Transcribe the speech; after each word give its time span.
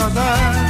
saudade 0.00 0.69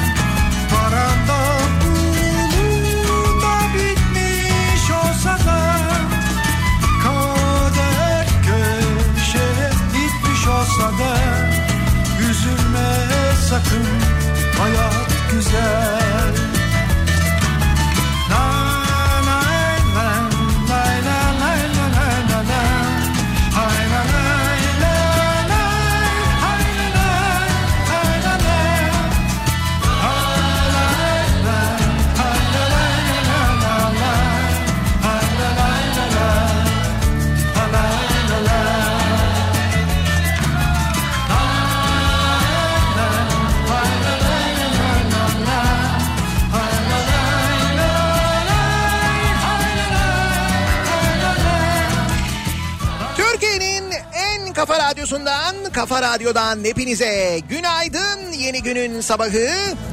kafa 54.71 54.91
radyosundan, 54.91 55.57
kafa 55.73 56.03
radyodan 56.03 56.65
hepinize 56.65 57.41
günaydın. 57.49 58.33
Yeni 58.33 58.63
günün 58.63 59.01
sabahı 59.01 59.49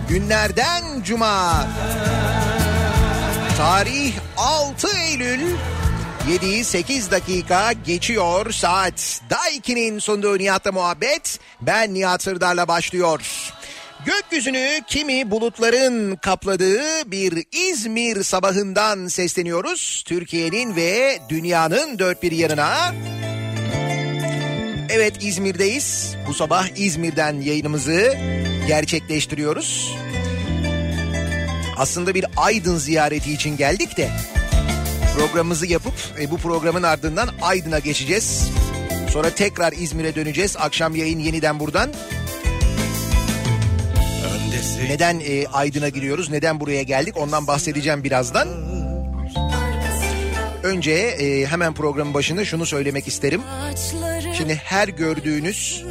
günlerden 0.09 0.83
cuma. 1.03 1.67
Tarih 3.57 4.13
6 4.37 4.87
Eylül 4.97 5.55
7-8 6.29 7.11
dakika 7.11 7.73
geçiyor 7.73 8.51
saat. 8.51 9.21
Daiki'nin 9.29 9.99
sunduğu 9.99 10.37
Nihat'la 10.37 10.71
muhabbet. 10.71 11.39
Ben 11.61 11.93
Nihat 11.93 12.23
Sırdar'la 12.23 12.67
başlıyor. 12.67 13.53
Gökyüzünü 14.05 14.81
kimi 14.87 15.31
bulutların 15.31 16.15
kapladığı 16.15 17.11
bir 17.11 17.45
İzmir 17.51 18.23
sabahından 18.23 19.07
sesleniyoruz. 19.07 20.03
Türkiye'nin 20.07 20.75
ve 20.75 21.19
dünyanın 21.29 21.99
dört 21.99 22.23
bir 22.23 22.31
yanına. 22.31 22.93
Evet 24.89 25.23
İzmir'deyiz. 25.23 26.15
Bu 26.27 26.33
sabah 26.33 26.67
İzmir'den 26.75 27.41
yayınımızı 27.41 28.17
gerçekleştiriyoruz. 28.67 29.95
Aslında 31.77 32.13
bir 32.13 32.25
Aydın 32.37 32.77
ziyareti 32.77 33.33
için 33.33 33.57
geldik 33.57 33.97
de 33.97 34.09
programımızı 35.17 35.67
yapıp 35.67 35.93
e, 36.21 36.31
bu 36.31 36.37
programın 36.37 36.83
ardından 36.83 37.29
Aydın'a 37.41 37.79
geçeceğiz. 37.79 38.49
Sonra 39.09 39.29
tekrar 39.29 39.73
İzmir'e 39.73 40.15
döneceğiz. 40.15 40.57
Akşam 40.57 40.95
yayın 40.95 41.19
yeniden 41.19 41.59
buradan. 41.59 41.93
Neden 44.89 45.19
e, 45.19 45.47
Aydın'a 45.47 45.89
giriyoruz? 45.89 46.29
Neden 46.29 46.59
buraya 46.59 46.83
geldik? 46.83 47.17
Ondan 47.17 47.47
bahsedeceğim 47.47 48.03
birazdan. 48.03 48.66
Önce 50.63 50.91
e, 50.91 51.45
hemen 51.45 51.73
programın 51.73 52.13
başında 52.13 52.45
şunu 52.45 52.65
söylemek 52.65 53.07
isterim. 53.07 53.41
Şimdi 54.37 54.55
her 54.55 54.87
gördüğünüz 54.87 55.83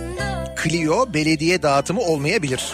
Clio 0.63 1.15
belediye 1.15 1.63
dağıtımı 1.63 2.01
olmayabilir. 2.01 2.73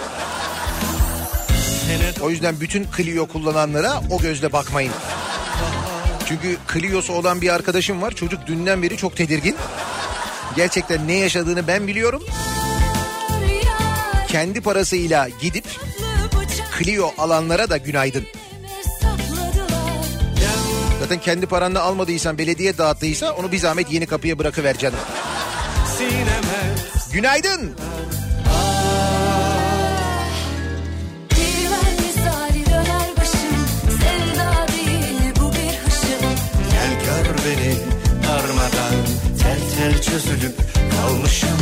O 2.22 2.30
yüzden 2.30 2.60
bütün 2.60 2.86
Clio 2.96 3.26
kullananlara 3.26 4.00
o 4.10 4.18
gözle 4.18 4.52
bakmayın. 4.52 4.92
Çünkü 6.26 6.56
Clio'su 6.72 7.12
olan 7.12 7.40
bir 7.40 7.54
arkadaşım 7.54 8.02
var. 8.02 8.10
Çocuk 8.10 8.46
dünden 8.46 8.82
beri 8.82 8.96
çok 8.96 9.16
tedirgin. 9.16 9.56
Gerçekten 10.56 11.08
ne 11.08 11.14
yaşadığını 11.14 11.66
ben 11.66 11.86
biliyorum. 11.86 12.22
Kendi 14.28 14.60
parasıyla 14.60 15.28
gidip 15.40 15.64
Clio 16.78 17.10
alanlara 17.18 17.70
da 17.70 17.76
günaydın. 17.76 18.24
Zaten 21.02 21.20
kendi 21.20 21.46
paranla 21.46 21.82
almadıysan 21.82 22.38
belediye 22.38 22.78
dağıttıysa 22.78 23.32
onu 23.32 23.52
bir 23.52 23.58
zahmet 23.58 23.92
yeni 23.92 24.06
kapıya 24.06 24.38
bırakıver 24.38 24.78
canım. 24.78 24.98
Sineme 25.98 26.74
Günaydın. 27.12 27.74
Divan 31.30 31.92
misali 32.06 32.66
döner 32.66 33.08
başım 33.16 33.66
Sevda 33.88 34.66
değil 34.68 35.34
bu 35.40 35.52
bir 35.52 35.74
hışım 35.84 36.28
Gel 36.70 36.92
gör 37.04 37.34
beni 37.44 37.74
darmadan 38.28 38.94
Tel 39.42 39.60
tel 39.76 40.02
çözülüp 40.02 40.56
kalmışım 40.96 41.58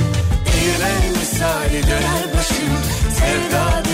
Değirmen 0.47 1.19
misali 1.19 1.83
döner 1.83 2.25
başım 2.37 2.73
Sevda 3.19 3.90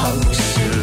çözülüp 0.00 0.79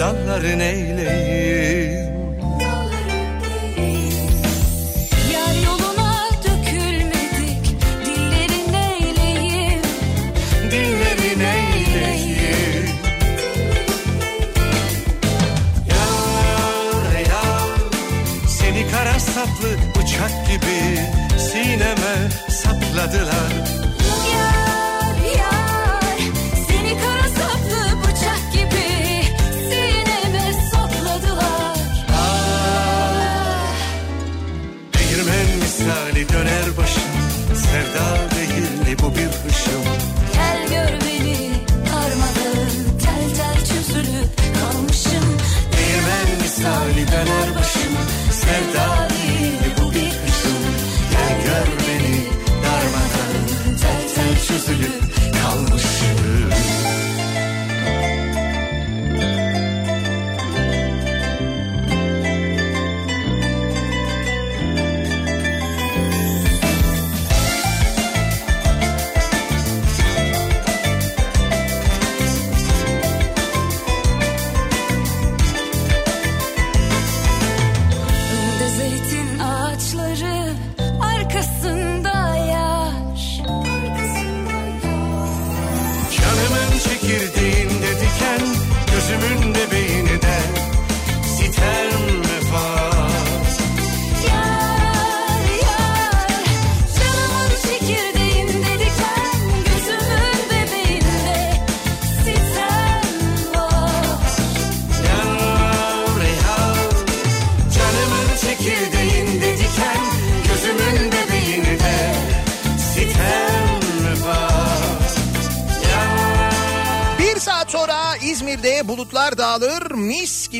Dalları 0.00 0.58
neyleyim 0.58 0.99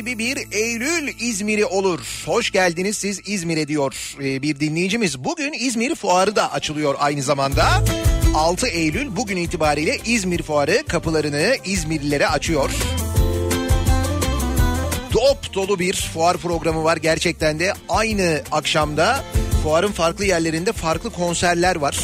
gibi 0.01 0.17
bir 0.17 0.37
Eylül 0.51 1.13
İzmir'i 1.19 1.65
olur. 1.65 1.99
Hoş 2.25 2.51
geldiniz 2.51 2.97
siz 2.97 3.21
İzmir'e 3.25 3.67
diyor 3.67 4.15
ee, 4.19 4.41
bir 4.41 4.59
dinleyicimiz. 4.59 5.23
Bugün 5.23 5.53
İzmir 5.53 5.95
Fuarı 5.95 6.35
da 6.35 6.51
açılıyor 6.51 6.95
aynı 6.99 7.21
zamanda. 7.23 7.83
6 8.35 8.67
Eylül 8.67 9.15
bugün 9.15 9.37
itibariyle 9.37 9.97
İzmir 10.05 10.43
Fuarı 10.43 10.83
kapılarını 10.87 11.55
İzmirlilere 11.65 12.27
açıyor. 12.27 12.69
Dop 15.13 15.53
dolu 15.53 15.79
bir 15.79 16.09
fuar 16.13 16.37
programı 16.37 16.83
var 16.83 16.97
gerçekten 16.97 17.59
de 17.59 17.73
aynı 17.89 18.41
akşamda 18.51 19.23
fuarın 19.63 19.91
farklı 19.91 20.25
yerlerinde 20.25 20.71
farklı 20.71 21.09
konserler 21.09 21.75
var. 21.75 21.99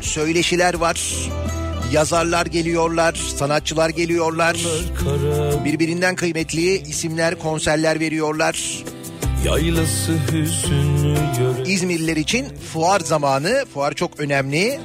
Söyleşiler 0.00 0.74
var. 0.74 1.30
Yazarlar 1.92 2.46
geliyorlar, 2.46 3.14
sanatçılar 3.14 3.90
geliyorlar. 3.90 4.56
Birbirinden 5.64 6.16
kıymetli 6.16 6.78
isimler 6.78 7.38
konserler 7.38 8.00
veriyorlar. 8.00 8.84
Yaylası 9.46 10.12
hüzünlü 10.32 11.16
İzmirliler 11.66 12.16
için 12.16 12.46
fuar 12.72 13.00
zamanı. 13.00 13.64
Fuar 13.74 13.92
çok 13.92 14.20
önemli. 14.20 14.80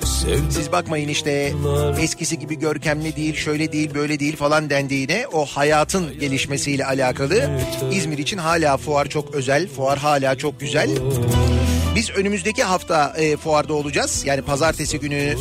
Siz 0.49 0.71
bakmayın 0.71 1.07
işte 1.07 1.53
eskisi 1.99 2.39
gibi 2.39 2.59
görkemli 2.59 3.15
değil, 3.15 3.35
şöyle 3.35 3.71
değil, 3.71 3.93
böyle 3.93 4.19
değil 4.19 4.35
falan 4.35 4.69
dendiğine 4.69 5.25
o 5.33 5.45
hayatın 5.45 6.19
gelişmesiyle 6.19 6.85
alakalı. 6.85 7.49
İzmir 7.91 8.17
için 8.17 8.37
hala 8.37 8.77
fuar 8.77 9.05
çok 9.05 9.35
özel, 9.35 9.67
fuar 9.67 9.97
hala 9.99 10.35
çok 10.35 10.59
güzel. 10.59 10.89
Biz 11.95 12.09
önümüzdeki 12.09 12.63
hafta 12.63 13.13
e, 13.17 13.37
fuarda 13.37 13.73
olacağız. 13.73 14.23
Yani 14.25 14.41
pazartesi 14.41 14.99
günü 14.99 15.35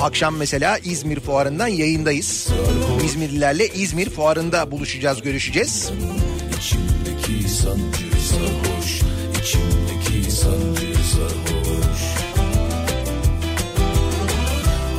akşam 0.00 0.36
mesela 0.36 0.78
İzmir 0.78 1.20
fuarından 1.20 1.66
yayındayız. 1.66 2.48
İzmirlilerle 3.04 3.68
İzmir 3.68 4.10
fuarında 4.10 4.70
buluşacağız, 4.70 5.22
görüşeceğiz. 5.22 5.90
İçimdeki 6.58 7.48
sancı 7.48 8.26
sarhoş 8.28 9.00
İçimdeki 9.42 10.30
sancı 10.30 10.94
sarhoş 11.12 12.02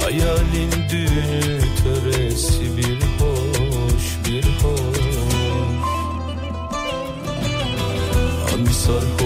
Hayalin 0.02 0.72
düğünü 0.90 1.60
töresi 1.84 2.78
bir 2.78 3.02
hoş 3.20 4.04
bir 4.26 4.44
hoş 4.44 4.98
Hangi 8.52 8.74
sarhoş 8.74 9.23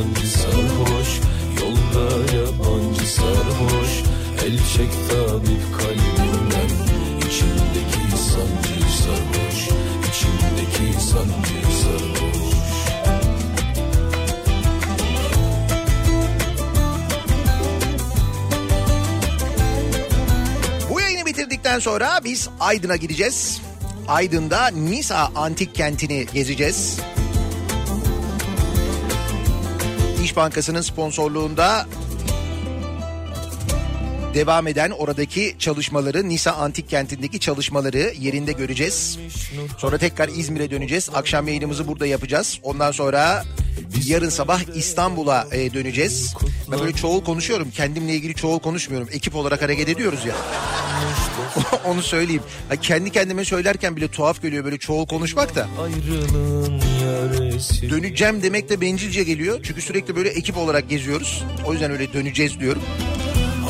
hangi 0.00 0.26
sarhoş 0.26 1.20
Yolda 1.60 2.36
yabancı 2.36 3.12
sarhoş 3.12 4.02
El 4.44 4.58
çek 4.58 4.92
tabip 5.08 5.78
kalbimden 5.78 6.70
İçimdeki 7.18 8.16
sancı 8.16 8.80
sarhoş 9.02 9.68
İçimdeki 10.08 11.00
sancı 11.00 11.60
sarhoş 11.82 12.54
Bu 20.90 21.00
yayını 21.00 21.26
bitirdikten 21.26 21.78
sonra 21.78 22.20
biz 22.24 22.48
Aydın'a 22.60 22.96
gideceğiz. 22.96 23.60
Aydın'da 24.08 24.66
Nisa 24.66 25.30
Antik 25.34 25.74
Kenti'ni 25.74 26.26
gezeceğiz. 26.34 27.00
İş 30.30 30.36
Bankası'nın 30.36 30.80
sponsorluğunda 30.80 31.86
devam 34.34 34.66
eden 34.66 34.90
oradaki 34.90 35.56
çalışmaları, 35.58 36.28
Nisa 36.28 36.52
Antik 36.52 36.88
Kenti'ndeki 36.88 37.40
çalışmaları 37.40 38.12
yerinde 38.20 38.52
göreceğiz. 38.52 39.18
Sonra 39.78 39.98
tekrar 39.98 40.28
İzmir'e 40.28 40.70
döneceğiz. 40.70 41.08
Akşam 41.14 41.48
yayınımızı 41.48 41.88
burada 41.88 42.06
yapacağız. 42.06 42.58
Ondan 42.62 42.92
sonra 42.92 43.44
yarın 44.06 44.28
sabah 44.28 44.60
İstanbul'a 44.74 45.46
e, 45.52 45.74
döneceğiz. 45.74 46.34
Ben 46.70 46.80
böyle 46.80 46.92
çoğul 46.92 47.24
konuşuyorum. 47.24 47.70
Kendimle 47.70 48.14
ilgili 48.14 48.34
çoğul 48.34 48.58
konuşmuyorum. 48.58 49.08
Ekip 49.12 49.36
olarak 49.36 49.62
hareket 49.62 49.88
ediyoruz 49.88 50.26
ya. 50.26 50.34
Onu 51.84 52.02
söyleyeyim. 52.02 52.42
Ha, 52.68 52.76
kendi 52.76 53.10
kendime 53.10 53.44
söylerken 53.44 53.96
bile 53.96 54.08
tuhaf 54.08 54.42
geliyor 54.42 54.64
böyle 54.64 54.78
çoğul 54.78 55.06
konuşmak 55.06 55.54
da. 55.54 55.68
Döneceğim 57.90 58.42
demek 58.42 58.68
de 58.68 58.80
bencilce 58.80 59.22
geliyor. 59.22 59.60
Çünkü 59.62 59.82
sürekli 59.82 60.16
böyle 60.16 60.28
ekip 60.28 60.56
olarak 60.56 60.88
geziyoruz. 60.88 61.44
O 61.66 61.72
yüzden 61.72 61.90
öyle 61.90 62.12
döneceğiz 62.12 62.60
diyorum. 62.60 62.82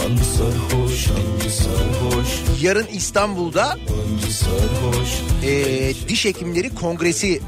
Sarhoş 0.00 1.04
sarhoş 1.52 2.62
Yarın 2.62 2.86
İstanbul'da 2.86 3.78
sarhoş 4.28 5.08
e, 5.44 6.08
diş 6.08 6.24
hekimleri 6.24 6.74
kongresi 6.74 7.40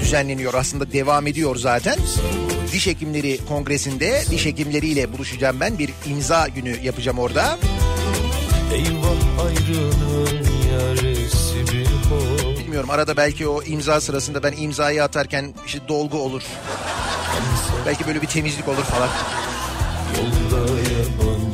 düzenleniyor. 0.00 0.54
Aslında 0.54 0.92
devam 0.92 1.26
ediyor 1.26 1.56
zaten. 1.56 1.96
Diş 2.72 2.86
hekimleri 2.86 3.38
kongresinde 3.48 4.22
diş 4.30 4.46
hekimleriyle 4.46 5.12
buluşacağım 5.12 5.60
ben. 5.60 5.78
Bir 5.78 5.90
imza 6.06 6.48
günü 6.48 6.76
yapacağım 6.82 7.18
orada. 7.18 7.58
Eyvah 8.72 9.46
ayrılığın 9.46 10.46
yaresi 10.72 11.72
bir 11.72 11.86
hoş 11.86 12.58
Bilmiyorum 12.58 12.90
arada 12.90 13.16
belki 13.16 13.48
o 13.48 13.62
imza 13.62 14.00
sırasında 14.00 14.42
ben 14.42 14.52
imzayı 14.58 15.04
atarken 15.04 15.54
işte 15.66 15.78
dolgu 15.88 16.18
olur. 16.18 16.42
Belki 17.86 18.06
böyle 18.06 18.22
bir 18.22 18.26
temizlik 18.26 18.68
olur 18.68 18.82
falan. 18.82 19.08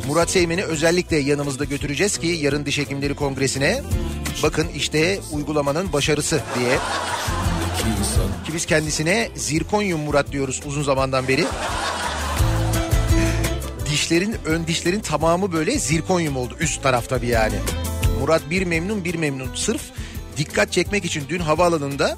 Murat 0.07 0.29
Seymen'i 0.29 0.63
özellikle 0.63 1.17
yanımızda 1.17 1.63
götüreceğiz 1.63 2.17
ki 2.17 2.27
yarın 2.27 2.65
diş 2.65 2.77
hekimleri 2.77 3.15
kongresine 3.15 3.81
bakın 4.43 4.67
işte 4.75 5.19
uygulamanın 5.31 5.93
başarısı 5.93 6.41
diye. 6.59 6.75
Ki 8.45 8.53
biz 8.53 8.65
kendisine 8.65 9.29
zirkonyum 9.35 10.01
Murat 10.01 10.31
diyoruz 10.31 10.61
uzun 10.65 10.83
zamandan 10.83 11.27
beri. 11.27 11.45
Dişlerin 14.09 14.35
ön 14.45 14.67
dişlerin 14.67 14.99
tamamı 14.99 15.51
böyle 15.51 15.79
zirkonyum 15.79 16.37
oldu 16.37 16.55
üst 16.59 16.83
taraf 16.83 17.09
tabii 17.09 17.27
yani. 17.27 17.55
Murat 18.19 18.49
bir 18.49 18.63
memnun 18.63 19.05
bir 19.05 19.15
memnun. 19.15 19.55
Sırf 19.55 19.81
dikkat 20.37 20.71
çekmek 20.71 21.05
için 21.05 21.23
dün 21.29 21.39
havaalanında 21.39 22.17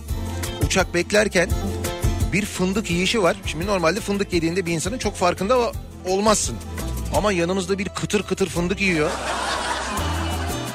uçak 0.66 0.94
beklerken 0.94 1.50
bir 2.34 2.46
fındık 2.46 2.92
yiyişi 2.92 3.24
var. 3.24 3.38
Şimdi 3.46 3.66
normalde 3.66 4.00
fındık 4.00 4.34
yediğinde 4.34 4.66
bir 4.66 4.74
insanın 4.74 4.98
çok 4.98 5.16
farkında 5.16 5.72
olmazsın. 6.06 6.56
Ama 7.16 7.32
yanımızda 7.32 7.80
bir 7.80 7.90
kıtır 7.90 8.24
kıtır 8.24 8.50
fındık 8.50 8.82
yiyor. 8.82 9.12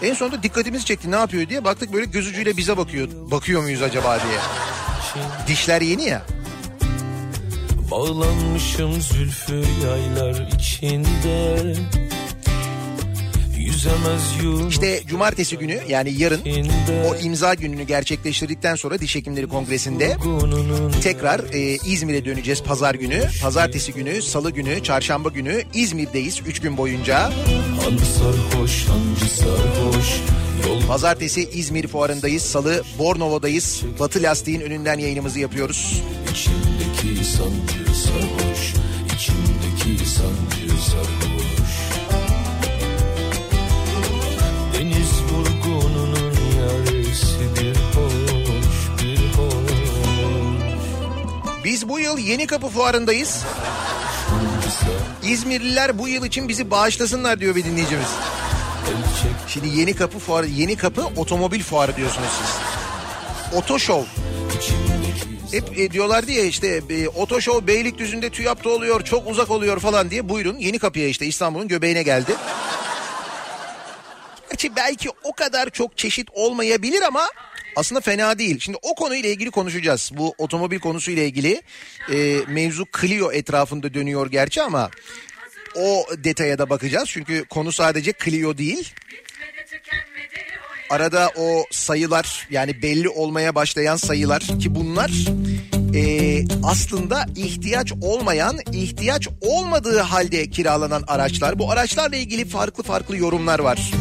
En 0.03 0.15
sonunda 0.15 0.43
dikkatimizi 0.43 0.85
çekti 0.85 1.11
ne 1.11 1.17
yapıyor 1.17 1.49
diye 1.49 1.65
baktık 1.65 1.93
böyle 1.93 2.07
göz 2.07 2.29
ucuyla 2.29 2.57
bize 2.57 2.77
bakıyor. 2.77 3.09
Bakıyor 3.31 3.63
muyuz 3.63 3.83
acaba 3.83 4.19
diye. 4.21 4.39
Dişler 5.47 5.81
yeni 5.81 6.05
ya. 6.05 6.23
Bağlanmışım 7.91 9.01
zülfü 9.01 9.63
yaylar 9.85 10.49
içinde 10.55 11.75
İşte 14.69 15.01
cumartesi 15.07 15.59
günü 15.59 15.81
yani 15.89 16.13
yarın 16.13 16.41
o 17.09 17.17
imza 17.17 17.55
gününü 17.55 17.83
gerçekleştirdikten 17.83 18.75
sonra 18.75 18.99
diş 18.99 19.17
hekimleri 19.17 19.49
kongresinde 19.49 20.17
tekrar 21.03 21.41
e, 21.53 21.77
İzmir'e 21.87 22.25
döneceğiz 22.25 22.63
pazar 22.63 22.95
günü. 22.95 23.23
Pazartesi 23.43 23.93
günü, 23.93 24.23
salı 24.23 24.51
günü, 24.51 24.83
çarşamba 24.83 25.29
günü 25.29 25.63
İzmir'deyiz 25.75 26.41
3 26.47 26.61
gün 26.61 26.77
boyunca. 26.77 27.23
Hangi 27.83 28.05
sarhoş 28.05 28.87
hangi 28.89 29.31
sarhoş 29.31 30.21
Pazartesi 30.89 31.49
İzmir 31.53 31.87
fuarındayız, 31.89 32.43
salı 32.43 32.83
Bornova'dayız. 32.99 33.83
Batı 34.01 34.23
Lastiğin 34.23 34.61
önünden 34.61 34.99
yayınımızı 34.99 35.41
yapıyoruz. 35.41 36.03
içimdeki 36.31 37.25
sancı 37.25 38.01
sarhoş 38.01 38.75
içimdeki 39.15 40.07
sancı 40.09 40.83
sarhoş 40.83 41.47
Deniz 44.75 45.13
vurgununun 45.33 46.33
yaresi 46.61 47.41
bir 47.55 47.77
hoş 47.77 49.03
bir 49.03 49.19
hoş 49.39 49.77
Biz 51.65 51.89
bu 51.89 52.01
yıl 52.01 52.19
Yeni 52.19 52.47
Kapı 52.47 52.69
fuarındayız. 52.69 53.45
İzmirliler 55.23 55.99
bu 55.99 56.09
yıl 56.09 56.25
için 56.25 56.49
bizi 56.49 56.71
bağışlasınlar 56.71 57.41
diyor 57.41 57.57
bir 57.57 57.65
dinleyicimiz. 57.65 58.09
Şimdi 59.49 59.69
Yeni 59.69 59.95
Kapı 59.95 60.19
fuarı, 60.19 60.47
Yeni 60.47 60.77
Kapı 60.77 61.07
otomobil 61.17 61.63
fuarı 61.63 61.97
diyorsunuz 61.97 62.29
siz. 62.39 62.57
Oto 63.59 64.05
Hep 65.51 65.79
e, 65.79 65.91
diyorlardı 65.91 66.31
ya 66.31 66.45
işte 66.45 66.83
e, 66.91 67.09
Oto 67.09 67.67
Beylikdüzü'nde 67.67 68.31
TÜYAP'ta 68.31 68.71
oluyor 68.71 69.05
çok 69.05 69.31
uzak 69.31 69.51
oluyor 69.51 69.79
falan 69.81 70.11
diye 70.11 70.29
buyurun 70.29 70.59
Yeni 70.59 70.79
Kapı'ya 70.79 71.09
işte 71.09 71.27
İstanbul'un 71.27 71.69
göbeğine 71.69 72.03
geldi. 72.03 72.33
Gerçi 74.67 74.77
belki 74.77 75.09
o 75.23 75.33
kadar 75.33 75.71
çok 75.71 75.97
çeşit 75.97 76.29
olmayabilir 76.33 77.03
ama 77.03 77.29
aslında 77.77 78.01
fena 78.01 78.39
değil. 78.39 78.59
Şimdi 78.61 78.79
o 78.83 78.95
konuyla 78.95 79.31
ilgili 79.31 79.51
konuşacağız. 79.51 80.11
Bu 80.15 80.35
otomobil 80.39 80.79
konusuyla 80.79 81.23
ilgili 81.23 81.63
e, 82.13 82.41
mevzu 82.49 82.85
Clio 83.01 83.33
etrafında 83.33 83.95
dönüyor 83.95 84.31
gerçi 84.31 84.63
ama 84.63 84.91
o 85.77 86.07
detaya 86.25 86.59
da 86.59 86.71
bakacağız. 86.71 87.09
Çünkü 87.09 87.45
konu 87.45 87.73
sadece 87.73 88.13
Clio 88.25 88.59
değil. 88.59 88.95
Arada 90.91 91.31
o 91.37 91.65
sayılar 91.71 92.47
yani 92.51 92.83
belli 92.83 93.09
olmaya 93.09 93.55
başlayan 93.55 93.97
sayılar 93.97 94.41
ki 94.41 94.75
bunlar 94.75 95.11
e, 95.95 96.45
aslında 96.65 97.27
ihtiyaç 97.37 97.93
olmayan, 98.03 98.59
ihtiyaç 98.73 99.29
olmadığı 99.41 100.01
halde 100.01 100.51
kiralanan 100.51 101.05
araçlar. 101.07 101.59
Bu 101.59 101.71
araçlarla 101.71 102.17
ilgili 102.17 102.45
farklı 102.45 102.83
farklı 102.83 103.17
yorumlar 103.17 103.59
var. 103.59 103.93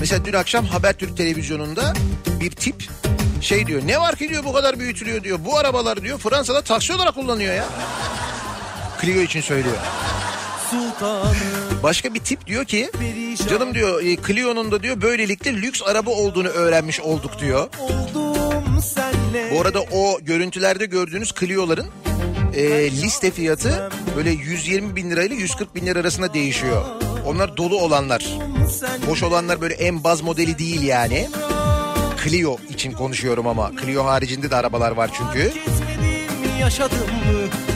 Mesela 0.00 0.24
dün 0.24 0.32
akşam 0.32 0.64
Habertürk 0.64 1.16
televizyonunda 1.16 1.92
bir 2.40 2.50
tip 2.50 2.88
şey 3.40 3.66
diyor. 3.66 3.82
Ne 3.86 4.00
var 4.00 4.16
ki 4.16 4.28
diyor 4.28 4.44
bu 4.44 4.52
kadar 4.52 4.78
büyütülüyor 4.78 5.24
diyor. 5.24 5.38
Bu 5.44 5.58
arabalar 5.58 6.02
diyor 6.02 6.18
Fransa'da 6.18 6.62
taksi 6.62 6.92
olarak 6.92 7.14
kullanıyor 7.14 7.54
ya. 7.54 7.64
Clio 9.00 9.22
için 9.22 9.40
söylüyor. 9.40 9.76
Başka 11.82 12.14
bir 12.14 12.20
tip 12.20 12.46
diyor 12.46 12.64
ki 12.64 12.90
canım 13.48 13.74
diyor 13.74 14.02
e, 14.02 14.16
Clio'nun 14.26 14.72
da 14.72 14.82
diyor 14.82 15.02
böylelikle 15.02 15.52
lüks 15.52 15.82
araba 15.82 16.10
olduğunu 16.10 16.48
öğrenmiş 16.48 17.00
olduk 17.00 17.38
diyor. 17.40 17.68
Bu 19.54 19.60
arada 19.60 19.80
o 19.82 20.20
görüntülerde 20.22 20.86
gördüğünüz 20.86 21.32
Clio'ların 21.40 21.86
e, 22.54 22.90
liste 22.90 23.30
fiyatı 23.30 23.90
böyle 24.16 24.30
120 24.30 24.96
bin 24.96 25.10
lirayla 25.10 25.36
140 25.36 25.74
bin 25.74 25.86
lira 25.86 25.98
arasında 25.98 26.34
değişiyor. 26.34 26.84
Onlar 27.26 27.56
dolu 27.56 27.80
olanlar. 27.80 28.38
Boş 29.06 29.22
olanlar 29.22 29.60
böyle 29.60 29.74
en 29.74 30.04
baz 30.04 30.20
modeli 30.20 30.58
değil 30.58 30.82
yani. 30.82 31.28
Clio 32.24 32.56
için 32.68 32.92
konuşuyorum 32.92 33.46
ama. 33.46 33.72
Clio 33.82 34.04
haricinde 34.04 34.50
de 34.50 34.56
arabalar 34.56 34.90
var 34.90 35.10
çünkü. 35.18 35.52
Yaşadım 36.60 36.98
mı 36.98 37.69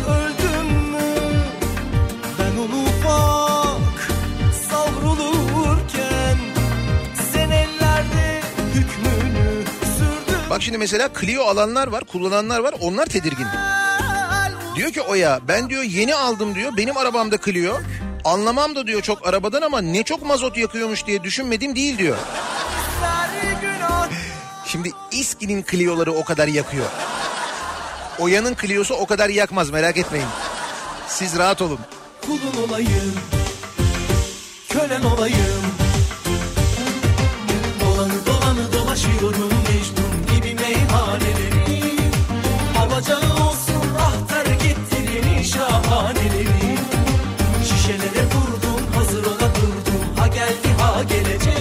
Bak 10.55 10.63
şimdi 10.63 10.79
mesela 10.79 11.09
Clio 11.21 11.45
alanlar 11.45 11.87
var, 11.87 12.05
kullananlar 12.05 12.61
var. 12.61 12.75
Onlar 12.81 13.07
tedirgin. 13.07 13.47
Diyor 14.77 14.93
ki 14.93 15.01
Oya 15.01 15.41
ben 15.49 15.71
diyor 15.71 15.83
yeni 15.83 16.15
aldım 16.15 16.55
diyor. 16.55 16.77
Benim 16.77 16.97
arabamda 16.97 17.39
Clio. 17.45 17.81
Anlamam 18.25 18.77
da 18.77 18.87
diyor 18.87 19.03
çok 19.03 19.27
arabadan 19.27 19.63
ama 19.63 19.81
ne 19.81 20.03
çok 20.03 20.27
mazot 20.27 20.57
yakıyormuş 20.57 21.07
diye 21.07 21.25
düşünmedim 21.25 21.77
değil 21.77 21.99
diyor. 21.99 22.17
Şimdi 24.67 24.91
İSKİ'nin 25.11 25.65
Clio'ları 25.71 26.13
o 26.13 26.25
kadar 26.25 26.49
yakıyor. 26.49 26.87
Oya'nın 28.19 28.57
Clio'su 28.63 28.95
o 28.95 29.07
kadar 29.07 29.29
yakmaz 29.29 29.71
merak 29.71 29.97
etmeyin. 29.97 30.29
Siz 31.09 31.39
rahat 31.39 31.63
olun. 31.63 31.79
kulun 32.27 32.69
olayım 32.69 33.15
Kölen 34.69 35.03
olayım 35.03 35.65
Dolanı 37.81 38.27
dolanı 38.27 38.73
dolaşıyorum 38.73 39.49
Mecnun 39.69 40.04
gibi 40.95 41.05
meyhaneleri 41.05 41.97
Alacağı 42.79 43.49
olsun 43.49 43.95
ahtar 43.99 44.47
getirin 44.47 45.43
şahaneleri. 45.43 46.79
Şişelere 47.65 48.25
vurdum 48.35 48.93
hazır 48.95 49.25
ola 49.25 49.51
durdum. 49.55 50.17
Ha 50.17 50.27
geldi 50.27 50.69
ha 50.79 51.03
gelecek 51.03 51.54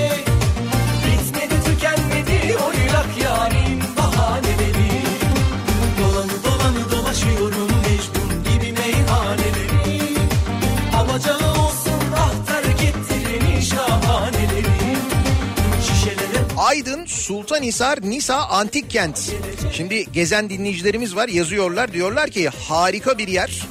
Sultanhisar 17.44 18.02
Nisa 18.02 18.46
Antik 18.46 18.90
Kent. 18.90 19.32
Şimdi 19.74 20.12
gezen 20.12 20.50
dinleyicilerimiz 20.50 21.16
var 21.16 21.28
yazıyorlar 21.28 21.94
diyorlar 21.94 22.30
ki 22.30 22.50
harika 22.50 23.18
bir 23.18 23.28
yer. 23.28 23.68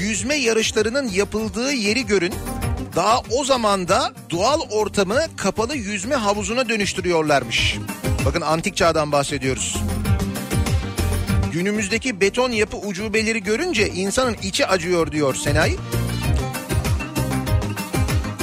Yüzme 0.00 0.34
yarışlarının 0.34 1.08
yapıldığı 1.08 1.72
yeri 1.72 2.06
görün. 2.06 2.34
Daha 2.96 3.20
o 3.30 3.44
zaman 3.44 3.88
da 3.88 4.12
doğal 4.30 4.60
ortamı 4.60 5.20
kapalı 5.36 5.76
yüzme 5.76 6.14
havuzuna 6.14 6.68
dönüştürüyorlarmış. 6.68 7.76
Bakın 8.24 8.40
antik 8.40 8.76
çağdan 8.76 9.12
bahsediyoruz. 9.12 9.76
Günümüzdeki 11.52 12.20
beton 12.20 12.50
yapı 12.50 12.76
ucubeleri 12.76 13.42
görünce 13.42 13.88
insanın 13.88 14.36
içi 14.42 14.66
acıyor 14.66 15.12
diyor 15.12 15.34
Senay. 15.34 15.76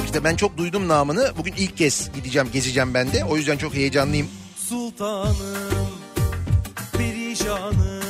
İşte 0.04 0.24
ben 0.24 0.36
çok 0.36 0.56
duydum 0.56 0.88
namını. 0.88 1.32
Bugün 1.38 1.52
ilk 1.52 1.76
kez 1.76 2.10
gideceğim, 2.14 2.48
gezeceğim 2.52 2.94
ben 2.94 3.12
de. 3.12 3.24
O 3.24 3.36
yüzden 3.36 3.56
çok 3.56 3.74
heyecanlıyım. 3.74 4.41
Sultanım, 4.72 5.88
perişanım, 6.92 8.02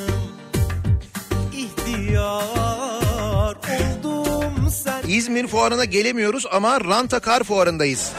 ihtiyar 1.52 3.56
oldum 4.04 4.70
sen 4.70 5.02
İzmir 5.08 5.46
fuarına 5.46 5.84
gelemiyoruz 5.84 6.46
ama 6.52 6.80
Rantakar 6.80 7.42
fuarındayız. 7.42 8.12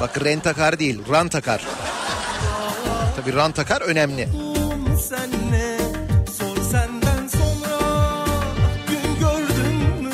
Bak 0.00 0.24
rentakar 0.24 0.78
değil, 0.78 1.00
rantakar. 1.10 1.66
Tabii 3.16 3.34
rantakar 3.34 3.80
önemli. 3.80 4.28
senle 5.08 5.78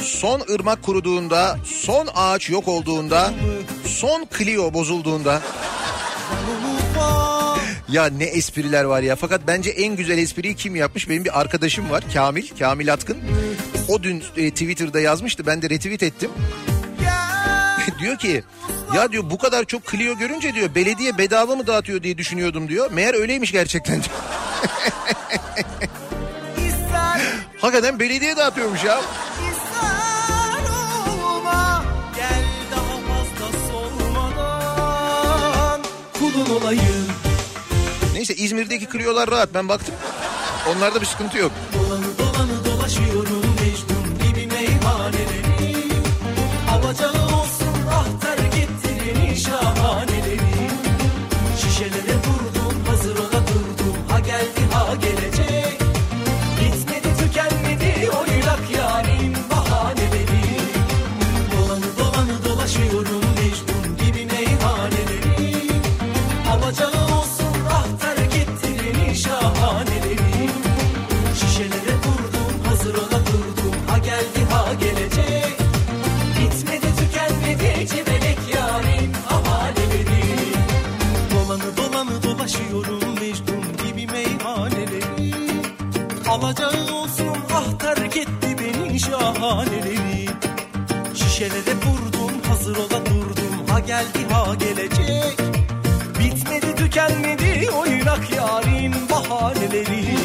Son 0.03 0.41
ırmak 0.51 0.83
kuruduğunda, 0.83 1.59
son 1.65 2.09
ağaç 2.15 2.51
yok 2.51 2.69
olduğunda, 2.69 3.31
son 3.87 4.27
Clio 4.39 4.75
bozulduğunda 4.75 5.41
ya 7.89 8.07
ne 8.07 8.25
espriler 8.25 8.85
var 8.85 9.03
ya. 9.03 9.17
Fakat 9.17 9.41
bence 9.47 9.71
en 9.71 9.97
güzel 9.97 10.19
espriyi 10.19 10.55
kim 10.55 10.77
yapmış? 10.77 11.09
Benim 11.09 11.25
bir 11.25 11.41
arkadaşım 11.41 11.91
var 11.91 12.05
Kamil, 12.15 12.47
Kamil 12.59 12.93
Atkın. 12.93 13.19
O 13.89 14.03
dün 14.03 14.25
e, 14.37 14.51
Twitter'da 14.51 15.01
yazmıştı. 15.01 15.47
Ben 15.47 15.63
de 15.63 15.71
retweet 15.71 16.03
ettim. 16.03 16.31
diyor 17.99 18.19
ki 18.19 18.43
ya 18.95 19.13
diyor 19.13 19.31
bu 19.31 19.39
kadar 19.39 19.65
çok 19.65 19.87
Clio 19.87 20.19
görünce 20.19 20.55
diyor 20.55 20.75
belediye 20.75 21.19
bedava 21.19 21.57
mı 21.57 21.67
dağıtıyor 21.67 22.03
diye 22.03 22.19
düşünüyordum 22.19 22.69
diyor. 22.69 22.91
Meğer 22.91 23.15
öyleymiş 23.15 23.53
gerçekten 23.53 24.03
Hakikaten 27.61 28.01
belediye 28.01 28.37
dağıtıyormuş 28.37 28.85
ya. 28.85 29.01
Kulun 36.19 36.61
olayım 36.61 37.08
Neyse 38.29 38.43
İzmir'deki 38.43 38.89
Clio'lar 38.93 39.31
rahat 39.31 39.55
ben 39.55 39.69
baktım. 39.69 39.95
Onlarda 40.69 41.01
bir 41.01 41.07
sıkıntı 41.07 41.39
yok. 41.39 41.53
Dolanı 41.75 42.19
dolanı 42.19 42.58
beni 89.49 89.49
şahaneleri 89.49 90.29
Şişelere 91.15 91.75
vurdum 91.87 92.43
hazır 92.49 92.77
ola 92.77 93.07
durdum. 93.07 93.67
Ha 93.69 93.81
geldi 93.81 94.19
ha 94.33 94.55
gelecek. 94.55 95.39
Bitmedi 96.19 96.77
tükenmedi 96.77 97.71
oynak 97.71 98.37
yarim 98.37 98.93
bahaneleri 99.11 100.18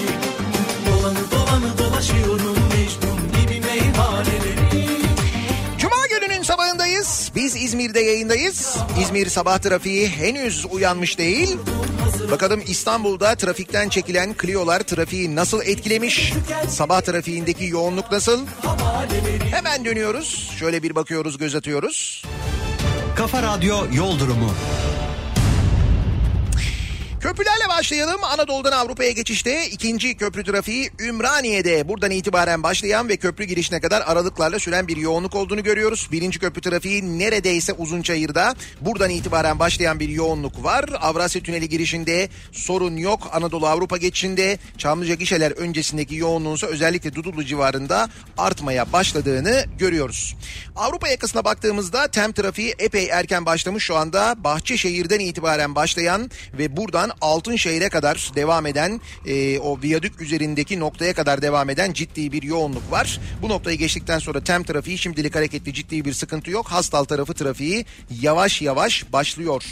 İzmir'de 7.74 8.00
yayındayız. 8.00 8.78
İzmir 9.02 9.30
sabah 9.30 9.58
trafiği 9.58 10.10
henüz 10.10 10.66
uyanmış 10.72 11.18
değil. 11.18 11.58
Bakalım 12.32 12.62
İstanbul'da 12.68 13.36
trafikten 13.36 13.90
çekilen 13.90 14.36
Clio'lar 14.42 14.80
trafiği 14.80 15.36
nasıl 15.36 15.62
etkilemiş? 15.62 16.34
Sabah 16.70 17.02
trafiğindeki 17.02 17.66
yoğunluk 17.66 18.12
nasıl? 18.12 18.46
Hemen 19.52 19.86
dönüyoruz. 19.86 20.52
Şöyle 20.60 20.84
bir 20.84 20.96
bakıyoruz, 20.96 21.38
göz 21.38 21.56
atıyoruz. 21.56 22.24
Kafa 23.16 23.42
Radyo 23.44 23.78
Yol 23.94 24.20
Durumu. 24.20 24.54
Köprülerle 27.24 27.70
başlayalım. 27.70 28.24
Anadolu'dan 28.24 28.72
Avrupa'ya 28.72 29.12
geçişte 29.12 29.68
ikinci 29.68 30.18
köprü 30.18 30.44
trafiği 30.44 30.92
Ümraniye'de. 31.00 31.88
Buradan 31.88 32.12
itibaren 32.12 32.64
başlayan 32.64 33.10
ve 33.10 33.18
köprü 33.18 33.44
girişine 33.44 33.82
kadar 33.82 34.02
aralıklarla 34.02 34.60
süren 34.60 34.88
bir 34.88 34.98
yoğunluk 34.98 35.36
olduğunu 35.36 35.64
görüyoruz. 35.64 36.08
Birinci 36.12 36.40
köprü 36.40 36.62
trafiği 36.62 37.20
neredeyse 37.20 37.74
Uzunçayır'da. 37.74 38.56
Buradan 38.82 39.10
itibaren 39.10 39.60
başlayan 39.60 40.00
bir 40.00 40.10
yoğunluk 40.10 40.64
var. 40.64 40.86
Avrasya 41.02 41.44
Tüneli 41.44 41.70
girişinde 41.70 42.30
sorun 42.52 42.98
yok. 42.98 43.30
Anadolu 43.34 43.68
Avrupa 43.68 43.98
geçişinde 43.98 44.60
Çamlıca 44.78 45.14
gişeler 45.14 45.52
öncesindeki 45.52 46.16
yoğunluğunsa 46.16 46.68
özellikle 46.68 47.16
Dudullu 47.16 47.44
civarında 47.46 48.10
artmaya 48.38 48.94
başladığını 48.94 49.66
görüyoruz. 49.78 50.36
Avrupa 50.76 51.08
yakasına 51.08 51.46
baktığımızda 51.46 52.08
tem 52.08 52.32
trafiği 52.32 52.76
epey 52.80 53.10
erken 53.12 53.46
başlamış 53.46 53.84
şu 53.84 53.96
anda. 53.96 54.36
Bahçeşehir'den 54.44 55.20
itibaren 55.20 55.76
başlayan 55.76 56.32
ve 56.54 56.78
buradan 56.78 57.13
Altınşehir'e 57.22 57.90
kadar 57.90 58.32
devam 58.36 58.66
eden 58.66 59.02
e, 59.26 59.60
o 59.60 59.82
viyadük 59.82 60.22
üzerindeki 60.22 60.80
noktaya 60.80 61.14
kadar 61.14 61.42
devam 61.42 61.70
eden 61.70 61.94
ciddi 61.94 62.32
bir 62.32 62.44
yoğunluk 62.44 62.92
var. 62.92 63.20
Bu 63.42 63.50
noktayı 63.50 63.78
geçtikten 63.78 64.20
sonra 64.20 64.44
tem 64.44 64.64
trafiği 64.64 64.98
şimdilik 64.98 65.36
hareketli 65.36 65.74
ciddi 65.74 66.06
bir 66.06 66.14
sıkıntı 66.14 66.52
yok. 66.52 66.68
Hastal 66.68 67.04
tarafı 67.04 67.34
trafiği 67.34 67.86
yavaş 68.22 68.62
yavaş 68.62 69.14
başlıyor. 69.14 69.64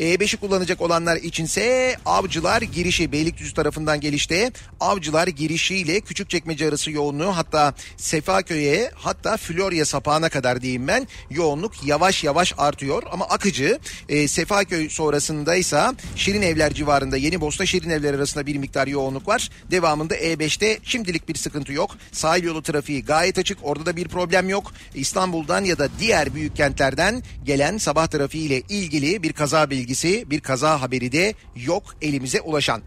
E5'i 0.00 0.36
kullanacak 0.36 0.80
olanlar 0.80 1.16
içinse 1.16 1.96
Avcılar 2.06 2.62
girişi 2.62 3.12
Beylikdüzü 3.12 3.54
tarafından 3.54 4.00
gelişte 4.00 4.52
Avcılar 4.80 5.28
girişiyle 5.28 6.00
Küçükçekmece 6.00 6.68
arası 6.68 6.90
yoğunluğu 6.90 7.36
hatta 7.36 7.74
Sefaköy'e 7.96 8.90
hatta 8.94 9.36
Florya 9.36 9.84
sapağına 9.84 10.28
kadar 10.28 10.60
diyeyim 10.60 10.88
ben 10.88 11.08
yoğunluk 11.30 11.84
yavaş 11.84 12.24
yavaş 12.24 12.54
artıyor 12.58 13.02
ama 13.12 13.24
akıcı 13.24 13.78
e, 14.08 14.28
Sefaköy 14.28 14.88
sonrasındaysa 14.88 15.94
Şirin 16.16 16.42
Evler 16.42 16.70
civarında 16.78 17.16
Yeni 17.16 17.40
Bosna 17.40 17.66
Şirin 17.66 17.90
Evler 17.90 18.14
arasında 18.14 18.46
bir 18.46 18.56
miktar 18.56 18.86
yoğunluk 18.86 19.28
var. 19.28 19.50
Devamında 19.70 20.16
E5'te 20.16 20.78
şimdilik 20.82 21.28
bir 21.28 21.34
sıkıntı 21.34 21.72
yok. 21.72 21.90
Sahil 22.12 22.44
yolu 22.44 22.62
trafiği 22.62 23.04
gayet 23.04 23.38
açık. 23.38 23.58
Orada 23.62 23.86
da 23.86 23.96
bir 23.96 24.08
problem 24.08 24.48
yok. 24.48 24.72
İstanbul'dan 24.94 25.64
ya 25.64 25.78
da 25.78 25.88
diğer 26.00 26.34
büyük 26.34 26.56
kentlerden 26.56 27.22
gelen 27.44 27.78
sabah 27.78 28.06
trafiğiyle 28.06 28.60
ilgili 28.68 29.22
bir 29.22 29.32
kaza 29.32 29.70
bilgisi, 29.70 30.30
bir 30.30 30.40
kaza 30.40 30.80
haberi 30.80 31.12
de 31.12 31.34
yok 31.56 31.82
elimize 32.02 32.40
ulaşan. 32.40 32.82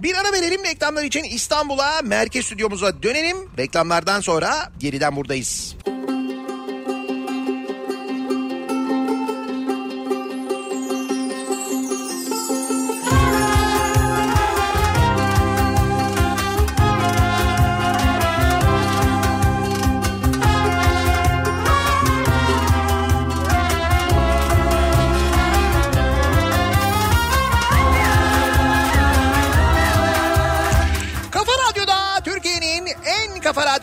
Bir 0.00 0.14
ara 0.14 0.32
verelim 0.32 0.64
reklamlar 0.64 1.04
için 1.04 1.24
İstanbul'a 1.24 2.02
merkez 2.02 2.46
stüdyomuza 2.46 3.02
dönelim. 3.02 3.36
Reklamlardan 3.58 4.20
sonra 4.20 4.72
geriden 4.78 5.16
buradayız. 5.16 5.74
Kafa 5.84 6.01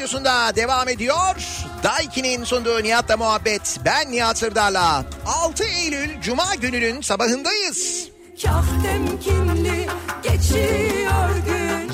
radyosunda 0.10 0.56
devam 0.56 0.90
ediyor. 0.90 1.36
Daiki'nin 1.84 2.44
sunduğu 2.44 2.84
Nihat'la 2.84 3.18
muhabbet. 3.18 3.78
Ben 3.86 4.12
Nihat 4.12 4.38
Sırdar'la. 4.38 5.06
6 5.26 5.64
Eylül 5.64 6.22
Cuma 6.22 6.56
gününün 6.56 7.02
sabahındayız. 7.02 8.10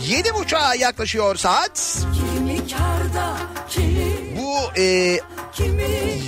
Yedi 0.08 0.34
buçuğa 0.34 0.76
yaklaşıyor 0.76 1.36
saat. 1.36 1.98
Kimi 2.14 2.58
karda 2.58 3.38
kimi 3.70 4.38
Bu 4.38 4.80
e, 4.82 5.20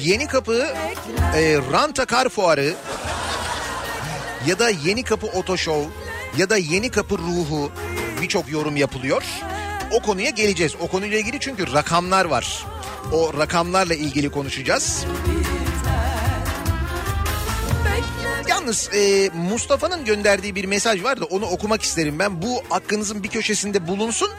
yeni 0.04 0.28
kapı 0.28 0.68
e, 1.36 1.58
Rantakar 1.72 2.30
Fuarı 2.30 2.76
ya 4.48 4.60
da 4.60 4.70
Yeni 4.70 5.04
Kapı 5.04 5.28
Otoşov 5.28 5.84
ya 6.38 6.50
da 6.50 6.58
Yeni 6.58 6.90
Kapı 6.90 7.18
Ruhu 7.18 7.72
birçok 8.22 8.52
yorum 8.52 8.78
yapılıyor. 8.78 9.24
O 9.92 10.00
konuya 10.00 10.30
geleceğiz. 10.30 10.76
O 10.80 10.88
konuyla 10.88 11.18
ilgili 11.18 11.40
çünkü 11.40 11.74
rakamlar 11.74 12.26
var. 12.26 12.66
O 13.14 13.34
rakamlarla 13.38 13.94
ilgili 13.94 14.30
konuşacağız. 14.30 15.06
Yalnız 18.50 18.90
e, 18.94 19.30
Mustafa'nın 19.34 20.06
gönderdiği 20.06 20.56
bir 20.56 20.66
mesaj 20.66 21.04
var 21.04 21.22
da 21.22 21.26
onu 21.26 21.46
okumak 21.46 21.82
isterim 21.82 22.20
ben. 22.20 22.42
Bu 22.42 22.64
aklınızın 22.72 23.24
bir 23.24 23.30
köşesinde 23.30 23.88
bulunsun. 23.88 24.30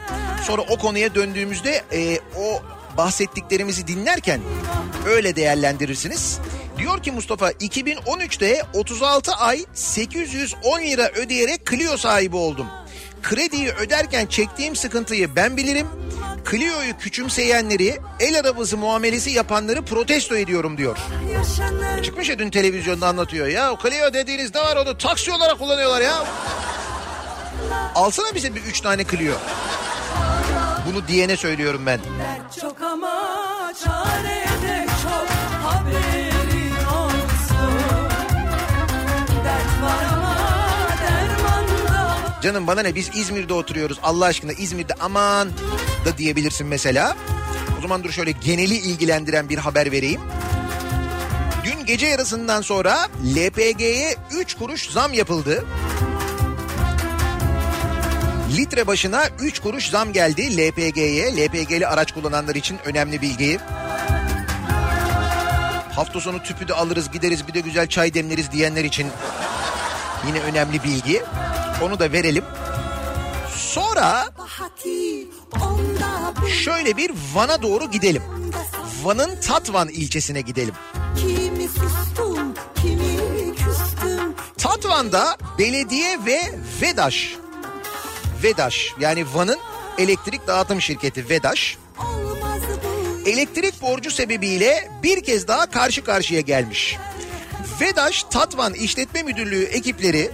Sonra 0.47 0.61
o 0.61 0.77
konuya 0.77 1.15
döndüğümüzde 1.15 1.83
e, 1.91 2.19
o 2.37 2.61
bahsettiklerimizi 2.97 3.87
dinlerken 3.87 4.41
öyle 5.07 5.35
değerlendirirsiniz. 5.35 6.39
Diyor 6.77 7.03
ki 7.03 7.11
Mustafa 7.11 7.51
2013'te 7.51 8.61
36 8.73 9.31
ay 9.31 9.65
810 9.73 10.81
lira 10.81 11.09
ödeyerek 11.09 11.67
Clio 11.69 11.97
sahibi 11.97 12.35
oldum. 12.35 12.67
Krediyi 13.23 13.69
öderken 13.71 14.25
çektiğim 14.25 14.75
sıkıntıyı 14.75 15.35
ben 15.35 15.57
bilirim. 15.57 15.87
Clio'yu 16.51 16.97
küçümseyenleri, 16.97 17.97
el 18.19 18.39
arabası 18.39 18.77
muamelesi 18.77 19.29
yapanları 19.29 19.85
protesto 19.85 20.35
ediyorum 20.35 20.77
diyor. 20.77 20.97
Çıkmış 22.03 22.29
ya 22.29 22.39
dün 22.39 22.49
televizyonda 22.49 23.07
anlatıyor. 23.07 23.47
Ya 23.47 23.71
o 23.71 23.77
Clio 23.81 24.13
dediğiniz 24.13 24.55
ne 24.55 24.61
var 24.61 24.75
onu 24.75 24.97
taksi 24.97 25.31
olarak 25.31 25.59
kullanıyorlar 25.59 26.01
ya. 26.01 26.25
Alsana 27.95 28.35
bize 28.35 28.55
bir 28.55 28.61
üç 28.61 28.81
tane 28.81 29.05
Clio. 29.05 29.33
Bunu 30.87 31.07
diyene 31.07 31.37
söylüyorum 31.37 31.85
ben. 31.85 31.99
Çok 32.61 32.81
ama 32.81 33.73
çare 33.83 34.45
de 34.67 34.78
Canım 42.41 42.67
bana 42.67 42.81
ne 42.81 42.95
biz 42.95 43.09
İzmir'de 43.13 43.53
oturuyoruz 43.53 43.99
Allah 44.03 44.25
aşkına 44.25 44.51
İzmir'de 44.51 44.93
aman 44.99 45.49
da 46.05 46.17
diyebilirsin 46.17 46.67
mesela. 46.67 47.15
O 47.79 47.81
zaman 47.81 48.03
dur 48.03 48.11
şöyle 48.11 48.31
geneli 48.31 48.75
ilgilendiren 48.75 49.49
bir 49.49 49.57
haber 49.57 49.91
vereyim. 49.91 50.21
Dün 51.65 51.85
gece 51.85 52.07
yarısından 52.07 52.61
sonra 52.61 53.07
LPG'ye 53.35 54.15
3 54.31 54.53
kuruş 54.53 54.89
zam 54.89 55.13
yapıldı. 55.13 55.65
Litre 58.57 58.87
başına 58.87 59.23
3 59.39 59.59
kuruş 59.59 59.89
zam 59.89 60.13
geldi 60.13 60.57
LPG'ye. 60.57 61.35
LPG'li 61.37 61.87
araç 61.87 62.11
kullananlar 62.11 62.55
için 62.55 62.79
önemli 62.85 63.21
bilgi. 63.21 63.59
Hafta 65.95 66.19
sonu 66.19 66.43
tüpü 66.43 66.67
de 66.67 66.73
alırız 66.73 67.11
gideriz 67.11 67.47
bir 67.47 67.53
de 67.53 67.59
güzel 67.59 67.87
çay 67.87 68.13
demleriz 68.13 68.51
diyenler 68.51 68.83
için 68.83 69.07
yine 70.27 70.39
önemli 70.39 70.83
bilgi. 70.83 71.23
Onu 71.81 71.99
da 71.99 72.11
verelim. 72.11 72.43
Sonra 73.55 74.29
şöyle 76.63 76.97
bir 76.97 77.11
Van'a 77.33 77.61
doğru 77.61 77.91
gidelim. 77.91 78.23
Van'ın 79.03 79.41
Tatvan 79.41 79.89
ilçesine 79.89 80.41
gidelim. 80.41 80.73
Tatvan'da 84.57 85.37
belediye 85.59 86.19
ve 86.25 86.39
VEDAŞ, 86.81 87.35
VEDAŞ 88.43 88.93
yani 88.99 89.25
Van'ın 89.33 89.59
elektrik 89.97 90.47
dağıtım 90.47 90.81
şirketi 90.81 91.29
VEDAŞ 91.29 91.77
elektrik 93.25 93.81
borcu 93.81 94.11
sebebiyle 94.11 94.91
bir 95.03 95.23
kez 95.23 95.47
daha 95.47 95.65
karşı 95.65 96.03
karşıya 96.03 96.41
gelmiş. 96.41 96.97
VEDAŞ 97.81 98.23
Tatvan 98.23 98.73
İşletme 98.73 99.23
Müdürlüğü 99.23 99.63
ekipleri 99.63 100.31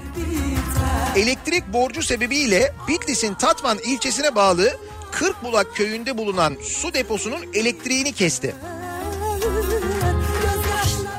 elektrik 1.15 1.73
borcu 1.73 2.03
sebebiyle 2.03 2.73
Bitlis'in 2.87 3.33
Tatvan 3.33 3.79
ilçesine 3.79 4.35
bağlı 4.35 4.77
Kırkbulak 5.11 5.75
köyünde 5.75 6.17
bulunan 6.17 6.57
su 6.63 6.93
deposunun 6.93 7.45
elektriğini 7.53 8.13
kesti. 8.13 8.55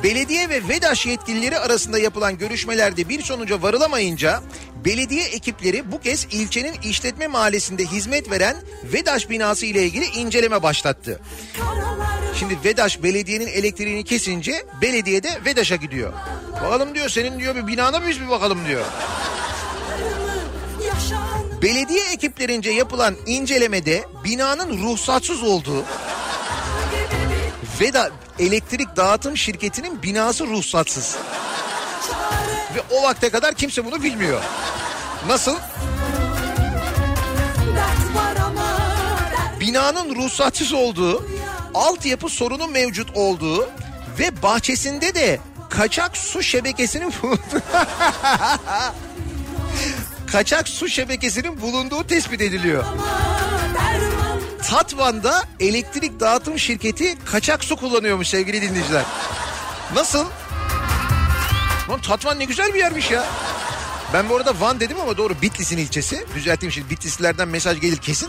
Belediye 0.03 0.49
ve 0.49 0.69
VEDAŞ 0.69 1.07
yetkilileri 1.07 1.59
arasında 1.59 1.99
yapılan 1.99 2.39
görüşmelerde 2.39 3.09
bir 3.09 3.23
sonuca 3.23 3.63
varılamayınca 3.63 4.43
belediye 4.85 5.25
ekipleri 5.25 5.93
bu 5.93 6.01
kez 6.01 6.27
ilçenin 6.31 6.75
işletme 6.83 7.27
mahallesinde 7.27 7.85
hizmet 7.85 8.31
veren 8.31 8.57
VEDAŞ 8.85 9.31
binası 9.31 9.67
ile 9.67 9.83
ilgili 9.83 10.05
inceleme 10.05 10.63
başlattı. 10.63 11.21
Şimdi 12.39 12.59
VEDAŞ 12.65 13.03
belediyenin 13.03 13.47
elektriğini 13.47 14.05
kesince 14.05 14.67
belediye 14.83 15.23
de 15.23 15.31
VEDAŞ'a 15.45 15.77
gidiyor. 15.77 16.13
Bakalım 16.53 16.95
diyor 16.95 17.09
senin 17.09 17.39
diyor 17.39 17.55
bir 17.57 17.67
binana 17.67 18.01
mı 18.01 18.07
biz 18.09 18.21
bir 18.21 18.29
bakalım 18.29 18.59
diyor. 18.69 18.85
Belediye 21.63 22.05
ekiplerince 22.13 22.71
yapılan 22.71 23.15
incelemede 23.27 24.05
binanın 24.25 24.83
ruhsatsız 24.83 25.43
olduğu 25.43 25.85
Veda 27.81 28.11
elektrik 28.39 28.97
dağıtım 28.97 29.37
şirketinin 29.37 30.03
binası 30.03 30.47
ruhsatsız. 30.47 31.17
Ve 32.75 32.81
o 32.91 33.03
vakte 33.03 33.31
kadar 33.31 33.55
kimse 33.55 33.85
bunu 33.85 34.03
bilmiyor. 34.03 34.43
Nasıl? 35.29 35.57
Binanın 39.61 40.15
ruhsatsız 40.17 40.73
olduğu, 40.73 41.27
altyapı 41.75 42.29
sorunu 42.29 42.67
mevcut 42.67 43.17
olduğu 43.17 43.69
ve 44.19 44.43
bahçesinde 44.43 45.15
de 45.15 45.41
kaçak 45.71 46.17
su 46.17 46.43
şebekesinin. 46.43 47.15
kaçak 50.27 50.69
su 50.69 50.89
şebekesinin 50.89 51.61
bulunduğu 51.61 52.07
tespit 52.07 52.41
ediliyor. 52.41 52.85
Tatvan'da 54.69 55.45
elektrik 55.61 56.21
dağıtım 56.21 56.59
şirketi 56.59 57.19
kaçak 57.25 57.65
su 57.65 57.77
kullanıyormuş 57.77 58.29
sevgili 58.29 58.63
dinleyiciler. 58.63 59.05
Nasıl? 59.95 60.27
Lan 61.91 62.01
Tatvan 62.01 62.39
ne 62.39 62.45
güzel 62.45 62.75
bir 62.75 62.79
yermiş 62.79 63.11
ya. 63.11 63.25
Ben 64.13 64.29
bu 64.29 64.37
arada 64.37 64.61
Van 64.61 64.81
dedim 64.81 64.97
ama 65.01 65.17
doğru 65.17 65.43
Bitlis'in 65.43 65.79
ilçesi. 65.79 66.27
Düzelteyim 66.35 66.73
şimdi 66.73 66.91
Bitlislilerden 66.91 67.49
mesaj 67.49 67.81
gelir 67.81 67.97
kesin. 67.97 68.29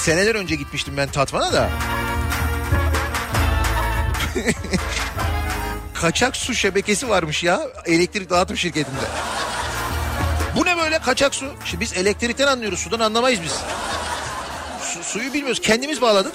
Seneler 0.00 0.34
önce 0.34 0.54
gitmiştim 0.54 0.94
ben 0.96 1.08
Tatvan'a 1.08 1.52
da. 1.52 1.70
Kaçak 6.00 6.36
su 6.36 6.54
şebekesi 6.54 7.08
varmış 7.08 7.42
ya 7.44 7.60
elektrik 7.86 8.30
dağıtım 8.30 8.56
şirketinde. 8.56 9.00
Bu 10.56 10.64
ne 10.66 10.76
böyle 10.76 10.98
kaçak 10.98 11.34
su? 11.34 11.52
Şimdi 11.64 11.80
biz 11.80 11.96
elektrikten 11.96 12.46
anlıyoruz 12.46 12.78
sudan 12.78 13.00
anlamayız 13.00 13.40
biz. 13.44 13.52
Su- 14.82 15.04
suyu 15.04 15.32
bilmiyoruz 15.32 15.60
kendimiz 15.62 16.02
bağladık. 16.02 16.32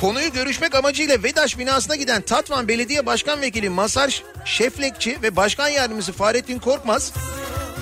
Konuyu 0.00 0.32
görüşmek 0.32 0.74
amacıyla 0.74 1.22
Vedaş 1.22 1.58
binasına 1.58 1.96
giden 1.96 2.22
Tatvan 2.22 2.68
Belediye 2.68 3.06
Başkan 3.06 3.40
Vekili 3.40 3.68
Masar 3.70 4.22
Şeflekçi 4.44 5.22
ve 5.22 5.36
Başkan 5.36 5.68
Yardımcısı 5.68 6.12
Fahrettin 6.12 6.58
Korkmaz 6.58 7.12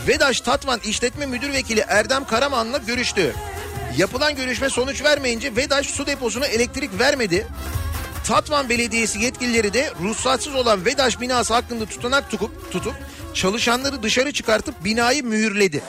Vedaş 0.08 0.40
Tatvan 0.40 0.80
İşletme 0.84 1.26
Müdür 1.26 1.52
Vekili 1.52 1.84
Erdem 1.88 2.24
Karaman'la 2.24 2.78
görüştü. 2.78 3.34
Yapılan 3.96 4.36
görüşme 4.36 4.70
sonuç 4.70 5.04
vermeyince 5.04 5.56
Vedaş 5.56 5.86
su 5.86 6.06
deposuna 6.06 6.46
elektrik 6.46 6.98
vermedi. 6.98 7.46
Tatvan 8.24 8.68
Belediyesi 8.68 9.18
yetkilileri 9.18 9.74
de 9.74 9.90
ruhsatsız 10.02 10.54
olan 10.54 10.84
Vedaş 10.84 11.20
binası 11.20 11.54
hakkında 11.54 11.86
tutanak 11.86 12.30
tutup, 12.30 12.72
tutup 12.72 12.94
çalışanları 13.34 14.02
dışarı 14.02 14.32
çıkartıp 14.32 14.84
binayı 14.84 15.24
mühürledi. 15.24 15.82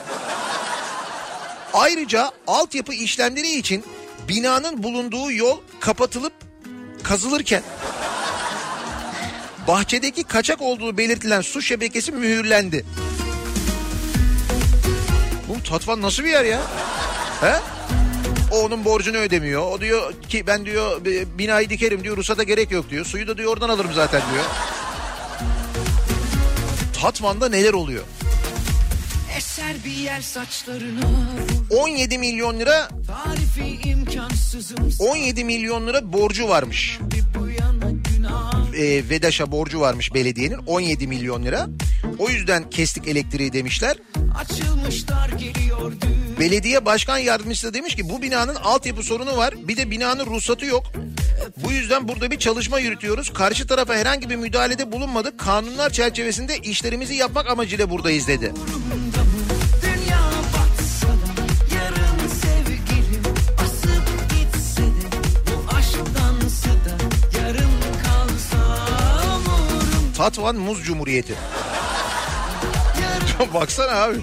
Ayrıca 1.73 2.31
altyapı 2.47 2.93
işlemleri 2.93 3.51
için 3.51 3.83
binanın 4.27 4.83
bulunduğu 4.83 5.31
yol 5.31 5.59
kapatılıp 5.79 6.33
kazılırken 7.03 7.63
bahçedeki 9.67 10.23
kaçak 10.23 10.61
olduğu 10.61 10.97
belirtilen 10.97 11.41
su 11.41 11.61
şebekesi 11.61 12.11
mühürlendi. 12.11 12.85
Bu 15.47 15.63
Tatvan 15.63 16.01
nasıl 16.01 16.23
bir 16.23 16.29
yer 16.29 16.45
ya? 16.45 16.61
He? 17.41 17.53
O 18.51 18.59
onun 18.61 18.85
borcunu 18.85 19.17
ödemiyor. 19.17 19.61
O 19.71 19.81
diyor 19.81 20.13
ki 20.29 20.47
ben 20.47 20.65
diyor 20.65 21.05
bi- 21.05 21.27
binayı 21.37 21.69
dikerim 21.69 22.03
diyor 22.03 22.17
ruhsata 22.17 22.43
gerek 22.43 22.71
yok 22.71 22.89
diyor. 22.89 23.05
Suyu 23.05 23.27
da 23.27 23.37
diyor 23.37 23.51
oradan 23.53 23.69
alırım 23.69 23.91
zaten 23.95 24.21
diyor. 24.33 24.45
Tatvan'da 27.01 27.49
neler 27.49 27.73
oluyor? 27.73 28.03
Eser 29.37 29.75
bir 29.85 29.91
yer 29.91 30.21
saçlarına 30.21 31.05
vur 31.71 31.77
17 31.77 32.17
milyon 32.17 32.59
lira 32.59 32.89
Tarifi 33.07 33.89
imkansızım 33.89 34.77
17 34.99 35.43
milyon 35.43 35.87
lira 35.87 36.13
borcu 36.13 36.49
varmış. 36.49 36.99
E, 38.81 39.09
VEDAŞ'a 39.09 39.51
borcu 39.51 39.79
varmış 39.79 40.13
belediyenin 40.13 40.57
17 40.57 41.07
milyon 41.07 41.43
lira. 41.43 41.67
O 42.19 42.29
yüzden 42.29 42.69
kestik 42.69 43.07
elektriği 43.07 43.53
demişler. 43.53 43.97
Açılmışlar 44.39 45.29
geliyor 45.29 45.91
düğün 46.01 46.39
Belediye 46.39 46.85
başkan 46.85 47.17
yardımcısı 47.17 47.67
da 47.67 47.73
demiş 47.73 47.95
ki 47.95 48.09
bu 48.09 48.21
binanın 48.21 48.55
altyapı 48.55 49.03
sorunu 49.03 49.37
var. 49.37 49.53
Bir 49.67 49.77
de 49.77 49.91
binanın 49.91 50.25
ruhsatı 50.25 50.65
yok. 50.65 50.83
Bu 51.57 51.71
yüzden 51.71 52.07
burada 52.07 52.31
bir 52.31 52.39
çalışma 52.39 52.79
yürütüyoruz. 52.79 53.33
Karşı 53.33 53.67
tarafa 53.67 53.95
herhangi 53.95 54.29
bir 54.29 54.35
müdahalede 54.35 54.91
bulunmadık. 54.91 55.39
Kanunlar 55.39 55.89
çerçevesinde 55.89 56.57
işlerimizi 56.57 57.15
yapmak 57.15 57.49
amacıyla 57.49 57.89
buradayız 57.89 58.27
dedi. 58.27 58.53
Dünya 58.55 59.30
Tatvan 70.21 70.55
Muz 70.55 70.83
Cumhuriyeti. 70.83 71.35
Baksana 73.53 73.91
abi. 73.91 74.17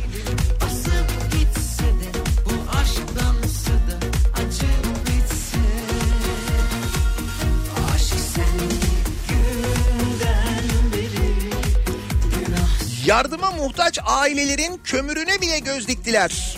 Yardıma 13.06 13.50
muhtaç 13.50 13.98
ailelerin 14.06 14.80
kömürüne 14.84 15.40
bile 15.40 15.58
göz 15.58 15.88
diktiler. 15.88 16.56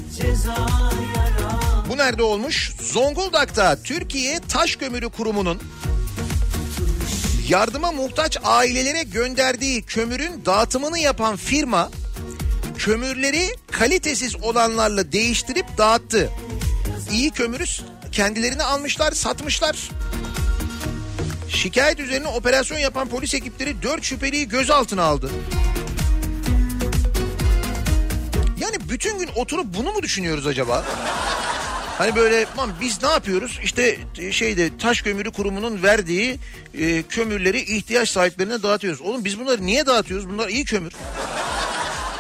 Bu 1.89 1.97
nerede 1.97 2.23
olmuş? 2.23 2.73
Zonguldak'ta 2.83 3.83
Türkiye 3.83 4.41
Taş 4.41 4.77
Kömürü 4.77 5.09
Kurumu'nun 5.09 5.61
yardıma 7.51 7.93
muhtaç 7.93 8.37
ailelere 8.45 9.03
gönderdiği 9.03 9.83
kömürün 9.83 10.45
dağıtımını 10.47 10.99
yapan 10.99 11.37
firma 11.37 11.91
kömürleri 12.79 13.57
kalitesiz 13.71 14.37
olanlarla 14.37 15.13
değiştirip 15.13 15.67
dağıttı. 15.79 16.31
İyi 17.11 17.31
kömürü 17.31 17.65
kendilerini 18.13 18.63
almışlar, 18.63 19.13
satmışlar. 19.13 19.91
Şikayet 21.49 22.01
üzerine 22.01 22.29
operasyon 22.29 22.79
yapan 22.79 23.09
polis 23.09 23.35
ekipleri 23.35 23.83
4 23.83 24.05
şüpheliyi 24.05 24.49
gözaltına 24.49 25.03
aldı. 25.03 25.31
Yani 28.61 28.77
bütün 28.91 29.19
gün 29.19 29.29
oturup 29.37 29.67
bunu 29.79 29.93
mu 29.93 30.03
düşünüyoruz 30.03 30.47
acaba? 30.47 30.85
Hani 32.01 32.17
böyle 32.17 32.47
"Lan 32.59 32.71
biz 32.81 33.03
ne 33.03 33.09
yapıyoruz? 33.09 33.61
İşte 33.65 33.99
e, 34.19 34.33
şeyde 34.33 34.79
taş 34.79 35.03
kömürü 35.03 35.33
kurumunun 35.33 35.83
verdiği 35.83 36.39
e, 36.79 37.03
kömürleri 37.03 37.61
ihtiyaç 37.61 38.09
sahiplerine 38.09 38.63
dağıtıyoruz. 38.63 39.01
Oğlum 39.01 39.25
biz 39.25 39.41
bunları 39.41 39.67
niye 39.67 39.87
dağıtıyoruz? 39.87 40.29
Bunlar 40.29 40.49
iyi 40.49 40.65
kömür. 40.65 40.93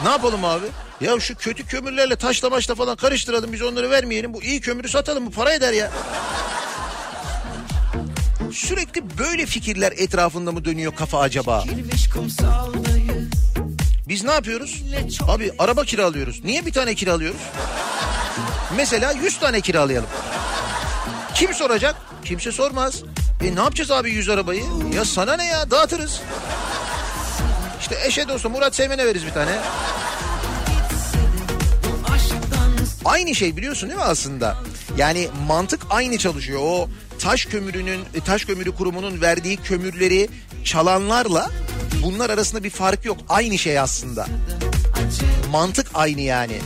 Ne 0.02 0.08
yapalım 0.08 0.44
abi? 0.44 0.66
Ya 1.00 1.20
şu 1.20 1.34
kötü 1.34 1.66
kömürlerle 1.66 2.16
taşla 2.16 2.50
başla 2.50 2.74
falan 2.74 2.96
karıştıralım 2.96 3.52
biz 3.52 3.62
onları 3.62 3.90
vermeyelim. 3.90 4.34
Bu 4.34 4.42
iyi 4.42 4.60
kömürü 4.60 4.88
satalım 4.88 5.26
bu 5.26 5.30
para 5.30 5.52
eder 5.52 5.72
ya. 5.72 5.90
Sürekli 8.52 9.18
böyle 9.18 9.46
fikirler 9.46 9.92
etrafında 9.92 10.52
mı 10.52 10.64
dönüyor 10.64 10.94
kafa 10.94 11.20
acaba? 11.20 11.64
Biz 14.08 14.24
ne 14.24 14.32
yapıyoruz? 14.32 14.82
Abi 15.28 15.52
araba 15.58 15.84
kiralıyoruz. 15.84 16.44
Niye 16.44 16.66
bir 16.66 16.72
tane 16.72 16.94
kiralıyoruz? 16.94 17.40
Mesela 18.76 19.12
100 19.12 19.38
tane 19.38 19.60
kiralayalım. 19.60 20.08
Kim 21.34 21.54
soracak? 21.54 21.96
Kimse 22.24 22.52
sormaz. 22.52 23.02
E 23.44 23.54
ne 23.56 23.60
yapacağız 23.60 23.90
abi 23.90 24.10
100 24.10 24.28
arabayı? 24.28 24.62
Ya 24.94 25.04
sana 25.04 25.36
ne 25.36 25.46
ya 25.46 25.70
dağıtırız. 25.70 26.20
İşte 27.80 27.98
eşe 28.04 28.28
dosta 28.28 28.48
Murat 28.48 28.74
Seymen'e 28.74 29.06
veririz 29.06 29.26
bir 29.26 29.32
tane. 29.32 29.50
Aynı 33.04 33.34
şey 33.34 33.56
biliyorsun 33.56 33.88
değil 33.88 34.00
mi 34.00 34.04
aslında? 34.06 34.56
Yani 34.96 35.28
mantık 35.46 35.80
aynı 35.90 36.18
çalışıyor. 36.18 36.60
O 36.62 36.88
taş 37.18 37.44
kömürünün 37.44 38.00
e, 38.14 38.20
taş 38.20 38.44
kömürü 38.44 38.72
kurumunun 38.74 39.20
verdiği 39.20 39.56
kömürleri 39.56 40.28
çalanlarla 40.64 41.50
bunlar 42.02 42.30
arasında 42.30 42.64
bir 42.64 42.70
fark 42.70 43.04
yok. 43.04 43.18
Aynı 43.28 43.58
şey 43.58 43.78
aslında. 43.78 44.26
Mantık 45.50 45.86
aynı 45.94 46.20
yani. 46.20 46.58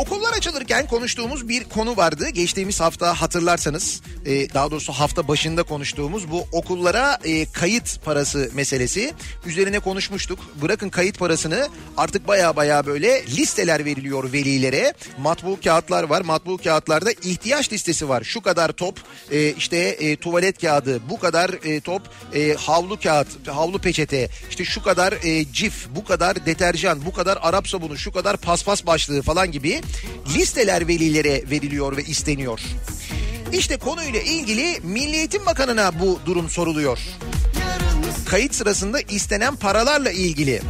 Okullar 0.00 0.32
açılırken 0.32 0.86
konuştuğumuz 0.86 1.48
bir 1.48 1.64
konu 1.64 1.96
vardı. 1.96 2.28
Geçtiğimiz 2.28 2.80
hafta 2.80 3.20
hatırlarsanız 3.20 4.02
e, 4.26 4.54
daha 4.54 4.70
doğrusu 4.70 4.92
hafta 4.92 5.28
başında 5.28 5.62
konuştuğumuz 5.62 6.30
bu 6.30 6.46
okullara 6.52 7.18
e, 7.24 7.46
kayıt 7.52 8.04
parası 8.04 8.50
meselesi. 8.54 9.14
Üzerine 9.46 9.78
konuşmuştuk. 9.78 10.38
Bırakın 10.62 10.88
kayıt 10.88 11.18
parasını 11.18 11.68
artık 11.96 12.28
baya 12.28 12.56
baya 12.56 12.86
böyle 12.86 13.26
listeler 13.26 13.84
veriliyor 13.84 14.32
velilere. 14.32 14.94
Matbu 15.18 15.58
kağıtlar 15.64 16.02
var. 16.02 16.20
Matbu 16.20 16.56
kağıtlarda 16.56 17.12
ihtiyaç 17.12 17.72
listesi 17.72 18.08
var. 18.08 18.24
Şu 18.24 18.40
kadar 18.40 18.72
top 18.72 19.00
e, 19.30 19.50
işte 19.50 20.16
tuvalet 20.16 20.60
kağıdı, 20.60 21.00
bu 21.10 21.18
kadar 21.18 21.50
top 21.84 22.02
havlu 22.58 23.00
kağıt, 23.00 23.48
havlu 23.48 23.78
peçete, 23.78 24.28
işte 24.50 24.64
şu 24.64 24.82
kadar 24.82 25.12
e, 25.24 25.52
cif, 25.52 25.88
bu 25.96 26.04
kadar 26.04 26.46
deterjan, 26.46 27.06
bu 27.06 27.12
kadar 27.12 27.38
Arap 27.42 27.68
sabunu, 27.68 27.98
şu 27.98 28.12
kadar 28.12 28.36
paspas 28.36 28.86
başlığı 28.86 29.22
falan 29.22 29.52
gibi 29.52 29.80
listeler 30.34 30.88
velilere 30.88 31.50
veriliyor 31.50 31.96
ve 31.96 32.02
isteniyor. 32.02 32.60
İşte 33.52 33.76
konuyla 33.76 34.20
ilgili 34.20 34.80
Milli 34.82 35.16
Eğitim 35.16 35.46
Bakanı'na 35.46 36.00
bu 36.00 36.18
durum 36.26 36.50
soruluyor. 36.50 36.98
Kayıt 38.26 38.54
sırasında 38.54 39.00
istenen 39.00 39.56
paralarla 39.56 40.10
ilgili. 40.10 40.62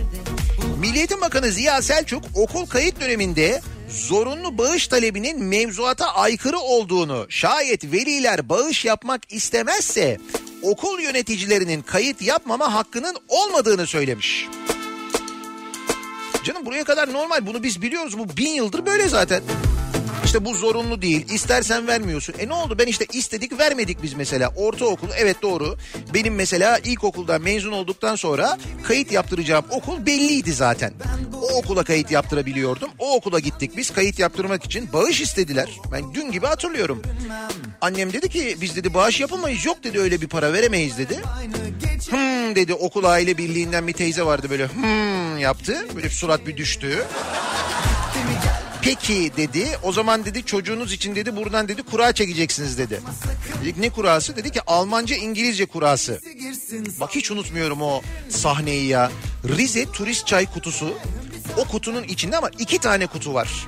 Milli 0.80 0.98
Eğitim 0.98 1.20
Bakanı 1.20 1.52
Ziya 1.52 1.83
Selçuk 1.83 2.24
okul 2.35 2.66
kayıt 2.66 3.00
döneminde 3.00 3.61
zorunlu 3.88 4.59
bağış 4.59 4.88
talebinin 4.88 5.44
mevzuata 5.44 6.14
aykırı 6.14 6.59
olduğunu 6.59 7.26
şayet 7.28 7.92
veliler 7.92 8.48
bağış 8.48 8.85
yapmak 8.85 9.33
istemezse 9.33 10.18
okul 10.62 11.00
yöneticilerinin 11.00 11.83
kayıt 11.83 12.22
yapmama 12.22 12.74
hakkının 12.74 13.16
olmadığını 13.28 13.87
söylemiş. 13.87 14.46
Canım 16.44 16.66
buraya 16.66 16.85
kadar 16.85 17.12
normal 17.12 17.46
bunu 17.46 17.62
biz 17.62 17.83
biliyoruz 17.83 18.18
bu 18.18 18.37
bin 18.37 18.50
yıldır 18.50 18.87
böyle 18.87 19.09
zaten. 19.09 19.42
İşte 20.24 20.44
bu 20.44 20.55
zorunlu 20.55 21.03
değil. 21.03 21.26
İstersen 21.31 21.87
vermiyorsun. 21.87 22.35
E 22.38 22.48
ne 22.48 22.55
oldu? 22.55 22.79
Ben 22.79 22.87
işte 22.87 23.07
istedik 23.12 23.59
vermedik 23.59 24.03
biz 24.03 24.14
mesela. 24.14 24.53
Ortaokul 24.57 25.09
evet 25.16 25.42
doğru. 25.42 25.76
Benim 26.14 26.35
mesela 26.35 26.79
ilkokuldan 26.79 27.42
mezun 27.42 27.72
olduktan 27.72 28.16
sonra 28.16 28.59
kayıt 28.83 29.12
yaptıracağım 29.12 29.64
okul 29.70 30.07
belliydi 30.07 30.53
zaten. 30.53 30.92
O 31.42 31.59
okula 31.59 31.85
kayıt 31.85 32.11
yaptırabiliyordum. 32.11 32.90
O 32.98 33.14
okula 33.14 33.38
gittik 33.38 33.76
biz 33.76 33.90
kayıt 33.90 34.18
yaptırmak 34.18 34.64
için. 34.64 34.92
Bağış 34.92 35.20
istediler. 35.20 35.68
Ben 35.92 36.14
dün 36.14 36.33
gibi 36.33 36.46
hatırlıyorum. 36.46 37.03
Annem 37.81 38.12
dedi 38.12 38.29
ki 38.29 38.57
biz 38.61 38.76
dedi 38.76 38.94
bağış 38.94 39.20
yapamayız. 39.20 39.64
Yok 39.64 39.85
dedi 39.85 40.00
öyle 40.00 40.20
bir 40.20 40.29
para 40.29 40.53
veremeyiz 40.53 40.98
dedi. 40.98 41.20
Hmm 42.11 42.55
dedi 42.55 42.74
okul 42.74 43.05
aile 43.05 43.38
birliğinden 43.38 43.87
bir 43.87 43.92
teyze 43.92 44.22
vardı 44.22 44.50
böyle 44.50 44.66
hmm 44.66 45.30
yaptı. 45.40 45.87
Böyle 45.96 46.11
surat 46.11 46.46
bir 46.46 46.57
düştü. 46.57 47.05
Peki 48.83 49.33
dedi. 49.37 49.68
O 49.83 49.92
zaman 49.92 50.24
dedi 50.24 50.44
çocuğunuz 50.44 50.92
için 50.92 51.16
dedi 51.16 51.37
buradan 51.37 51.68
dedi 51.68 51.83
kura 51.83 52.12
çekeceksiniz 52.12 52.79
dedi. 52.79 53.00
Dedik 53.62 53.76
ne 53.79 53.90
kurası? 53.90 54.37
Dedi 54.37 54.50
ki 54.50 54.61
Almanca 54.66 55.16
İngilizce 55.16 55.66
kurası. 55.66 56.20
Bak 57.00 57.11
hiç 57.14 57.31
unutmuyorum 57.31 57.83
o 57.83 58.03
sahneyi 58.29 58.87
ya. 58.87 59.11
Rize 59.48 59.87
turist 59.92 60.26
çay 60.26 60.46
kutusu. 60.46 60.94
O 61.57 61.64
kutunun 61.64 62.03
içinde 62.05 62.37
ama 62.37 62.50
iki 62.59 62.79
tane 62.79 63.07
kutu 63.07 63.35
var. 63.35 63.66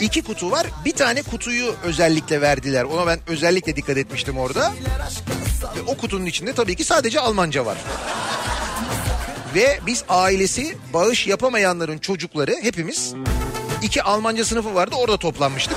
İki 0.00 0.22
kutu 0.22 0.50
var. 0.50 0.66
Bir 0.84 0.92
tane 0.92 1.22
kutuyu 1.22 1.74
özellikle 1.84 2.40
verdiler. 2.40 2.84
Ona 2.84 3.06
ben 3.06 3.20
özellikle 3.26 3.76
dikkat 3.76 3.96
etmiştim 3.96 4.38
orada. 4.38 4.72
Ve 5.76 5.80
o 5.86 5.96
kutunun 5.96 6.26
içinde 6.26 6.52
tabii 6.52 6.76
ki 6.76 6.84
sadece 6.84 7.20
Almanca 7.20 7.66
var. 7.66 7.78
Ve 9.54 9.80
biz 9.86 10.04
ailesi 10.08 10.76
bağış 10.92 11.26
yapamayanların 11.26 11.98
çocukları 11.98 12.56
hepimiz 12.62 13.14
iki 13.82 14.02
Almanca 14.02 14.44
sınıfı 14.44 14.74
vardı 14.74 14.94
orada 14.98 15.16
toplanmıştık. 15.16 15.76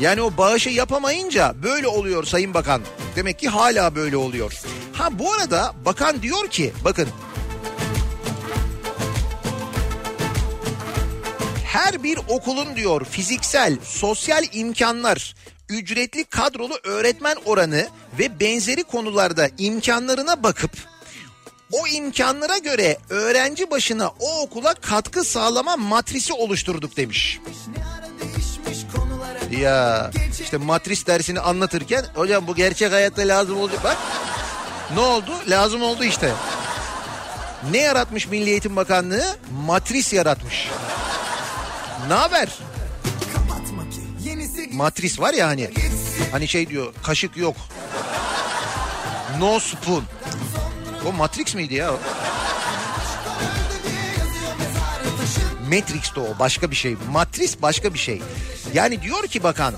Yani 0.00 0.22
o 0.22 0.36
bağışı 0.36 0.70
yapamayınca 0.70 1.54
böyle 1.62 1.88
oluyor 1.88 2.24
Sayın 2.24 2.54
Bakan. 2.54 2.82
Demek 3.16 3.38
ki 3.38 3.48
hala 3.48 3.94
böyle 3.94 4.16
oluyor. 4.16 4.60
Ha 4.92 5.18
bu 5.18 5.32
arada 5.32 5.74
bakan 5.84 6.22
diyor 6.22 6.48
ki 6.48 6.72
bakın 6.84 7.08
Her 11.64 12.02
bir 12.02 12.18
okulun 12.28 12.76
diyor 12.76 13.04
fiziksel, 13.04 13.76
sosyal 13.82 14.44
imkanlar, 14.52 15.34
ücretli 15.68 16.24
kadrolu 16.24 16.74
öğretmen 16.84 17.36
oranı 17.44 17.88
ve 18.18 18.40
benzeri 18.40 18.84
konularda 18.84 19.48
imkanlarına 19.58 20.42
bakıp 20.42 20.91
o 21.72 21.86
imkanlara 21.86 22.58
göre 22.58 22.98
öğrenci 23.10 23.70
başına 23.70 24.08
o 24.20 24.40
okula 24.42 24.74
katkı 24.74 25.24
sağlama 25.24 25.76
matrisi 25.76 26.32
oluşturduk 26.32 26.96
demiş. 26.96 27.40
Ya 29.60 30.10
işte 30.40 30.56
matris 30.56 31.06
dersini 31.06 31.40
anlatırken 31.40 32.04
hocam 32.14 32.46
bu 32.46 32.54
gerçek 32.54 32.92
hayatta 32.92 33.22
lazım 33.22 33.58
olacak. 33.58 33.84
Bak 33.84 33.96
ne 34.94 35.00
oldu? 35.00 35.30
Lazım 35.48 35.82
oldu 35.82 36.04
işte. 36.04 36.32
Ne 37.70 37.78
yaratmış 37.78 38.28
Milli 38.28 38.50
Eğitim 38.50 38.76
Bakanlığı? 38.76 39.36
Matris 39.66 40.12
yaratmış. 40.12 40.68
Ne 42.08 42.14
haber? 42.14 42.48
Matris 44.72 45.20
var 45.20 45.34
ya 45.34 45.48
hani. 45.48 45.70
Hani 46.32 46.48
şey 46.48 46.68
diyor 46.68 46.94
kaşık 47.02 47.36
yok. 47.36 47.56
No 49.38 49.60
spoon. 49.60 50.04
O 51.06 51.12
Matrix 51.12 51.54
miydi 51.54 51.74
ya? 51.74 51.92
o? 51.92 51.98
Matrix'te 55.74 56.20
o 56.20 56.38
başka 56.38 56.70
bir 56.70 56.76
şey. 56.76 56.96
Matris 57.12 57.62
başka 57.62 57.94
bir 57.94 57.98
şey. 57.98 58.22
Yani 58.74 59.02
diyor 59.02 59.26
ki 59.26 59.42
bakan 59.42 59.74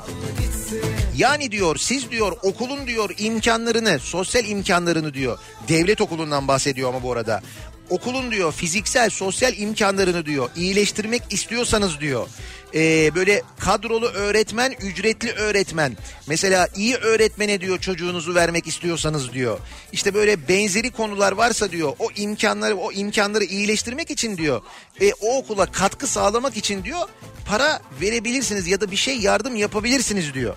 yani 1.17 1.51
diyor 1.53 1.77
siz 1.77 2.11
diyor 2.11 2.33
okulun 2.43 2.87
diyor 2.87 3.11
imkanlarını 3.19 3.99
sosyal 3.99 4.45
imkanlarını 4.45 5.15
diyor 5.15 5.39
devlet 5.69 6.01
okulundan 6.01 6.49
bahsediyor 6.49 6.89
ama 6.89 7.03
bu 7.03 7.13
arada 7.13 7.43
okulun 7.91 8.31
diyor 8.31 8.53
fiziksel 8.53 9.11
sosyal 9.11 9.59
imkanlarını 9.59 10.27
diyor 10.27 10.51
iyileştirmek 10.57 11.23
istiyorsanız 11.31 12.01
diyor 12.01 12.29
ee, 12.75 13.15
böyle 13.15 13.43
kadrolu 13.59 14.07
öğretmen 14.07 14.73
ücretli 14.81 15.33
öğretmen 15.33 15.97
mesela 16.27 16.69
iyi 16.77 16.97
öğretmene 16.97 17.61
diyor 17.61 17.79
çocuğunuzu 17.79 18.35
vermek 18.35 18.67
istiyorsanız 18.67 19.33
diyor 19.33 19.59
işte 19.93 20.15
böyle 20.15 20.49
benzeri 20.49 20.91
konular 20.91 21.33
varsa 21.33 21.71
diyor 21.71 21.93
o 21.99 22.09
imkanları 22.17 22.77
o 22.77 22.93
imkanları 22.93 23.45
iyileştirmek 23.45 24.11
için 24.11 24.37
diyor 24.37 24.63
e, 25.01 25.13
o 25.13 25.39
okula 25.39 25.67
katkı 25.67 26.07
sağlamak 26.07 26.57
için 26.57 26.85
diyor 26.85 27.09
para 27.47 27.81
verebilirsiniz 28.01 28.67
ya 28.67 28.81
da 28.81 28.91
bir 28.91 28.97
şey 28.97 29.19
yardım 29.19 29.57
yapabilirsiniz 29.57 30.35
diyor. 30.35 30.57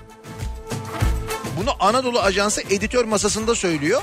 Bunu 1.58 1.76
Anadolu 1.80 2.20
Ajansı 2.20 2.62
editör 2.62 3.06
masasında 3.06 3.56
söylüyor. 3.56 4.02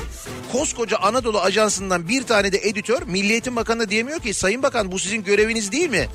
Koskoca 0.52 0.96
Anadolu 0.96 1.40
Ajansı'ndan 1.40 2.08
bir 2.08 2.22
tane 2.22 2.52
de 2.52 2.58
editör 2.58 3.02
Milli 3.02 3.32
Eğitim 3.32 3.56
Bakanı 3.56 3.90
diyemiyor 3.90 4.20
ki 4.20 4.34
Sayın 4.34 4.62
Bakan 4.62 4.92
bu 4.92 4.98
sizin 4.98 5.24
göreviniz 5.24 5.72
değil 5.72 5.90
mi? 5.90 6.08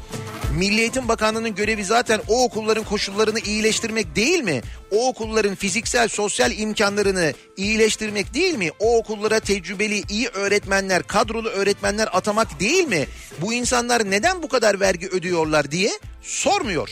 Milli 0.57 0.79
Eğitim 0.79 1.07
Bakanlığı'nın 1.07 1.55
görevi 1.55 1.85
zaten 1.85 2.21
o 2.27 2.43
okulların 2.43 2.83
koşullarını 2.83 3.39
iyileştirmek 3.39 4.15
değil 4.15 4.43
mi? 4.43 4.61
O 4.91 5.07
okulların 5.07 5.55
fiziksel 5.55 6.07
sosyal 6.07 6.51
imkanlarını 6.51 7.33
iyileştirmek 7.57 8.33
değil 8.33 8.55
mi? 8.55 8.69
O 8.79 8.97
okullara 8.97 9.39
tecrübeli 9.39 10.03
iyi 10.09 10.27
öğretmenler, 10.27 11.03
kadrolu 11.03 11.49
öğretmenler 11.49 12.09
atamak 12.11 12.59
değil 12.59 12.87
mi? 12.87 13.07
Bu 13.41 13.53
insanlar 13.53 14.11
neden 14.11 14.43
bu 14.43 14.49
kadar 14.49 14.79
vergi 14.79 15.07
ödüyorlar 15.07 15.71
diye 15.71 15.91
sormuyor. 16.21 16.89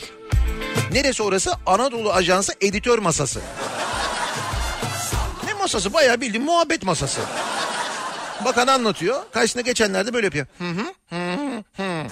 Neresi 0.92 1.22
orası? 1.22 1.52
Anadolu 1.66 2.12
Ajansı 2.12 2.52
editör 2.60 2.98
masası. 2.98 3.40
Masası? 5.68 5.94
Bayağı 5.94 6.20
bildiğin 6.20 6.44
muhabbet 6.44 6.82
masası. 6.82 7.20
Bakan 8.44 8.66
anlatıyor. 8.66 9.22
Karşısına 9.32 9.62
geçenler 9.62 10.06
de 10.06 10.14
böyle 10.14 10.26
yapıyor. 10.26 10.46
Hı, 10.58 10.64
hı 10.64 11.16
hı, 11.16 11.62
hı. 11.82 12.06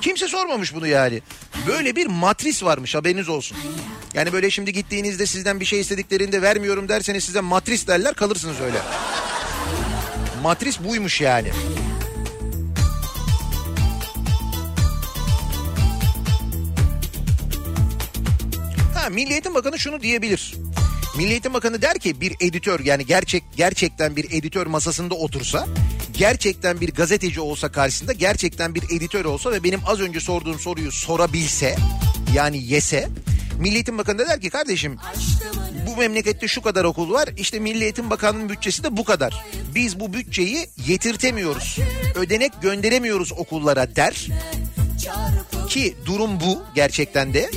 Kimse 0.00 0.28
sormamış 0.28 0.74
bunu 0.74 0.86
yani. 0.86 1.22
Böyle 1.66 1.96
bir 1.96 2.06
matris 2.06 2.64
varmış 2.64 2.94
haberiniz 2.94 3.28
olsun. 3.28 3.58
Yani 4.14 4.32
böyle 4.32 4.50
şimdi 4.50 4.72
gittiğinizde 4.72 5.26
sizden 5.26 5.60
bir 5.60 5.64
şey 5.64 5.80
istediklerinde 5.80 6.42
vermiyorum 6.42 6.88
derseniz 6.88 7.24
size 7.24 7.40
matris 7.40 7.86
derler 7.86 8.14
kalırsınız 8.14 8.60
öyle. 8.60 8.78
Matris 10.42 10.80
buymuş 10.80 11.20
yani. 11.20 11.52
Milli 19.10 19.32
Eğitim 19.32 19.54
Bakanı 19.54 19.78
şunu 19.78 20.00
diyebilir. 20.00 20.54
Milli 21.16 21.30
Eğitim 21.30 21.54
Bakanı 21.54 21.82
der 21.82 21.98
ki 21.98 22.20
bir 22.20 22.36
editör 22.40 22.80
yani 22.80 23.06
gerçek 23.06 23.44
gerçekten 23.56 24.16
bir 24.16 24.24
editör 24.30 24.66
masasında 24.66 25.14
otursa 25.14 25.68
gerçekten 26.12 26.80
bir 26.80 26.92
gazeteci 26.92 27.40
olsa 27.40 27.72
karşısında 27.72 28.12
gerçekten 28.12 28.74
bir 28.74 28.82
editör 28.82 29.24
olsa 29.24 29.52
ve 29.52 29.64
benim 29.64 29.80
az 29.86 30.00
önce 30.00 30.20
sorduğum 30.20 30.58
soruyu 30.58 30.92
sorabilse 30.92 31.76
yani 32.34 32.64
yese 32.64 33.08
Milli 33.58 33.74
Eğitim 33.74 33.98
Bakanı 33.98 34.18
da 34.18 34.26
der 34.28 34.40
ki 34.40 34.50
kardeşim 34.50 34.96
bu 35.86 35.96
memlekette 35.96 36.48
şu 36.48 36.62
kadar 36.62 36.84
okul 36.84 37.10
var 37.10 37.28
işte 37.36 37.58
Milli 37.58 37.84
Eğitim 37.84 38.10
Bakanlığı'nın 38.10 38.48
bütçesi 38.48 38.84
de 38.84 38.96
bu 38.96 39.04
kadar. 39.04 39.44
Biz 39.74 40.00
bu 40.00 40.12
bütçeyi 40.12 40.66
yetirtemiyoruz 40.86 41.78
ödenek 42.14 42.52
gönderemiyoruz 42.62 43.32
okullara 43.32 43.96
der 43.96 44.28
ki 45.68 45.96
durum 46.06 46.40
bu 46.40 46.62
gerçekten 46.74 47.34
de. 47.34 47.50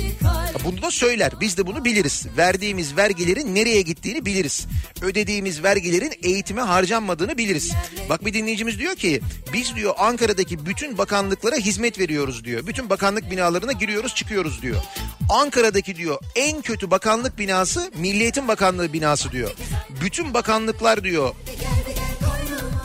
Bunu 0.64 0.82
da 0.82 0.90
söyler. 0.90 1.32
Biz 1.40 1.56
de 1.56 1.66
bunu 1.66 1.84
biliriz. 1.84 2.26
Verdiğimiz 2.36 2.96
vergilerin 2.96 3.54
nereye 3.54 3.82
gittiğini 3.82 4.26
biliriz. 4.26 4.66
Ödediğimiz 5.02 5.62
vergilerin 5.62 6.12
eğitime 6.22 6.62
harcanmadığını 6.62 7.38
biliriz. 7.38 7.72
Bak 8.08 8.24
bir 8.24 8.34
dinleyicimiz 8.34 8.78
diyor 8.78 8.94
ki 8.96 9.20
biz 9.52 9.74
diyor 9.76 9.94
Ankara'daki 9.98 10.66
bütün 10.66 10.98
bakanlıklara 10.98 11.56
hizmet 11.56 11.98
veriyoruz 11.98 12.44
diyor. 12.44 12.66
Bütün 12.66 12.90
bakanlık 12.90 13.30
binalarına 13.30 13.72
giriyoruz 13.72 14.14
çıkıyoruz 14.14 14.62
diyor. 14.62 14.82
Ankara'daki 15.28 15.96
diyor 15.96 16.18
en 16.36 16.62
kötü 16.62 16.90
bakanlık 16.90 17.38
binası 17.38 17.90
Milli 17.96 18.22
Eğitim 18.22 18.48
Bakanlığı 18.48 18.92
binası 18.92 19.32
diyor. 19.32 19.54
Bütün 20.02 20.34
bakanlıklar 20.34 21.04
diyor 21.04 21.34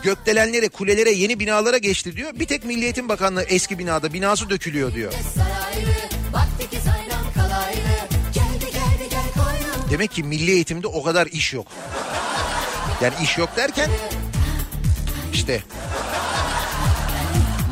gökdelenlere, 0.09 0.69
kulelere, 0.69 1.11
yeni 1.11 1.39
binalara 1.39 1.77
geçti 1.77 2.15
diyor. 2.15 2.31
Bir 2.35 2.45
tek 2.45 2.65
Milli 2.65 2.83
Eğitim 2.83 3.09
Bakanlığı 3.09 3.43
eski 3.43 3.79
binada 3.79 4.13
binası 4.13 4.49
dökülüyor 4.49 4.93
diyor. 4.93 5.13
Demek 9.91 10.11
ki 10.11 10.23
milli 10.23 10.51
eğitimde 10.51 10.87
o 10.87 11.03
kadar 11.03 11.27
iş 11.27 11.53
yok. 11.53 11.67
Yani 13.01 13.13
iş 13.23 13.37
yok 13.37 13.49
derken 13.57 13.89
işte 15.33 15.63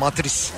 matris. 0.00 0.52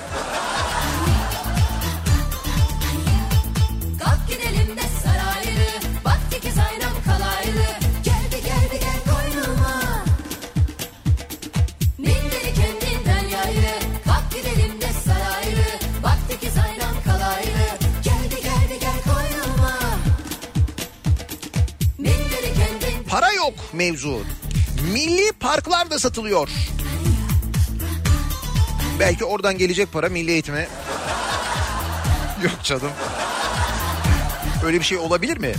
Para 23.11 23.31
yok 23.31 23.53
mevzu. 23.73 24.23
Milli 24.93 25.31
parklar 25.31 25.89
da 25.89 25.99
satılıyor. 25.99 26.49
Belki 28.99 29.25
oradan 29.25 29.57
gelecek 29.57 29.93
para 29.93 30.09
milli 30.09 30.31
eğitime. 30.31 30.67
Yok 32.43 32.63
canım. 32.63 32.91
Öyle 34.65 34.79
bir 34.79 34.85
şey 34.85 34.97
olabilir 34.97 35.37
mi? 35.37 35.53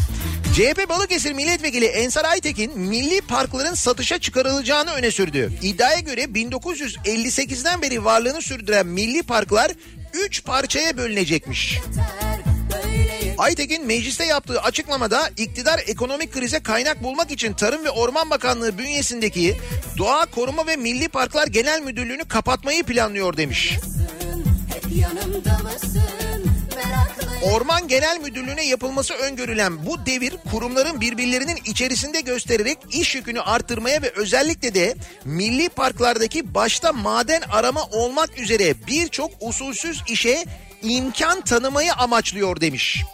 CHP 0.54 0.88
Balıkesir 0.88 1.32
Milletvekili 1.32 1.84
Ensar 1.86 2.24
Aytekin 2.24 2.78
milli 2.80 3.20
parkların 3.20 3.74
satışa 3.74 4.18
çıkarılacağını 4.18 4.90
öne 4.90 5.10
sürdü. 5.10 5.52
İddiaya 5.62 6.00
göre 6.00 6.24
1958'den 6.24 7.82
beri 7.82 8.04
varlığını 8.04 8.42
sürdüren 8.42 8.86
milli 8.86 9.22
parklar 9.22 9.72
3 10.14 10.44
parçaya 10.44 10.96
bölünecekmiş. 10.96 11.78
böyle 12.22 12.51
Aytekin 13.42 13.86
mecliste 13.86 14.24
yaptığı 14.24 14.60
açıklamada 14.60 15.30
iktidar 15.36 15.80
ekonomik 15.86 16.32
krize 16.32 16.62
kaynak 16.62 17.02
bulmak 17.02 17.30
için 17.30 17.52
Tarım 17.52 17.84
ve 17.84 17.90
Orman 17.90 18.30
Bakanlığı 18.30 18.78
bünyesindeki 18.78 19.56
Doğa 19.98 20.26
Koruma 20.26 20.66
ve 20.66 20.76
Milli 20.76 21.08
Parklar 21.08 21.46
Genel 21.46 21.82
Müdürlüğü'nü 21.82 22.24
kapatmayı 22.24 22.84
planlıyor 22.84 23.36
demiş. 23.36 23.78
Orman 27.42 27.88
Genel 27.88 28.20
Müdürlüğü'ne 28.20 28.66
yapılması 28.66 29.14
öngörülen 29.14 29.86
bu 29.86 30.06
devir 30.06 30.34
kurumların 30.50 31.00
birbirlerinin 31.00 31.58
içerisinde 31.64 32.20
göstererek 32.20 32.78
iş 32.92 33.14
yükünü 33.14 33.40
arttırmaya 33.40 34.02
ve 34.02 34.12
özellikle 34.16 34.74
de 34.74 34.94
milli 35.24 35.68
parklardaki 35.68 36.54
başta 36.54 36.92
maden 36.92 37.42
arama 37.52 37.84
olmak 37.84 38.38
üzere 38.38 38.74
birçok 38.86 39.30
usulsüz 39.40 40.02
işe 40.08 40.44
imkan 40.82 41.40
tanımayı 41.40 41.92
amaçlıyor 41.92 42.60
demiş. 42.60 43.04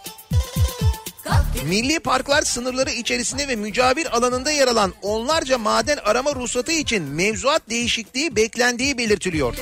Milli 1.66 2.00
parklar 2.00 2.42
sınırları 2.42 2.90
içerisinde 2.90 3.48
ve 3.48 3.56
mücavir 3.56 4.16
alanında 4.16 4.50
yer 4.50 4.68
alan 4.68 4.94
onlarca 5.02 5.58
maden 5.58 5.96
arama 5.96 6.34
ruhsatı 6.34 6.72
için 6.72 7.02
mevzuat 7.02 7.70
değişikliği 7.70 8.36
beklendiği 8.36 8.98
belirtiliyor. 8.98 9.56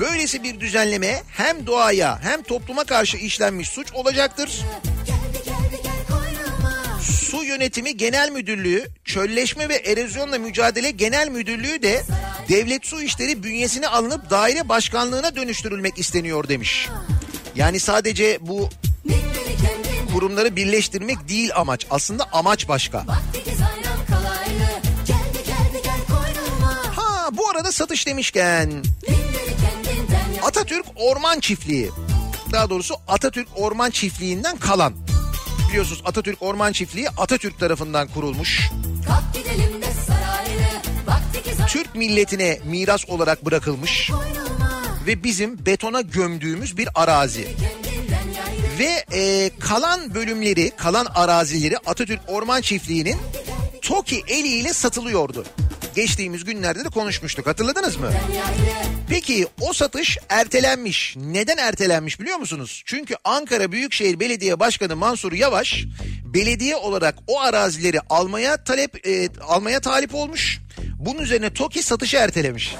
Böylesi 0.00 0.42
bir 0.42 0.60
düzenleme 0.60 1.22
hem 1.28 1.66
doğaya 1.66 2.18
hem 2.22 2.42
topluma 2.42 2.84
karşı 2.84 3.16
işlenmiş 3.16 3.68
suç 3.68 3.92
olacaktır. 3.92 4.50
Su 7.02 7.44
Yönetimi 7.44 7.96
Genel 7.96 8.30
Müdürlüğü, 8.30 8.86
Çölleşme 9.04 9.68
ve 9.68 9.74
Erozyonla 9.74 10.38
Mücadele 10.38 10.90
Genel 10.90 11.28
Müdürlüğü 11.28 11.82
de 11.82 12.02
devlet 12.48 12.86
su 12.86 13.02
işleri 13.02 13.42
bünyesine 13.42 13.88
alınıp 13.88 14.30
daire 14.30 14.68
başkanlığına 14.68 15.36
dönüştürülmek 15.36 15.98
isteniyor 15.98 16.48
demiş. 16.48 16.88
Yani 17.56 17.80
sadece 17.80 18.38
bu 18.40 18.70
kurumları 20.16 20.56
birleştirmek 20.56 21.28
değil 21.28 21.50
amaç. 21.54 21.86
Aslında 21.90 22.24
amaç 22.32 22.68
başka. 22.68 23.04
Ha 26.96 27.28
bu 27.32 27.48
arada 27.48 27.72
satış 27.72 28.06
demişken 28.06 28.72
Atatürk 30.42 30.86
Orman 30.96 31.40
Çiftliği. 31.40 31.90
Daha 32.52 32.70
doğrusu 32.70 32.94
Atatürk 33.08 33.48
Orman 33.56 33.90
Çiftliği'nden 33.90 34.56
kalan. 34.56 34.94
Biliyorsunuz 35.68 36.02
Atatürk 36.04 36.42
Orman 36.42 36.72
Çiftliği 36.72 37.08
Atatürk 37.10 37.58
tarafından 37.58 38.08
kurulmuş. 38.08 38.70
Saraylı 40.06 41.68
Türk 41.68 41.94
milletine 41.94 42.58
miras 42.64 43.08
olarak 43.08 43.44
bırakılmış 43.44 44.10
ve 45.06 45.24
bizim 45.24 45.66
betona 45.66 46.00
gömdüğümüz 46.00 46.76
bir 46.76 46.88
arazi. 46.94 47.40
Yayrı 47.40 47.95
Ve 48.78 49.04
e, 49.12 49.50
kalan 49.60 50.14
bölümleri, 50.14 50.70
kalan 50.76 51.06
arazileri 51.14 51.78
Atatürk 51.78 52.20
Orman 52.28 52.60
Çiftliği'nin 52.60 53.16
TOKİ 53.82 54.22
eliyle 54.28 54.72
satılıyordu. 54.72 55.44
Geçtiğimiz 55.94 56.44
günlerde 56.44 56.84
de 56.84 56.88
konuşmuştuk 56.88 57.46
hatırladınız 57.46 57.96
mı? 57.96 58.10
Peki 59.10 59.46
o 59.60 59.72
satış 59.72 60.18
ertelenmiş. 60.28 61.14
Neden 61.16 61.56
ertelenmiş 61.56 62.20
biliyor 62.20 62.36
musunuz? 62.38 62.82
Çünkü 62.86 63.14
Ankara 63.24 63.72
Büyükşehir 63.72 64.20
Belediye 64.20 64.60
Başkanı 64.60 64.96
Mansur 64.96 65.32
Yavaş 65.32 65.84
belediye 66.24 66.76
olarak 66.76 67.14
o 67.26 67.40
arazileri 67.40 68.00
almaya 68.10 68.64
talep 68.64 69.06
e, 69.06 69.28
almaya 69.40 69.80
talip 69.80 70.14
olmuş. 70.14 70.58
Bunun 70.98 71.22
üzerine 71.22 71.52
TOKİ 71.52 71.82
satışı 71.82 72.16
ertelemiş. 72.16 72.76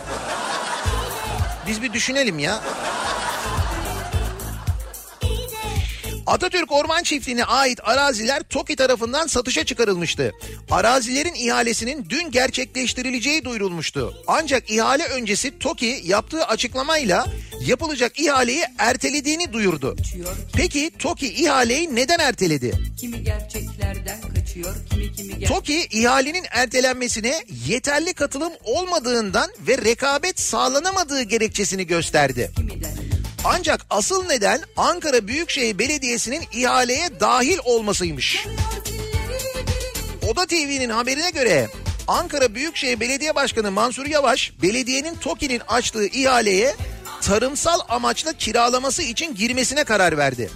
Biz 1.67 1.83
bir 1.83 1.93
düşünelim 1.93 2.39
ya. 2.39 2.63
Atatürk 6.27 6.73
Orman 6.73 7.03
Çiftliği'ne 7.03 7.45
ait 7.45 7.81
araziler 7.83 8.43
TOKİ 8.43 8.77
tarafından 8.77 9.27
satışa 9.27 9.65
çıkarılmıştı. 9.65 10.33
Arazilerin 10.71 11.35
ihalesinin 11.35 12.07
dün 12.09 12.31
gerçekleştirileceği 12.31 13.45
duyurulmuştu. 13.45 14.15
Ancak 14.27 14.71
ihale 14.71 15.05
öncesi 15.05 15.59
TOKİ 15.59 16.01
yaptığı 16.05 16.45
açıklamayla 16.47 17.27
yapılacak 17.67 18.19
ihaleyi 18.21 18.63
ertelediğini 18.79 19.53
duyurdu. 19.53 19.97
Peki 20.53 20.91
TOKİ 20.99 21.29
ihaleyi 21.33 21.95
neden 21.95 22.19
erteledi? 22.19 22.73
kimi 23.01 23.25
gerçeklerden 23.25 24.21
kaçıyor, 24.35 24.75
kimi 24.91 25.13
kimi 25.13 25.33
ger- 25.33 25.47
TOKİ 25.49 25.87
ihalenin 25.91 26.45
ertelenmesine 26.51 27.45
yeterli 27.67 28.15
katılım 28.15 28.53
olmadığından 28.65 29.51
ve 29.69 29.79
rekabet 29.79 30.41
sağlanamadığı 30.41 31.23
gerekçesini 31.23 31.87
gösterdi. 31.87 32.51
kimiden. 32.57 32.91
Ancak 33.49 33.87
asıl 33.91 34.27
neden 34.27 34.61
Ankara 34.77 35.27
Büyükşehir 35.27 35.79
Belediyesi'nin 35.79 36.45
ihaleye 36.53 37.21
dahil 37.21 37.59
olmasıymış. 37.65 38.47
Oda 40.29 40.47
TV'nin 40.47 40.91
haberine 40.91 41.31
göre 41.31 41.69
Ankara 42.09 42.55
Büyükşehir 42.55 43.01
Belediye 43.01 43.35
Başkanı 43.35 43.71
Mansur 43.71 44.07
Yavaş 44.07 44.53
belediyenin 44.63 45.15
TOKİ'nin 45.15 45.63
açtığı 45.69 46.07
ihaleye 46.07 46.75
tarımsal 47.23 47.81
amaçla 47.89 48.33
kiralaması 48.33 49.03
için 49.03 49.35
girmesine 49.35 49.85
karar 49.85 50.19
verdi. 50.19 50.51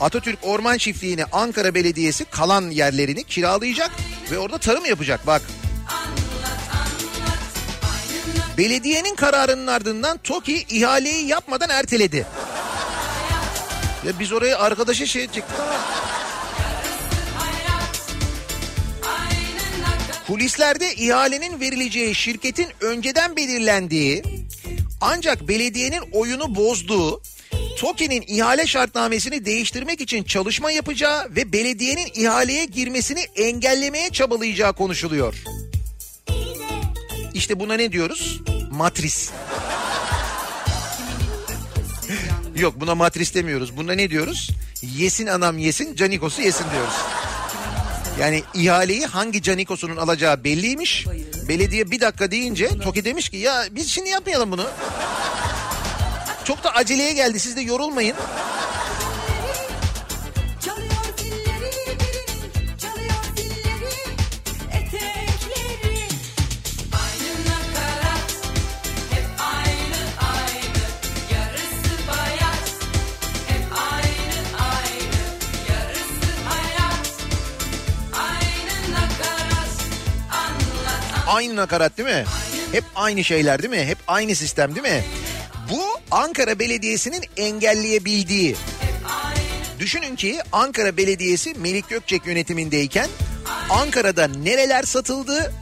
Atatürk 0.00 0.38
Orman 0.42 0.78
Çiftliği'ne 0.78 1.24
Ankara 1.32 1.74
Belediyesi 1.74 2.24
kalan 2.24 2.70
yerlerini 2.70 3.24
kiralayacak 3.24 3.90
ve 4.30 4.38
orada 4.38 4.58
tarım 4.58 4.84
yapacak 4.84 5.26
bak. 5.26 5.42
Belediyenin 8.58 9.14
kararının 9.14 9.66
ardından 9.66 10.18
TOKİ 10.18 10.64
ihaleyi 10.70 11.26
yapmadan 11.26 11.70
erteledi. 11.70 12.26
Ya 14.06 14.18
biz 14.18 14.32
oraya 14.32 14.58
arkadaşa 14.58 15.06
şey 15.06 15.26
çıktık 15.26 15.60
ama... 15.60 16.06
Kulislerde 20.26 20.94
ihalenin 20.94 21.60
verileceği 21.60 22.14
şirketin 22.14 22.66
önceden 22.80 23.36
belirlendiği 23.36 24.22
ancak 25.00 25.48
belediyenin 25.48 26.02
oyunu 26.12 26.54
bozduğu 26.54 27.22
TOKİ'nin 27.78 28.24
ihale 28.26 28.66
şartnamesini 28.66 29.44
değiştirmek 29.44 30.00
için 30.00 30.24
çalışma 30.24 30.70
yapacağı 30.70 31.30
ve 31.36 31.52
belediyenin 31.52 32.08
ihaleye 32.14 32.64
girmesini 32.64 33.20
engellemeye 33.20 34.10
çabalayacağı 34.10 34.72
konuşuluyor. 34.72 35.34
İşte 37.36 37.60
buna 37.60 37.74
ne 37.74 37.92
diyoruz? 37.92 38.40
Matris. 38.70 39.30
Yok 42.56 42.80
buna 42.80 42.94
matris 42.94 43.34
demiyoruz. 43.34 43.76
Buna 43.76 43.92
ne 43.92 44.10
diyoruz? 44.10 44.50
Yesin 44.82 45.26
anam 45.26 45.58
yesin, 45.58 45.96
canikos'u 45.96 46.42
yesin 46.42 46.64
diyoruz. 46.72 46.94
Yani 48.20 48.42
ihaleyi 48.54 49.06
hangi 49.06 49.42
canikosunun 49.42 49.96
alacağı 49.96 50.44
belliymiş. 50.44 51.06
Belediye 51.48 51.90
bir 51.90 52.00
dakika 52.00 52.30
deyince 52.30 52.68
TOKİ 52.78 53.04
demiş 53.04 53.28
ki 53.28 53.36
ya 53.36 53.64
biz 53.70 53.90
şimdi 53.90 54.08
yapmayalım 54.08 54.52
bunu. 54.52 54.66
Çok 56.44 56.64
da 56.64 56.74
aceleye 56.74 57.12
geldi 57.12 57.40
siz 57.40 57.56
de 57.56 57.60
yorulmayın. 57.60 58.16
Aynı 81.56 81.64
nakarat 81.64 81.98
değil 81.98 82.08
mi? 82.08 82.24
Hep 82.72 82.84
aynı 82.94 83.24
şeyler 83.24 83.62
değil 83.62 83.70
mi? 83.70 83.84
Hep 83.84 83.98
aynı 84.06 84.34
sistem 84.34 84.74
değil 84.74 84.86
mi? 84.86 85.04
Bu 85.70 85.82
Ankara 86.10 86.58
Belediyesi'nin 86.58 87.22
engelleyebildiği. 87.36 88.56
Düşünün 89.78 90.16
ki 90.16 90.38
Ankara 90.52 90.96
Belediyesi 90.96 91.54
Melik 91.54 91.88
Gökçek 91.88 92.26
yönetimindeyken 92.26 93.08
Ankara'da 93.70 94.28
nereler 94.28 94.82
satıldı 94.82 95.52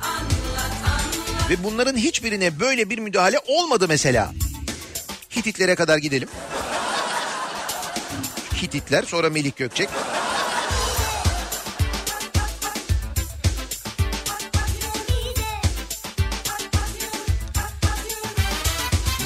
ve 1.51 1.65
bunların 1.65 1.97
hiçbirine 1.97 2.61
böyle 2.61 2.91
bir 2.91 2.99
müdahale 2.99 3.39
olmadı 3.47 3.87
mesela. 3.89 4.33
Hititlere 5.37 5.75
kadar 5.75 5.99
gidelim. 5.99 6.29
Hititler 8.63 9.03
sonra 9.03 9.31
Melik 9.31 9.57
Gökçek. 9.57 9.89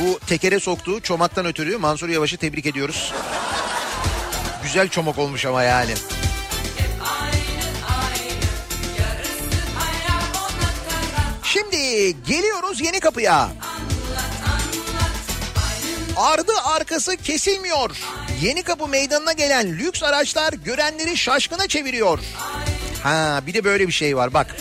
Bu 0.08 0.18
tekere 0.26 0.60
soktuğu 0.60 1.00
çomaktan 1.00 1.46
ötürü 1.46 1.76
Mansur 1.76 2.08
Yavaş'ı 2.08 2.36
tebrik 2.36 2.66
ediyoruz. 2.66 3.12
Güzel 4.62 4.88
çomak 4.88 5.18
olmuş 5.18 5.46
ama 5.46 5.62
yani. 5.62 5.94
Şimdi 11.42 11.76
geliyoruz 12.26 12.80
yeni 12.80 13.00
kapıya. 13.00 13.50
Ardı 16.16 16.52
arkası 16.64 17.16
kesilmiyor. 17.16 17.90
Yeni 18.42 18.62
kapı 18.62 18.88
meydanına 18.88 19.32
gelen 19.32 19.78
lüks 19.78 20.02
araçlar 20.02 20.52
görenleri 20.52 21.16
şaşkına 21.16 21.68
çeviriyor. 21.68 22.18
Ha 23.02 23.40
bir 23.46 23.54
de 23.54 23.64
böyle 23.64 23.88
bir 23.88 23.92
şey 23.92 24.16
var 24.16 24.34
bak. 24.34 24.56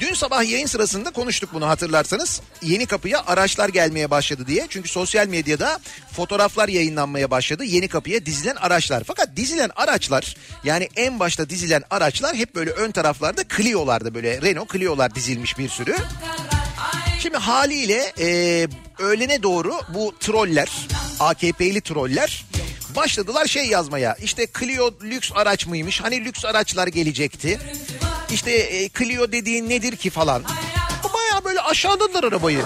Dün 0.00 0.14
sabah 0.14 0.50
yayın 0.50 0.66
sırasında 0.66 1.10
konuştuk 1.10 1.50
bunu 1.52 1.68
hatırlarsanız. 1.68 2.40
Yeni 2.62 2.86
kapıya 2.86 3.22
araçlar 3.26 3.68
gelmeye 3.68 4.10
başladı 4.10 4.46
diye. 4.46 4.66
Çünkü 4.68 4.88
sosyal 4.88 5.26
medyada 5.26 5.78
fotoğraflar 6.12 6.68
yayınlanmaya 6.68 7.30
başladı. 7.30 7.64
Yeni 7.64 7.88
kapıya 7.88 8.26
dizilen 8.26 8.56
araçlar. 8.56 9.04
Fakat 9.06 9.36
dizilen 9.36 9.70
araçlar 9.76 10.36
yani 10.64 10.88
en 10.96 11.20
başta 11.20 11.50
dizilen 11.50 11.82
araçlar 11.90 12.36
hep 12.36 12.54
böyle 12.54 12.70
ön 12.70 12.90
taraflarda 12.90 13.42
Clio'larda 13.56 14.14
böyle 14.14 14.42
Renault 14.42 14.72
Clio'lar 14.72 15.14
dizilmiş 15.14 15.58
bir 15.58 15.68
sürü. 15.68 15.96
Şimdi 17.22 17.36
haliyle 17.36 18.12
e, 18.18 18.68
öğlene 18.98 19.42
doğru 19.42 19.74
bu 19.94 20.14
troller, 20.20 20.68
AKP'li 21.20 21.80
troller 21.80 22.44
başladılar 22.96 23.46
şey 23.46 23.66
yazmaya. 23.66 24.16
İşte 24.22 24.46
Clio 24.58 24.90
lüks 25.02 25.30
araç 25.34 25.66
mıymış? 25.66 26.00
Hani 26.00 26.24
lüks 26.24 26.44
araçlar 26.44 26.86
gelecekti. 26.86 27.58
İşte 28.30 28.50
e, 28.50 28.88
Clio 28.88 29.32
dediğin 29.32 29.68
nedir 29.68 29.96
ki 29.96 30.10
falan. 30.10 30.42
Baya 31.14 31.44
böyle 31.44 31.60
aşağıladılar 31.60 32.24
arabayı. 32.24 32.64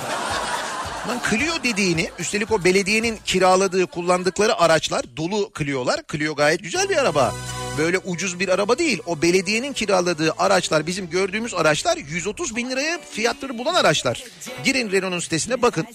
Lan 1.09 1.21
Clio 1.31 1.63
dediğini 1.65 2.11
üstelik 2.19 2.53
o 2.53 2.65
belediyenin 2.65 3.19
kiraladığı 3.25 3.87
kullandıkları 3.87 4.57
araçlar 4.59 5.05
dolu 5.17 5.53
Clio'lar. 5.59 6.01
Clio 6.13 6.35
gayet 6.35 6.63
güzel 6.63 6.89
bir 6.89 6.97
araba. 6.97 7.35
Böyle 7.79 7.99
ucuz 7.99 8.41
bir 8.41 8.49
araba 8.49 8.79
değil. 8.79 8.99
O 9.07 9.23
belediyenin 9.23 9.73
kiraladığı 9.73 10.35
araçlar 10.39 10.87
bizim 10.87 11.11
gördüğümüz 11.11 11.55
araçlar 11.55 11.97
130 11.97 12.57
bin 12.57 12.71
liraya 12.71 13.01
fiyatları 13.11 13.59
bulan 13.59 13.75
araçlar. 13.75 14.25
Girin 14.65 14.93
Renault'un 14.93 15.19
sitesine 15.19 15.63
bakın. 15.63 15.87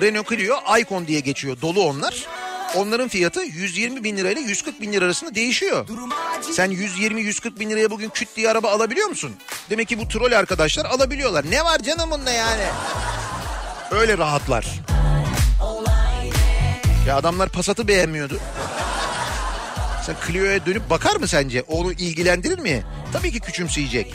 Renault 0.00 0.28
Clio 0.28 0.56
Icon 0.80 1.06
diye 1.06 1.20
geçiyor 1.20 1.56
dolu 1.62 1.82
onlar. 1.82 2.26
Onların 2.74 3.08
fiyatı 3.08 3.40
120 3.40 4.04
bin 4.04 4.16
lirayla 4.16 4.42
140 4.42 4.80
bin 4.80 4.92
lira 4.92 5.04
arasında 5.04 5.34
değişiyor. 5.34 5.88
Sen 6.52 6.70
120-140 6.72 7.60
bin 7.60 7.70
liraya 7.70 7.90
bugün 7.90 8.08
küt 8.08 8.28
diye 8.36 8.50
araba 8.50 8.70
alabiliyor 8.70 9.08
musun? 9.08 9.32
Demek 9.70 9.88
ki 9.88 9.98
bu 9.98 10.08
troll 10.08 10.32
arkadaşlar 10.32 10.84
alabiliyorlar. 10.84 11.44
Ne 11.50 11.64
var 11.64 11.78
canım 11.78 12.10
bunda 12.10 12.30
yani? 12.30 12.62
Öyle 13.90 14.18
rahatlar. 14.18 14.66
Ya 17.06 17.16
adamlar 17.16 17.48
Passat'ı 17.48 17.88
beğenmiyordu. 17.88 18.38
Sen 20.06 20.16
Clio'ya 20.26 20.66
dönüp 20.66 20.90
bakar 20.90 21.16
mı 21.16 21.28
sence? 21.28 21.62
Onu 21.62 21.92
ilgilendirir 21.92 22.58
mi? 22.58 22.84
Tabii 23.12 23.32
ki 23.32 23.40
küçümseyecek. 23.40 24.14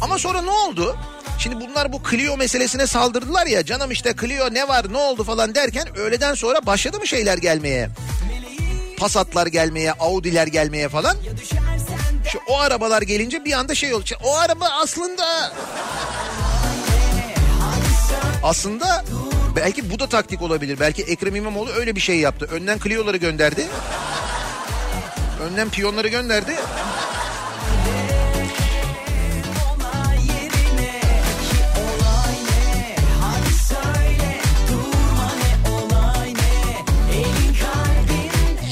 Ama 0.00 0.18
sonra 0.18 0.42
ne 0.42 0.50
oldu? 0.50 0.96
Şimdi 1.38 1.60
bunlar 1.60 1.92
bu 1.92 2.02
Clio 2.10 2.36
meselesine 2.36 2.86
saldırdılar 2.86 3.46
ya 3.46 3.64
canım 3.64 3.90
işte 3.90 4.14
Clio 4.20 4.54
ne 4.54 4.68
var 4.68 4.92
ne 4.92 4.96
oldu 4.96 5.24
falan 5.24 5.54
derken 5.54 5.98
öğleden 5.98 6.34
sonra 6.34 6.66
başladı 6.66 6.98
mı 6.98 7.06
şeyler 7.06 7.38
gelmeye? 7.38 7.88
Passat'lar 8.98 9.46
gelmeye, 9.46 9.92
Audi'ler 9.92 10.46
gelmeye 10.46 10.88
falan. 10.88 11.16
Şu 12.28 12.38
o 12.48 12.58
arabalar 12.58 13.02
gelince 13.02 13.44
bir 13.44 13.52
anda 13.52 13.74
şey 13.74 13.94
oldu. 13.94 14.02
İşte 14.04 14.16
O 14.24 14.36
araba 14.36 14.68
aslında 14.82 15.52
aslında 18.42 19.04
belki 19.56 19.90
bu 19.90 19.98
da 19.98 20.08
taktik 20.08 20.42
olabilir. 20.42 20.80
Belki 20.80 21.02
Ekrem 21.02 21.36
İmamoğlu 21.36 21.70
öyle 21.70 21.96
bir 21.96 22.00
şey 22.00 22.18
yaptı. 22.18 22.48
Önden 22.52 22.78
Clio'ları 22.78 23.16
gönderdi. 23.16 23.66
Önden 25.42 25.70
piyonları 25.70 26.08
gönderdi. 26.08 26.56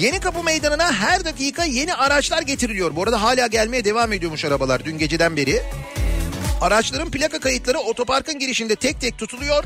Yeni 0.01 0.21
Kapı 0.21 0.43
Meydanı'na 0.43 0.93
her 0.93 1.25
dakika 1.25 1.65
yeni 1.65 1.95
araçlar 1.95 2.43
getiriliyor. 2.43 2.97
Bu 2.97 3.03
arada 3.03 3.23
hala 3.23 3.47
gelmeye 3.47 3.85
devam 3.85 4.13
ediyormuş 4.13 4.45
arabalar 4.45 4.85
dün 4.85 4.99
geceden 4.99 5.37
beri. 5.37 5.63
Araçların 6.61 7.11
plaka 7.11 7.41
kayıtları 7.41 7.79
otoparkın 7.79 8.39
girişinde 8.39 8.77
tek 8.77 9.01
tek 9.01 9.19
tutuluyor. 9.19 9.65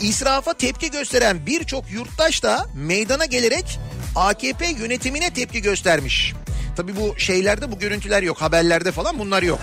İsrafa 0.00 0.54
tepki 0.54 0.90
gösteren 0.90 1.46
birçok 1.46 1.90
yurttaş 1.90 2.42
da 2.42 2.66
meydana 2.74 3.24
gelerek 3.24 3.78
AKP 4.16 4.66
yönetimine 4.66 5.30
tepki 5.30 5.62
göstermiş. 5.62 6.32
Tabi 6.76 6.96
bu 6.96 7.18
şeylerde 7.18 7.72
bu 7.72 7.78
görüntüler 7.78 8.22
yok 8.22 8.42
haberlerde 8.42 8.92
falan 8.92 9.18
bunlar 9.18 9.42
yok. 9.42 9.60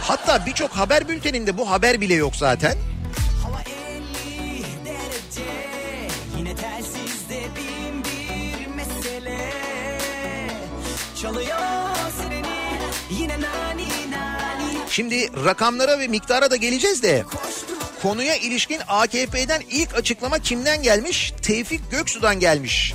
Hatta 0.00 0.46
birçok 0.46 0.70
haber 0.70 1.08
bülteninde 1.08 1.58
bu 1.58 1.70
haber 1.70 2.00
bile 2.00 2.14
yok 2.14 2.36
zaten. 2.36 2.74
Şimdi 14.94 15.44
rakamlara 15.44 15.98
ve 15.98 16.08
miktara 16.08 16.50
da 16.50 16.56
geleceğiz 16.56 17.02
de 17.02 17.24
konuya 18.02 18.36
ilişkin 18.36 18.80
AKP'den 18.88 19.62
ilk 19.70 19.94
açıklama 19.94 20.38
kimden 20.38 20.82
gelmiş? 20.82 21.32
Tevfik 21.42 21.90
Göksu'dan 21.90 22.40
gelmiş. 22.40 22.94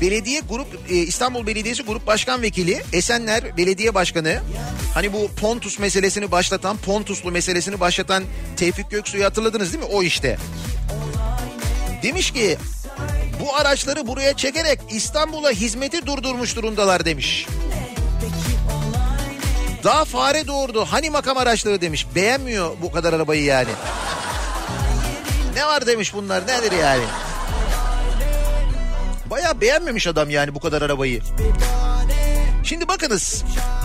Belediye 0.00 0.40
grup 0.48 0.66
e, 0.90 0.94
İstanbul 0.94 1.46
Belediyesi 1.46 1.82
Grup 1.82 2.06
Başkan 2.06 2.42
Vekili 2.42 2.82
Esenler 2.92 3.56
Belediye 3.56 3.94
Başkanı 3.94 4.40
hani 4.94 5.12
bu 5.12 5.30
Pontus 5.40 5.78
meselesini 5.78 6.30
başlatan 6.30 6.76
Pontuslu 6.76 7.30
meselesini 7.30 7.80
başlatan 7.80 8.24
Tevfik 8.56 8.90
Göksu'yu 8.90 9.24
hatırladınız 9.24 9.72
değil 9.72 9.84
mi? 9.84 9.90
O 9.92 10.02
işte. 10.02 10.38
Demiş 12.02 12.30
ki 12.30 12.58
bu 13.40 13.56
araçları 13.56 14.06
buraya 14.06 14.36
çekerek 14.36 14.80
İstanbul'a 14.90 15.50
hizmeti 15.50 16.06
durdurmuş 16.06 16.56
durumdalar 16.56 17.04
demiş. 17.04 17.46
Daha 19.84 20.04
fare 20.04 20.46
doğurdu. 20.46 20.84
Hani 20.84 21.10
makam 21.10 21.36
araçları 21.38 21.80
demiş. 21.80 22.06
Beğenmiyor 22.14 22.70
bu 22.82 22.92
kadar 22.92 23.12
arabayı 23.12 23.44
yani. 23.44 23.70
Ne 25.54 25.66
var 25.66 25.86
demiş 25.86 26.14
bunlar 26.14 26.42
nedir 26.46 26.72
yani? 26.72 27.04
Bayağı 29.30 29.60
beğenmemiş 29.60 30.06
adam 30.06 30.30
yani 30.30 30.54
bu 30.54 30.60
kadar 30.60 30.82
arabayı. 30.82 31.22
Şimdi 32.64 32.88
bakınız 32.88 33.44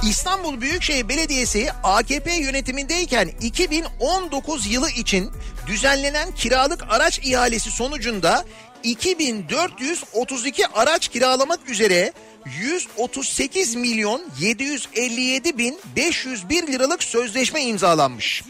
İstanbul 0.09 0.61
Büyükşehir 0.61 1.09
Belediyesi 1.09 1.69
AKP 1.83 2.33
yönetimindeyken 2.33 3.29
2019 3.41 4.67
yılı 4.71 4.89
için 4.89 5.31
düzenlenen 5.67 6.31
kiralık 6.31 6.83
araç 6.89 7.19
ihalesi 7.23 7.71
sonucunda 7.71 8.45
2432 8.83 10.67
araç 10.67 11.07
kiralamak 11.07 11.69
üzere 11.69 12.13
138 12.45 13.75
milyon 13.75 14.21
757 14.39 15.57
bin 15.57 15.79
501 15.95 16.67
liralık 16.67 17.03
sözleşme 17.03 17.61
imzalanmış. 17.61 18.43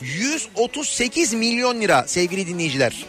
138 0.00 1.34
milyon 1.34 1.80
lira 1.80 2.04
sevgili 2.06 2.46
dinleyiciler. 2.46 3.06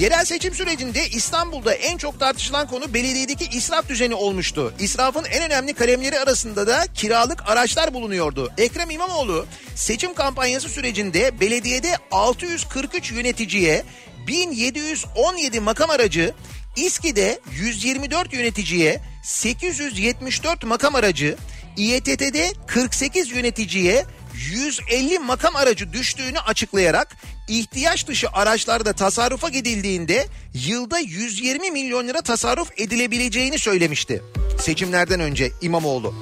Yerel 0.00 0.24
seçim 0.24 0.54
sürecinde 0.54 1.08
İstanbul'da 1.08 1.74
en 1.74 1.96
çok 1.96 2.20
tartışılan 2.20 2.68
konu 2.68 2.94
belediyedeki 2.94 3.56
israf 3.56 3.88
düzeni 3.88 4.14
olmuştu. 4.14 4.74
İsrafın 4.78 5.24
en 5.24 5.42
önemli 5.42 5.74
kalemleri 5.74 6.18
arasında 6.18 6.66
da 6.66 6.86
kiralık 6.94 7.50
araçlar 7.50 7.94
bulunuyordu. 7.94 8.52
Ekrem 8.58 8.90
İmamoğlu 8.90 9.46
seçim 9.74 10.14
kampanyası 10.14 10.68
sürecinde 10.68 11.40
belediyede 11.40 11.96
643 12.10 13.12
yöneticiye 13.12 13.84
1717 14.26 15.60
makam 15.60 15.90
aracı, 15.90 16.34
İSKİ'de 16.76 17.40
124 17.52 18.32
yöneticiye 18.32 19.00
874 19.22 20.64
makam 20.64 20.94
aracı, 20.94 21.36
İETT'de 21.76 22.52
48 22.66 23.30
yöneticiye 23.30 24.04
150 24.34 25.18
makam 25.18 25.56
aracı 25.56 25.92
düştüğünü 25.92 26.38
açıklayarak 26.38 27.16
ihtiyaç 27.48 28.06
dışı 28.06 28.28
araçlarda 28.32 28.92
tasarrufa 28.92 29.48
gidildiğinde 29.48 30.26
yılda 30.54 30.98
120 30.98 31.70
milyon 31.70 32.08
lira 32.08 32.22
tasarruf 32.22 32.70
edilebileceğini 32.76 33.58
söylemişti. 33.58 34.22
Seçimlerden 34.60 35.20
önce 35.20 35.52
İmamoğlu. 35.62 36.14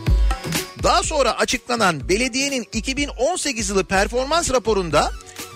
Daha 0.83 1.03
sonra 1.03 1.39
açıklanan 1.39 2.09
belediyenin 2.09 2.67
2018 2.73 3.69
yılı 3.69 3.85
performans 3.85 4.51
raporunda 4.51 5.13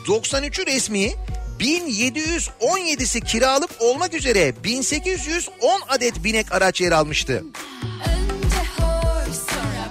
93'ü 0.07 0.67
resmi 0.67 1.15
1717'si 1.61 3.21
kiralık 3.21 3.71
olmak 3.81 4.15
üzere 4.15 4.65
1810 4.65 5.81
adet 5.89 6.25
binek 6.25 6.53
araç 6.53 6.81
yer 6.81 6.93
almıştı. 6.93 7.45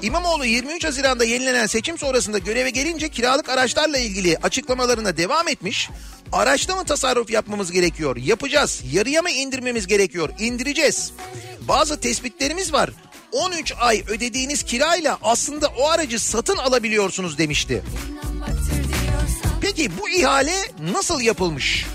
İmamoğlu 0.02 0.46
23 0.46 0.86
Haziran'da 0.86 1.24
yenilenen 1.24 1.66
seçim 1.66 1.98
sonrasında 1.98 2.38
göreve 2.38 2.70
gelince 2.70 3.10
kiralık 3.10 3.50
araçlarla 3.50 3.98
ilgili 3.98 4.38
açıklamalarına 4.38 5.18
devam 5.18 5.48
etmiş. 5.48 5.90
Araçta 6.32 6.76
mı 6.76 6.84
tasarruf 6.86 7.30
yapmamız 7.30 7.72
gerekiyor? 7.72 8.18
Yapacağız. 8.18 8.82
Yarıya 8.92 9.22
mı 9.22 9.30
indirmemiz 9.30 9.88
gerekiyor? 9.88 10.30
İndireceğiz. 10.40 11.14
Bazı 11.68 12.00
tespitlerimiz 12.00 12.74
var. 12.74 12.90
13 13.32 13.74
ay 13.80 14.04
ödediğiniz 14.08 14.64
kirayla 14.64 15.18
aslında 15.24 15.68
o 15.68 15.88
aracı 15.90 16.20
satın 16.20 16.58
alabiliyorsunuz 16.58 17.38
demişti. 17.38 17.84
Peki 19.68 19.98
bu 19.98 20.10
ihale 20.10 20.56
nasıl 20.94 21.22
yapılmış? 21.22 21.86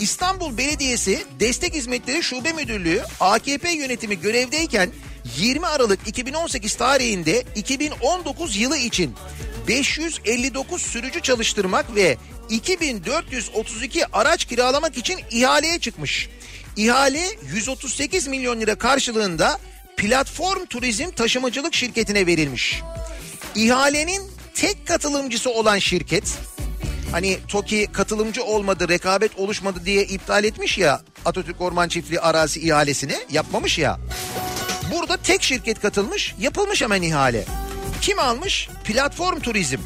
İstanbul 0.00 0.58
Belediyesi 0.58 1.24
Destek 1.40 1.74
Hizmetleri 1.74 2.22
Şube 2.22 2.52
Müdürlüğü 2.52 3.02
AKP 3.20 3.70
yönetimi 3.70 4.20
görevdeyken 4.20 4.90
20 5.36 5.66
Aralık 5.66 6.08
2018 6.08 6.74
tarihinde 6.74 7.44
2019 7.56 8.56
yılı 8.56 8.76
için 8.76 9.14
559 9.68 10.82
sürücü 10.82 11.22
çalıştırmak 11.22 11.94
ve 11.94 12.16
2432 12.50 14.06
araç 14.06 14.44
kiralamak 14.44 14.96
için 14.96 15.18
ihaleye 15.30 15.78
çıkmış. 15.78 16.28
İhale 16.76 17.22
138 17.54 18.26
milyon 18.26 18.60
lira 18.60 18.74
karşılığında 18.74 19.58
Platform 19.96 20.64
Turizm 20.64 21.10
Taşımacılık 21.10 21.74
Şirketi'ne 21.74 22.26
verilmiş. 22.26 22.82
İhalenin 23.54 24.22
tek 24.54 24.86
katılımcısı 24.86 25.50
olan 25.50 25.78
şirket 25.78 26.38
hani 27.12 27.38
TOKİ 27.48 27.86
katılımcı 27.92 28.44
olmadı 28.44 28.88
rekabet 28.88 29.38
oluşmadı 29.38 29.80
diye 29.84 30.04
iptal 30.04 30.44
etmiş 30.44 30.78
ya 30.78 31.00
Atatürk 31.24 31.60
Orman 31.60 31.88
Çiftliği 31.88 32.20
arazi 32.20 32.60
ihalesini 32.60 33.16
yapmamış 33.30 33.78
ya. 33.78 33.98
Burada 34.94 35.16
tek 35.16 35.42
şirket 35.42 35.80
katılmış 35.80 36.34
yapılmış 36.38 36.82
hemen 36.82 37.02
ihale. 37.02 37.44
Kim 38.00 38.18
almış? 38.18 38.68
Platform 38.84 39.40
Turizm. 39.40 39.78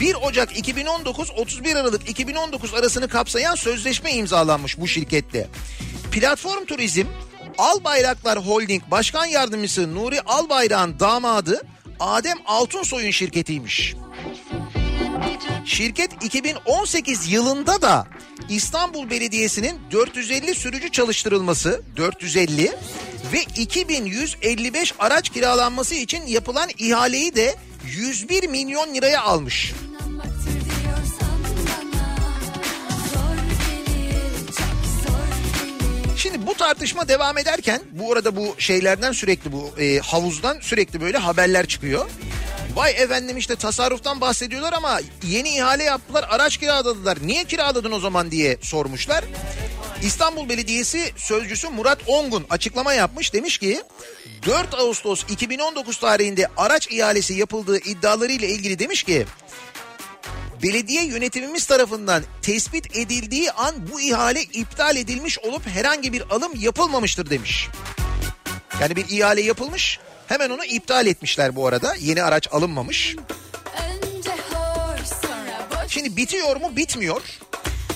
1 0.00 0.14
Ocak 0.14 0.58
2019 0.58 1.30
31 1.30 1.76
Aralık 1.76 2.10
2019 2.10 2.74
arasını 2.74 3.08
kapsayan 3.08 3.54
sözleşme 3.54 4.12
imzalanmış 4.12 4.80
bu 4.80 4.88
şirkette. 4.88 5.48
Platform 6.12 6.64
Turizm 6.64 7.06
Albayraklar 7.58 8.38
Holding 8.38 8.82
Başkan 8.90 9.26
Yardımcısı 9.26 9.94
Nuri 9.94 10.20
Albayrak'ın 10.20 11.00
damadı 11.00 11.62
Adem 12.00 12.38
Altunsoy'un 12.46 13.10
şirketiymiş. 13.10 13.94
Şirket 15.64 16.24
2018 16.24 17.32
yılında 17.32 17.82
da 17.82 18.06
İstanbul 18.48 19.10
Belediyesi'nin 19.10 19.80
450 19.90 20.54
sürücü 20.54 20.90
çalıştırılması 20.90 21.82
450 21.96 22.72
ve 23.32 23.42
2155 23.56 24.94
araç 24.98 25.28
kiralanması 25.28 25.94
için 25.94 26.26
yapılan 26.26 26.68
ihaleyi 26.78 27.34
de 27.34 27.56
101 27.86 28.48
milyon 28.48 28.94
liraya 28.94 29.22
almış. 29.22 29.72
Şimdi 36.22 36.46
bu 36.46 36.54
tartışma 36.54 37.08
devam 37.08 37.38
ederken 37.38 37.82
bu 37.90 38.12
arada 38.12 38.36
bu 38.36 38.54
şeylerden 38.58 39.12
sürekli 39.12 39.52
bu 39.52 39.74
e, 39.78 39.98
havuzdan 39.98 40.60
sürekli 40.60 41.00
böyle 41.00 41.18
haberler 41.18 41.66
çıkıyor. 41.66 42.10
Vay 42.74 42.92
efendim 43.02 43.36
işte 43.36 43.56
tasarruftan 43.56 44.20
bahsediyorlar 44.20 44.72
ama 44.72 45.00
yeni 45.22 45.48
ihale 45.48 45.84
yaptılar 45.84 46.26
araç 46.30 46.56
kiraladılar. 46.56 47.18
Niye 47.22 47.44
kiraladın 47.44 47.92
o 47.92 48.00
zaman 48.00 48.30
diye 48.30 48.58
sormuşlar. 48.62 49.24
İstanbul 50.02 50.48
Belediyesi 50.48 51.12
sözcüsü 51.16 51.68
Murat 51.68 51.98
Ongun 52.06 52.46
açıklama 52.50 52.92
yapmış. 52.92 53.34
Demiş 53.34 53.58
ki 53.58 53.82
4 54.46 54.74
Ağustos 54.74 55.24
2019 55.28 56.00
tarihinde 56.00 56.46
araç 56.56 56.88
ihalesi 56.90 57.34
yapıldığı 57.34 57.78
iddialarıyla 57.78 58.48
ilgili 58.48 58.78
demiş 58.78 59.02
ki 59.02 59.26
belediye 60.62 61.04
yönetimimiz 61.04 61.66
tarafından 61.66 62.22
tespit 62.42 62.96
edildiği 62.96 63.52
an 63.52 63.74
bu 63.92 64.00
ihale 64.00 64.42
iptal 64.42 64.96
edilmiş 64.96 65.38
olup 65.38 65.66
herhangi 65.66 66.12
bir 66.12 66.22
alım 66.30 66.52
yapılmamıştır 66.56 67.30
demiş. 67.30 67.68
Yani 68.80 68.96
bir 68.96 69.08
ihale 69.08 69.40
yapılmış 69.40 69.98
hemen 70.26 70.50
onu 70.50 70.64
iptal 70.64 71.06
etmişler 71.06 71.56
bu 71.56 71.66
arada 71.66 71.94
yeni 72.00 72.22
araç 72.22 72.48
alınmamış. 72.52 73.16
Şimdi 75.88 76.16
bitiyor 76.16 76.56
mu 76.56 76.76
bitmiyor. 76.76 77.22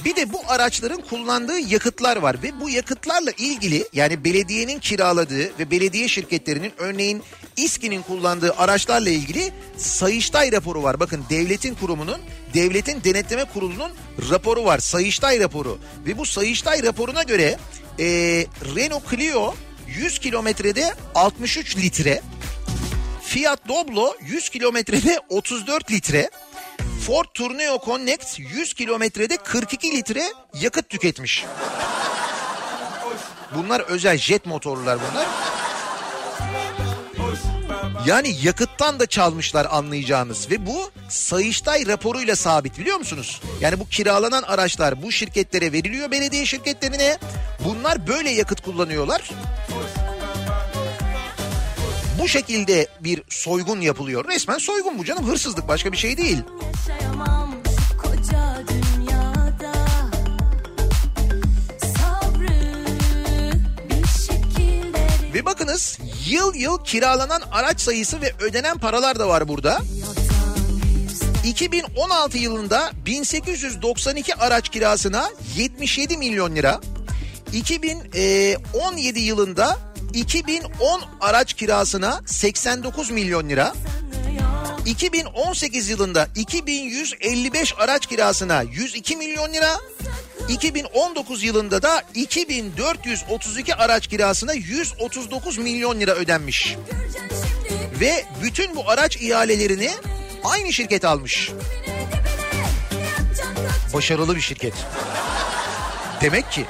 Bir 0.07 0.17
de 0.17 0.33
bu 0.33 0.39
araçların 0.49 1.01
kullandığı 1.01 1.59
yakıtlar 1.59 2.17
var 2.17 2.37
ve 2.43 2.61
bu 2.61 2.71
yakıtlarla 2.71 3.31
ilgili 3.31 3.89
yani 3.93 4.25
belediyenin 4.25 4.79
kiraladığı 4.79 5.59
ve 5.59 5.71
belediye 5.71 6.09
şirketlerinin 6.09 6.73
örneğin 6.79 7.23
İSKİ'nin 7.57 8.03
kullandığı 8.03 8.55
araçlarla 8.57 9.11
ilgili 9.11 9.53
Sayıştay 9.77 10.53
raporu 10.53 10.83
var. 10.83 11.01
Bakın 11.01 11.25
devletin 11.31 11.75
kurumunun, 11.75 12.21
devletin 12.55 13.05
denetleme 13.05 13.45
kurulunun 13.45 13.93
raporu 14.31 14.65
var. 14.65 14.79
Sayıştay 14.79 15.41
raporu 15.41 15.79
ve 16.07 16.19
bu 16.19 16.27
Sayıştay 16.27 16.83
raporuna 16.83 17.23
göre 17.23 17.59
e, 17.99 18.07
Renault 18.77 19.11
Clio 19.11 19.55
100 19.89 20.19
kilometrede 20.19 20.95
63 21.15 21.77
litre, 21.77 22.23
Fiat 23.23 23.69
Doblo 23.69 24.15
100 24.21 24.49
kilometrede 24.49 25.21
34 25.29 25.91
litre. 25.91 26.31
Ford 27.07 27.27
Tourneo 27.35 27.79
Connect 27.85 28.39
100 28.39 28.75
kilometrede 28.75 29.37
42 29.37 29.91
litre 29.91 30.23
yakıt 30.61 30.89
tüketmiş. 30.89 31.45
Bunlar 33.55 33.81
özel 33.81 34.19
jet 34.19 34.47
motorlular 34.47 34.99
bunlar. 35.11 35.27
Yani 38.07 38.35
yakıttan 38.43 39.01
da 39.01 39.07
çalmışlar 39.07 39.67
anlayacağınız 39.71 40.51
ve 40.51 40.67
bu 40.67 40.91
Sayıştay 41.09 41.87
raporuyla 41.87 42.37
sabit 42.37 42.79
biliyor 42.79 42.97
musunuz? 42.97 43.41
Yani 43.61 43.81
bu 43.81 43.89
kiralanan 43.89 44.43
araçlar 44.43 45.03
bu 45.03 45.13
şirketlere 45.13 45.73
veriliyor 45.73 46.11
belediye 46.11 46.47
şirketlerine. 46.47 47.19
Bunlar 47.65 48.07
böyle 48.07 48.31
yakıt 48.31 48.61
kullanıyorlar. 48.61 49.31
Bu 52.19 52.29
şekilde 52.29 52.87
bir 53.01 53.23
soygun 53.29 53.81
yapılıyor. 53.81 54.29
Resmen 54.29 54.59
soygun 54.59 54.99
bu 54.99 55.05
canım 55.05 55.27
hırsızlık 55.29 55.69
başka 55.69 55.93
bir 55.93 55.97
şey 55.97 56.17
değil. 56.17 56.39
yaşayamam 56.77 57.55
Ve 65.35 65.45
bakınız 65.45 65.99
yıl 66.29 66.55
yıl 66.55 66.85
kiralanan 66.85 67.43
araç 67.53 67.81
sayısı 67.81 68.21
ve 68.21 68.33
ödenen 68.41 68.79
paralar 68.79 69.19
da 69.19 69.29
var 69.29 69.49
burada. 69.49 69.81
2016 71.45 72.39
yılında 72.39 72.91
1892 73.07 74.35
araç 74.35 74.69
kirasına 74.69 75.31
77 75.57 76.17
milyon 76.17 76.57
lira. 76.57 76.81
2017 77.53 79.21
yılında 79.21 79.79
2010 80.17 81.03
araç 81.21 81.55
kirasına 81.55 82.21
89 82.27 83.11
milyon 83.11 83.49
lira. 83.49 83.75
2018 84.87 85.89
yılında 85.89 86.29
2155 86.37 87.75
araç 87.79 88.07
kirasına 88.07 88.62
102 88.62 89.17
milyon 89.17 89.53
lira. 89.53 89.81
2019 90.49 91.43
yılında 91.43 91.83
da 91.83 92.03
2432 92.14 93.75
araç 93.75 94.07
kirasına 94.07 94.53
139 94.53 95.59
milyon 95.59 96.01
lira 96.01 96.12
ödenmiş. 96.12 96.77
Ve 98.01 98.25
bütün 98.43 98.77
bu 98.77 98.91
araç 98.91 99.17
ihalelerini 99.17 99.91
aynı 100.45 100.73
şirket 100.73 101.05
almış. 101.05 101.51
Başarılı 103.95 104.37
bir 104.37 104.41
şirket. 104.41 104.75
Demek 106.21 106.53
ki 106.53 106.67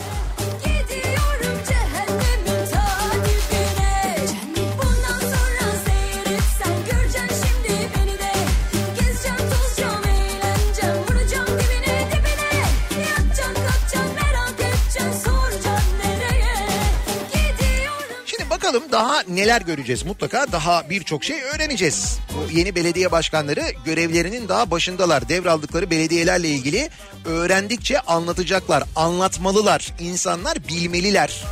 daha 18.97 19.23
neler 19.29 19.61
göreceğiz. 19.61 20.05
Mutlaka 20.05 20.53
daha 20.53 20.91
birçok 20.91 21.25
şey 21.25 21.43
öğreneceğiz. 21.43 22.19
Bu 22.35 22.59
yeni 22.59 22.75
belediye 22.75 23.13
başkanları 23.13 23.63
görevlerinin 23.85 24.49
daha 24.49 24.71
başındalar. 24.71 25.29
Devraldıkları 25.29 25.91
belediyelerle 25.91 26.49
ilgili 26.49 26.91
öğrendikçe 27.25 28.01
anlatacaklar, 28.01 28.85
anlatmalılar. 28.97 29.93
İnsanlar 30.01 30.69
bilmeliler. 30.69 31.45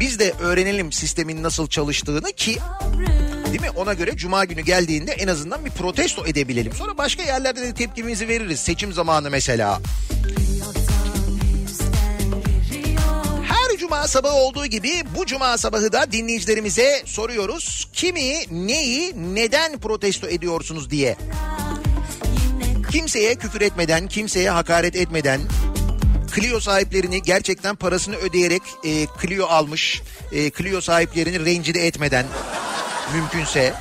Biz 0.00 0.18
de 0.18 0.32
öğrenelim 0.40 0.92
sistemin 0.92 1.42
nasıl 1.42 1.66
çalıştığını 1.66 2.32
ki 2.32 2.58
Değil 3.52 3.62
mi? 3.62 3.70
Ona 3.70 3.94
göre 3.94 4.16
cuma 4.16 4.44
günü 4.44 4.60
geldiğinde 4.60 5.12
en 5.12 5.28
azından 5.28 5.64
bir 5.64 5.70
protesto 5.70 6.26
edebilelim. 6.26 6.72
Sonra 6.72 6.98
başka 6.98 7.22
yerlerde 7.22 7.60
de 7.60 7.74
tepkimizi 7.74 8.28
veririz. 8.28 8.60
Seçim 8.60 8.92
zamanı 8.92 9.30
mesela. 9.30 9.80
Her 13.42 13.78
cuma 13.78 14.08
sabahı 14.08 14.34
olduğu 14.34 14.66
gibi 14.66 14.92
bu 15.16 15.26
cuma 15.26 15.58
sabahı 15.58 15.92
da 15.92 16.12
dinleyicilerimize 16.12 17.02
soruyoruz. 17.04 17.88
Kimi, 17.92 18.32
neyi, 18.50 19.12
neden 19.34 19.78
protesto 19.78 20.26
ediyorsunuz 20.26 20.90
diye. 20.90 21.16
Kimseye 22.90 23.34
küfür 23.34 23.60
etmeden, 23.60 24.08
kimseye 24.08 24.50
hakaret 24.50 24.96
etmeden, 24.96 25.40
Clio 26.34 26.60
sahiplerini 26.60 27.22
gerçekten 27.22 27.76
parasını 27.76 28.16
ödeyerek 28.16 28.62
e, 28.84 29.06
Clio 29.22 29.46
almış, 29.46 30.02
e, 30.32 30.50
Clio 30.50 30.80
sahiplerini 30.80 31.44
rencide 31.46 31.86
etmeden 31.86 32.26
mümkünse. 33.14 33.74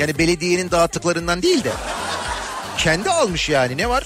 Yani 0.00 0.18
belediyenin 0.18 0.70
dağıttıklarından 0.70 1.42
değil 1.42 1.64
de 1.64 1.72
kendi 2.78 3.10
almış 3.10 3.48
yani 3.48 3.76
ne 3.76 3.88
var? 3.88 4.04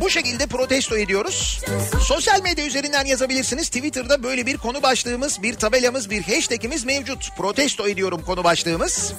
Bu 0.00 0.10
şekilde 0.10 0.46
protesto 0.46 0.96
ediyoruz. 0.96 1.60
Sosyal 2.00 2.42
medya 2.42 2.66
üzerinden 2.66 3.04
yazabilirsiniz. 3.04 3.68
Twitter'da 3.68 4.22
böyle 4.22 4.46
bir 4.46 4.56
konu 4.56 4.82
başlığımız, 4.82 5.42
bir 5.42 5.54
tabelamız, 5.54 6.10
bir 6.10 6.22
hashtagimiz 6.22 6.84
mevcut. 6.84 7.36
Protesto 7.36 7.88
ediyorum 7.88 8.22
konu 8.26 8.44
başlığımız. 8.44 9.14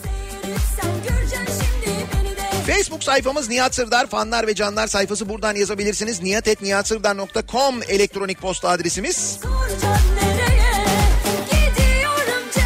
Facebook 2.68 3.04
sayfamız 3.04 3.50
Nihat 3.50 3.76
Sırdar 3.76 4.08
fanlar 4.08 4.48
ve 4.48 4.56
canlar 4.56 4.88
sayfası 4.88 5.30
buradan 5.30 5.56
yazabilirsiniz. 5.56 6.22
nihatetnihatsırdar.com 6.22 7.84
elektronik 7.90 8.42
posta 8.42 8.70
adresimiz. 8.70 9.40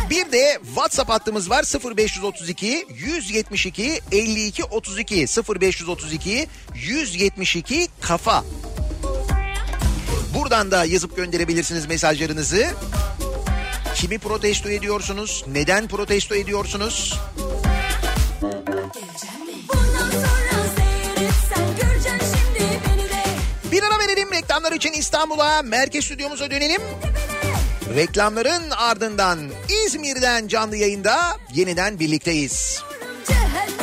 Bir 0.10 0.32
de 0.32 0.60
WhatsApp 0.66 1.10
hattımız 1.10 1.50
var 1.50 1.66
0532 1.98 2.88
172 2.90 4.02
52 4.12 4.64
32 4.64 5.26
0532 5.60 6.48
172 6.76 7.88
kafa. 8.02 8.44
Buradan 10.34 10.72
da 10.72 10.86
yazıp 10.86 11.16
gönderebilirsiniz 11.16 11.86
mesajlarınızı. 11.86 12.68
Kimi 13.96 14.18
protesto 14.18 14.70
ediyorsunuz? 14.70 15.46
Neden 15.48 15.88
protesto 15.88 16.36
ediyorsunuz? 16.36 17.20
Bundan 18.42 18.92
verelim 24.16 24.34
reklamlar 24.34 24.72
için 24.72 24.94
İstanbul'a 24.94 25.62
merkez 25.62 26.06
stüdyomuza 26.06 26.52
dönelim. 26.52 26.82
Reklamların 27.96 28.70
ardından 28.70 29.40
İzmir'den 29.86 30.48
canlı 30.48 30.76
yayında 30.78 31.38
yeniden 31.54 32.00
birlikteyiz. 32.00 32.84
cehennemin 33.28 33.75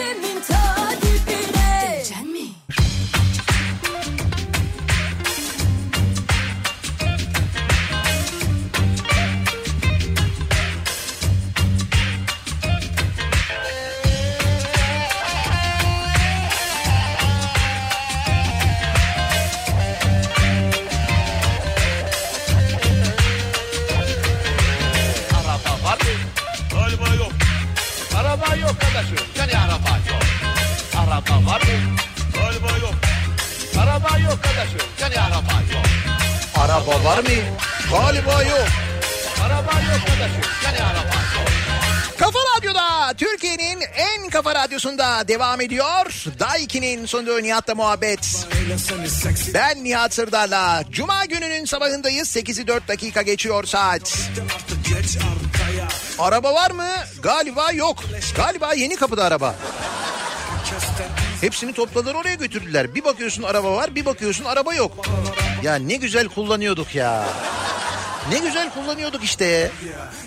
Araba 31.30 31.46
var 31.50 31.60
mı? 31.60 31.66
Galiba 32.34 32.78
yok. 32.78 32.94
Araba 33.78 34.18
yok 34.18 34.38
kardeşim. 34.42 34.78
Yani 35.00 35.18
araba 35.20 35.52
yok. 35.72 35.84
Araba 36.56 37.04
var 37.04 37.18
mı? 37.18 37.28
Galiba 37.90 38.42
yok. 38.42 38.68
Araba 39.44 39.72
yok 39.80 40.06
kardeşim. 40.06 40.42
Yani 40.64 40.78
araba 40.82 40.98
yok. 40.98 41.48
Kafa 42.18 42.38
Radyo'da 42.56 43.14
Türkiye'nin 43.18 43.80
en 43.96 44.30
kafa 44.30 44.54
radyosunda 44.54 45.28
devam 45.28 45.60
ediyor. 45.60 46.24
Daiki'nin 46.38 47.06
sonunda 47.06 47.40
Nihat'la 47.40 47.74
muhabbet. 47.74 48.46
Ben 49.54 49.84
Nihat 49.84 50.14
Sırdar'la. 50.14 50.84
Cuma 50.90 51.24
gününün 51.24 51.64
sabahındayız. 51.64 52.36
8'i 52.36 52.66
4 52.66 52.88
dakika 52.88 53.22
geçiyor 53.22 53.64
saat. 53.64 54.18
Araba 56.18 56.54
var 56.54 56.70
mı? 56.70 56.88
Galiba 57.22 57.72
yok. 57.72 57.98
Galiba 58.36 58.74
yeni 58.74 58.96
kapıda 58.96 59.24
araba. 59.24 59.54
Hepsini 61.42 61.72
topladılar 61.72 62.14
oraya 62.14 62.34
götürdüler. 62.34 62.94
Bir 62.94 63.04
bakıyorsun 63.04 63.42
araba 63.42 63.72
var 63.76 63.94
bir 63.94 64.04
bakıyorsun 64.04 64.44
araba 64.44 64.74
yok. 64.74 65.06
Ya 65.62 65.74
ne 65.74 65.96
güzel 65.96 66.28
kullanıyorduk 66.28 66.94
ya. 66.94 67.28
Ne 68.30 68.38
güzel 68.38 68.70
kullanıyorduk 68.70 69.24
işte. 69.24 69.70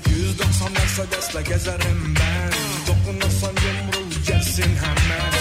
190 0.10 0.72
Mercedes'le 0.72 1.50
gezerim 1.50 2.16
ben 2.20 2.52
Dokunursan 2.88 3.50
yumruğu 3.50 4.32
yersin 4.32 4.64
hemen 4.64 5.35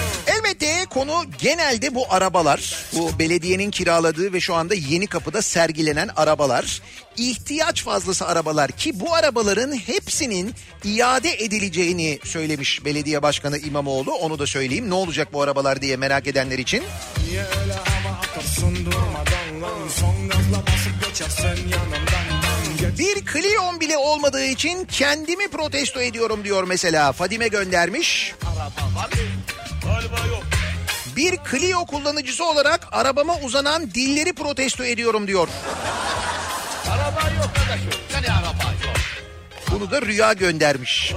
Elbette 0.64 0.84
konu 0.84 1.24
genelde 1.38 1.94
bu 1.94 2.12
arabalar. 2.12 2.84
Bu 2.92 3.18
belediyenin 3.18 3.70
kiraladığı 3.70 4.32
ve 4.32 4.40
şu 4.40 4.54
anda 4.54 4.74
yeni 4.74 5.06
kapıda 5.06 5.42
sergilenen 5.42 6.10
arabalar. 6.16 6.82
ihtiyaç 7.16 7.82
fazlası 7.82 8.26
arabalar 8.26 8.70
ki 8.70 9.00
bu 9.00 9.14
arabaların 9.14 9.72
hepsinin 9.72 10.54
iade 10.84 11.32
edileceğini 11.44 12.18
söylemiş 12.24 12.84
belediye 12.84 13.22
başkanı 13.22 13.58
İmamoğlu. 13.58 14.12
Onu 14.14 14.38
da 14.38 14.46
söyleyeyim 14.46 14.90
ne 14.90 14.94
olacak 14.94 15.28
bu 15.32 15.42
arabalar 15.42 15.82
diye 15.82 15.96
merak 15.96 16.26
edenler 16.26 16.58
için. 16.58 16.82
Niye 17.28 17.40
öyle 17.40 17.72
hava 17.72 18.16
atarsın 18.18 18.76
durmadan 18.76 19.62
lan 19.62 19.88
Son 19.88 20.28
gazla 20.28 20.66
basıp 20.66 21.04
geçersin 21.06 21.68
yanımdan 21.68 22.33
Bir 22.98 23.26
Clio'm 23.32 23.80
bile 23.80 23.96
olmadığı 23.96 24.44
için 24.44 24.84
kendimi 24.84 25.48
protesto 25.48 26.00
ediyorum 26.00 26.44
diyor 26.44 26.64
mesela. 26.64 27.12
Fadime 27.12 27.48
göndermiş. 27.48 28.34
Araba 28.46 29.00
var 29.00 29.08
mı? 29.08 30.28
Yok. 30.28 30.44
Bir 31.16 31.38
Clio 31.50 31.86
kullanıcısı 31.86 32.44
olarak 32.44 32.88
arabama 32.92 33.36
uzanan 33.38 33.90
dilleri 33.90 34.32
protesto 34.32 34.84
ediyorum 34.84 35.26
diyor. 35.26 35.48
Araba 36.90 37.30
yok 37.36 37.50
kardeşim. 37.54 38.00
Yani 38.14 38.26
araba 38.30 38.72
yok. 38.86 38.96
Bunu 39.70 39.90
da 39.90 40.02
Rüya 40.02 40.32
göndermiş. 40.32 41.12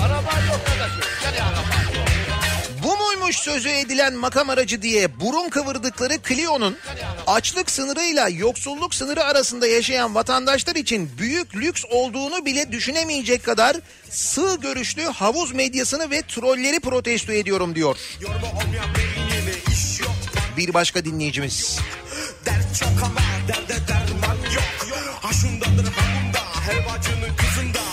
Araba 0.00 0.16
yok 0.52 0.60
kardeşim. 0.66 1.10
Yani 1.24 1.42
araba 1.42 1.71
muymuş 3.32 3.44
sözü 3.44 3.68
edilen 3.68 4.14
makam 4.14 4.50
aracı 4.50 4.82
diye 4.82 5.20
burun 5.20 5.48
kıvırdıkları 5.48 6.18
Clio'nun 6.28 6.76
açlık 7.26 7.70
sınırıyla 7.70 8.28
yoksulluk 8.28 8.94
sınırı 8.94 9.24
arasında 9.24 9.66
yaşayan 9.66 10.14
vatandaşlar 10.14 10.76
için 10.76 11.10
büyük 11.18 11.56
lüks 11.56 11.84
olduğunu 11.90 12.44
bile 12.44 12.72
düşünemeyecek 12.72 13.44
kadar 13.44 13.76
sığ 14.10 14.58
görüşlü 14.60 15.02
havuz 15.02 15.52
medyasını 15.52 16.10
ve 16.10 16.22
trolleri 16.22 16.80
protesto 16.80 17.32
ediyorum 17.32 17.74
diyor. 17.74 17.96
Bir 20.56 20.74
başka 20.74 21.04
dinleyicimiz. 21.04 21.78
Dert 22.46 22.76
çok 22.80 23.02
ama 23.02 23.20
derde 23.48 23.88
derman 23.88 24.36
yok 24.54 24.64
Ha 25.22 25.32
şundadır 25.32 25.92
ha 25.92 26.02
bunda 26.24 26.40
Helvacının 26.66 27.36
kızında 27.36 27.91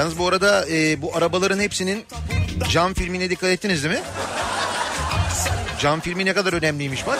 Yalnız 0.00 0.18
bu 0.18 0.28
arada 0.28 0.66
e, 0.68 1.02
bu 1.02 1.16
arabaların 1.16 1.60
hepsinin 1.60 2.04
cam 2.70 2.94
filmine 2.94 3.30
dikkat 3.30 3.50
ettiniz 3.50 3.84
değil 3.84 3.94
mi? 3.94 4.02
Cam 5.80 6.00
filmi 6.00 6.24
ne 6.24 6.34
kadar 6.34 6.52
önemliymiş 6.52 7.06
bak. 7.06 7.18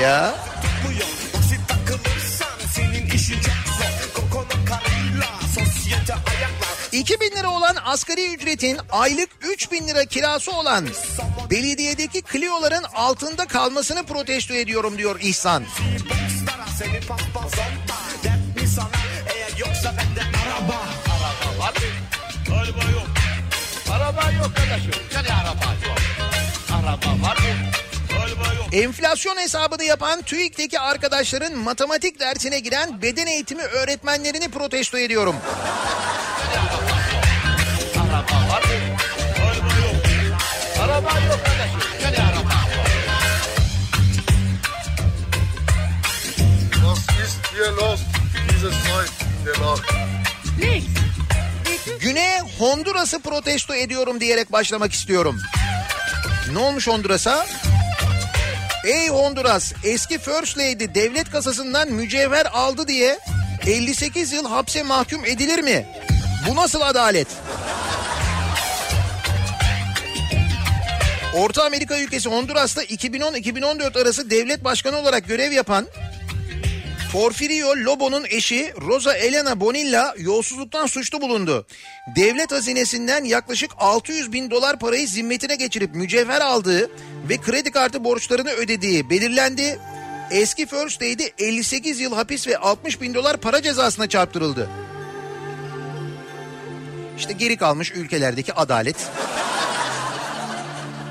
Ya 0.00 0.34
ayaklar 6.10 6.70
2000 6.92 7.30
lira 7.36 7.50
olan 7.50 7.76
asgari 7.84 8.34
ücretin 8.34 8.78
aylık 8.90 9.28
3000 9.40 9.88
lira 9.88 10.04
kirası 10.04 10.52
olan 10.52 10.86
belediyedeki 11.50 12.22
Clio'ların 12.32 12.84
altında 12.94 13.46
kalmasını 13.46 14.02
protesto 14.02 14.54
ediyorum 14.54 14.98
diyor 14.98 15.20
İhsan. 15.20 15.64
Seni 16.78 17.00
paspazonda 17.00 17.96
Dert 18.24 18.62
mi 18.62 18.68
sana 18.68 18.88
eğer 19.34 19.58
yoksa 19.58 19.94
bende 19.98 20.31
Galiba 22.62 22.82
yok. 22.90 23.06
Araba 23.92 24.30
yok 24.30 24.52
kardeşim. 24.56 24.92
Yani 25.14 25.28
araba 25.32 25.64
yok. 25.86 25.98
Araba 26.72 27.26
var 27.28 27.36
mı? 27.36 27.42
Enflasyon 28.72 29.36
hesabını 29.36 29.84
yapan 29.84 30.22
TÜİK'teki 30.22 30.80
arkadaşların 30.80 31.58
matematik 31.58 32.20
dersine 32.20 32.60
giren 32.60 33.02
beden 33.02 33.26
eğitimi 33.26 33.62
öğretmenlerini 33.62 34.48
protesto 34.50 34.98
ediyorum. 34.98 35.36
Araba 37.96 38.48
var 38.52 38.62
mı? 38.62 38.68
Galiba 39.36 39.66
yok. 39.66 39.96
Araba 40.82 41.20
yok 41.20 41.40
kardeşim. 41.44 41.80
Yani 42.04 42.16
araba 42.18 42.38
yok. 42.38 42.86
Was 46.74 46.98
ist 46.98 47.38
hier 47.52 47.72
los? 47.72 48.00
Diese 48.48 48.70
Zeit 48.70 49.12
der 49.46 49.60
Nacht. 49.66 49.92
Güne 52.00 52.40
Honduras'ı 52.58 53.18
protesto 53.18 53.74
ediyorum 53.74 54.20
diyerek 54.20 54.52
başlamak 54.52 54.92
istiyorum. 54.92 55.40
Ne 56.52 56.58
olmuş 56.58 56.88
Honduras'a? 56.88 57.46
Ey 58.84 59.08
Honduras 59.08 59.72
eski 59.84 60.18
First 60.18 60.58
Lady 60.58 60.94
devlet 60.94 61.30
kasasından 61.30 61.88
mücevher 61.92 62.46
aldı 62.52 62.88
diye 62.88 63.18
58 63.66 64.32
yıl 64.32 64.48
hapse 64.48 64.82
mahkum 64.82 65.24
edilir 65.24 65.58
mi? 65.58 65.86
Bu 66.48 66.56
nasıl 66.56 66.80
adalet? 66.80 67.28
Orta 71.34 71.64
Amerika 71.64 71.98
ülkesi 72.00 72.28
Honduras'ta 72.28 72.84
2010-2014 72.84 74.02
arası 74.02 74.30
devlet 74.30 74.64
başkanı 74.64 74.96
olarak 74.96 75.28
görev 75.28 75.52
yapan 75.52 75.86
Porfirio 77.12 77.76
Lobo'nun 77.76 78.24
eşi 78.30 78.72
Rosa 78.80 79.14
Elena 79.14 79.60
Bonilla 79.60 80.14
yolsuzluktan 80.18 80.86
suçlu 80.86 81.20
bulundu. 81.20 81.66
Devlet 82.16 82.52
hazinesinden 82.52 83.24
yaklaşık 83.24 83.70
600 83.78 84.32
bin 84.32 84.50
dolar 84.50 84.78
parayı 84.78 85.08
zimmetine 85.08 85.56
geçirip 85.56 85.94
mücevher 85.94 86.40
aldığı 86.40 86.90
ve 87.28 87.36
kredi 87.36 87.70
kartı 87.70 88.04
borçlarını 88.04 88.50
ödediği 88.50 89.10
belirlendi. 89.10 89.78
Eski 90.30 90.66
First 90.66 91.02
Lady 91.02 91.24
58 91.38 92.00
yıl 92.00 92.14
hapis 92.14 92.46
ve 92.46 92.58
60 92.58 93.00
bin 93.00 93.14
dolar 93.14 93.36
para 93.36 93.62
cezasına 93.62 94.08
çarptırıldı. 94.08 94.68
İşte 97.18 97.32
geri 97.32 97.56
kalmış 97.56 97.92
ülkelerdeki 97.92 98.54
adalet. 98.54 98.96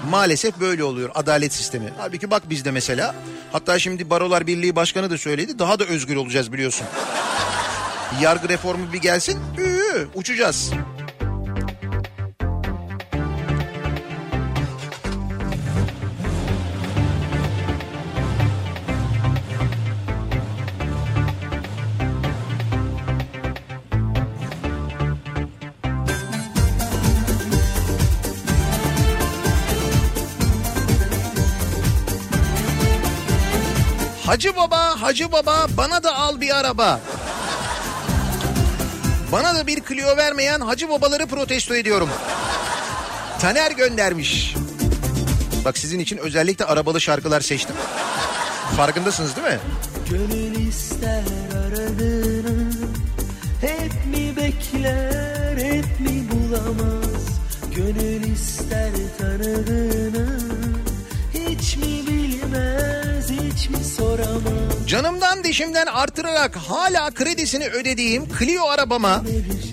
Maalesef 0.10 0.60
böyle 0.60 0.84
oluyor 0.84 1.10
adalet 1.16 1.54
sistemi. 1.54 1.94
Halbuki 1.98 2.32
bak 2.32 2.50
bizde 2.50 2.72
mesela. 2.72 3.16
Hatta 3.52 3.80
şimdi 3.80 4.10
Barolar 4.10 4.48
Birliği 4.48 4.76
Başkanı 4.76 5.10
da 5.10 5.18
söyledi. 5.18 5.60
Daha 5.60 5.80
da 5.80 5.86
özgür 5.86 6.16
olacağız 6.16 6.54
biliyorsun. 6.54 6.88
Yargı 8.22 8.50
reformu 8.50 8.94
bir 8.94 9.02
gelsin. 9.02 9.40
Üü, 9.58 10.08
uçacağız. 10.16 10.72
Hacı 34.32 34.56
baba, 34.56 35.02
hacı 35.02 35.32
baba 35.32 35.68
bana 35.78 36.04
da 36.04 36.16
al 36.16 36.42
bir 36.42 36.60
araba. 36.60 37.00
Bana 39.32 39.56
da 39.56 39.68
bir 39.68 39.84
Clio 39.88 40.18
vermeyen 40.18 40.60
hacı 40.60 40.90
babaları 40.90 41.28
protesto 41.28 41.76
ediyorum. 41.76 42.10
Taner 43.42 43.72
göndermiş. 43.72 44.56
Bak 45.66 45.78
sizin 45.78 46.00
için 46.00 46.18
özellikle 46.18 46.66
arabalı 46.66 47.02
şarkılar 47.02 47.42
seçtim. 47.42 47.76
Farkındasınız 48.78 49.36
değil 49.36 49.48
mi? 49.48 49.60
Gönül 50.10 50.68
ister 50.68 51.24
aradığını 51.56 52.72
Hep 53.62 54.06
mi 54.06 54.36
bekler 54.38 55.58
hep 55.58 56.00
mi 56.00 56.28
bulamaz 56.32 57.40
Gönül 57.76 58.24
ister 58.24 58.92
tanıdığını 59.18 60.41
Canımdan 64.88 65.44
dişimden 65.44 65.86
artırarak 65.86 66.56
hala 66.56 67.12
kredisini 67.12 67.68
ödediğim 67.68 68.26
Clio 68.40 68.66
arabama 68.66 69.24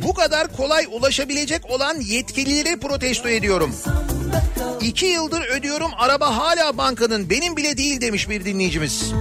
bu 0.02 0.14
kadar 0.14 0.56
kolay 0.56 0.86
ulaşabilecek 0.92 1.70
olan 1.70 2.00
yetkilileri 2.00 2.80
protesto 2.80 3.28
ediyorum. 3.28 3.74
İki 4.80 5.06
yıldır 5.06 5.42
ödüyorum 5.42 5.90
araba 5.98 6.36
hala 6.36 6.78
bankanın 6.78 7.30
benim 7.30 7.56
bile 7.56 7.76
değil 7.76 8.00
demiş 8.00 8.28
bir 8.28 8.44
dinleyicimiz. 8.44 9.12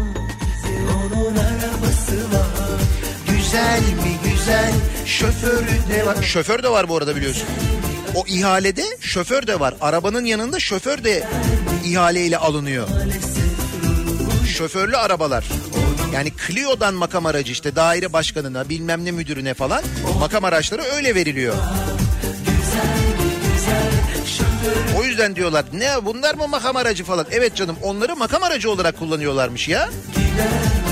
Güzel 3.29 3.79
mi 3.79 4.17
güzel 4.23 4.73
şoförü 5.05 5.93
de 5.93 6.05
var. 6.05 6.23
Şoför 6.23 6.63
de 6.63 6.69
var 6.69 6.89
bu 6.89 6.97
arada 6.97 7.15
biliyorsun. 7.15 7.47
O 8.15 8.25
ihalede 8.27 8.83
şoför 8.99 9.47
de 9.47 9.59
var. 9.59 9.75
Arabanın 9.81 10.25
yanında 10.25 10.59
şoför 10.59 11.03
de 11.03 11.23
ihaleyle 11.85 12.37
alınıyor. 12.37 12.87
Şoförlü 14.57 14.97
arabalar. 14.97 15.45
Yani 16.13 16.31
Clio'dan 16.47 16.93
makam 16.93 17.25
aracı 17.25 17.51
işte 17.51 17.75
daire 17.75 18.13
başkanına 18.13 18.69
bilmem 18.69 19.05
ne 19.05 19.11
müdürüne 19.11 19.53
falan 19.53 19.83
makam 20.19 20.45
araçları 20.45 20.81
öyle 20.81 21.15
veriliyor. 21.15 21.55
O 24.99 25.03
yüzden 25.03 25.35
diyorlar 25.35 25.65
ne 25.73 26.05
bunlar 26.05 26.35
mı 26.35 26.47
makam 26.47 26.75
aracı 26.75 27.03
falan. 27.03 27.25
Evet 27.31 27.55
canım 27.55 27.75
onları 27.83 28.15
makam 28.15 28.43
aracı 28.43 28.71
olarak 28.71 28.99
kullanıyorlarmış 28.99 29.67
ya. 29.67 29.89
Maalesef 29.89 30.86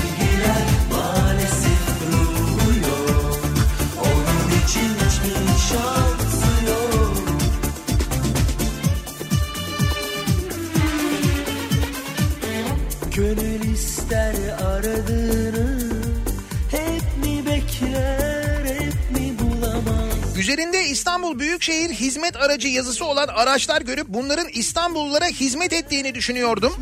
Üzerinde 20.56 20.84
İstanbul 20.84 21.38
Büyükşehir 21.38 21.90
hizmet 21.90 22.36
aracı 22.36 22.68
yazısı 22.68 23.04
olan 23.04 23.28
araçlar 23.28 23.82
görüp 23.82 24.08
bunların 24.08 24.48
İstanbullulara 24.48 25.26
hizmet 25.26 25.72
ettiğini 25.72 26.14
düşünüyordum. 26.14 26.72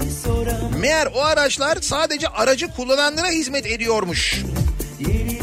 Meğer 0.79 1.09
o 1.15 1.21
araçlar 1.25 1.79
sadece 1.81 2.29
aracı 2.29 2.69
kullananlara 2.69 3.29
hizmet 3.29 3.67
ediyormuş. 3.67 4.43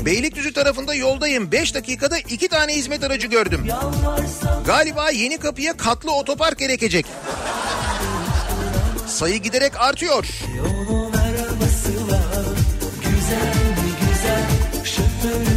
Beylikdüzü 0.06 0.54
tarafında 0.54 0.94
yoldayım. 0.94 1.52
5 1.52 1.76
dakikada 1.76 2.18
2 2.18 2.48
tane 2.48 2.76
hizmet 2.76 3.04
aracı 3.04 3.28
gördüm. 3.28 3.68
Galiba 4.66 5.10
yeni 5.10 5.38
kapıya 5.38 5.78
katlı 5.78 6.12
otopark 6.12 6.60
gerekecek. 6.60 7.06
Sayı 9.08 9.38
giderek 9.38 9.74
artıyor. 9.76 10.26
Onun 10.62 11.14
arabası 11.14 12.08
var 12.12 12.46
Güzel 13.04 13.56
mi 13.56 13.92
güzel 14.02 14.86
Şoförü 14.86 15.51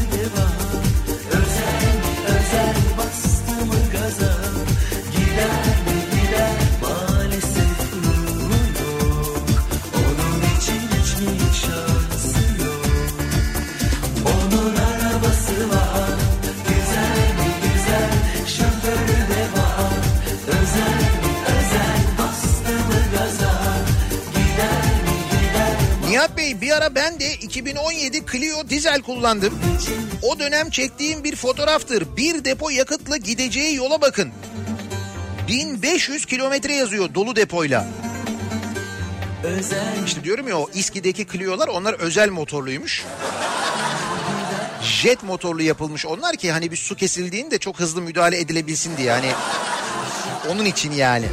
Nihat 26.24 26.36
Bey 26.36 26.60
bir 26.60 26.76
ara 26.76 26.94
ben 26.94 27.20
de 27.20 27.34
2017 27.34 28.22
Clio 28.32 28.68
dizel 28.68 29.02
kullandım. 29.02 29.58
O 30.22 30.38
dönem 30.38 30.70
çektiğim 30.70 31.24
bir 31.24 31.36
fotoğraftır. 31.36 32.16
Bir 32.16 32.44
depo 32.44 32.70
yakıtla 32.70 33.16
gideceği 33.16 33.74
yola 33.74 34.00
bakın. 34.00 34.32
1500 35.48 36.26
kilometre 36.26 36.74
yazıyor 36.74 37.14
dolu 37.14 37.36
depoyla. 37.36 37.86
Özel 39.44 40.04
İşte 40.06 40.24
diyorum 40.24 40.48
ya 40.48 40.58
o 40.58 40.70
İSKİ'deki 40.74 41.26
Clio'lar 41.26 41.68
onlar 41.68 41.94
özel 41.94 42.30
motorluymuş. 42.30 43.04
Jet 44.82 45.22
motorlu 45.22 45.62
yapılmış 45.62 46.06
onlar 46.06 46.36
ki 46.36 46.52
hani 46.52 46.70
bir 46.70 46.76
su 46.76 46.96
kesildiğinde 46.96 47.58
çok 47.58 47.80
hızlı 47.80 48.02
müdahale 48.02 48.40
edilebilsin 48.40 48.96
diye 48.96 49.06
yani. 49.06 49.30
Onun 50.50 50.64
için 50.64 50.92
yani. 50.92 51.26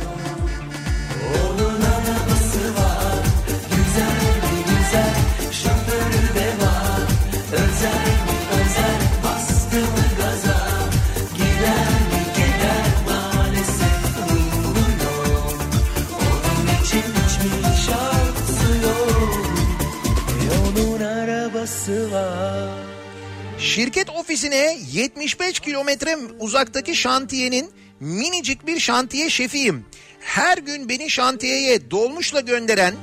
Şirket 23.75 24.09
ofisine 24.09 24.77
75 24.91 25.59
kilometre 25.59 26.17
uzaktaki 26.39 26.95
şantiyenin 26.95 27.71
minicik 27.99 28.67
bir 28.67 28.79
şantiye 28.79 29.29
şefiyim. 29.29 29.85
Her 30.19 30.57
gün 30.57 30.89
beni 30.89 31.09
şantiyeye 31.09 31.91
dolmuşla 31.91 32.39
gönderen, 32.39 32.93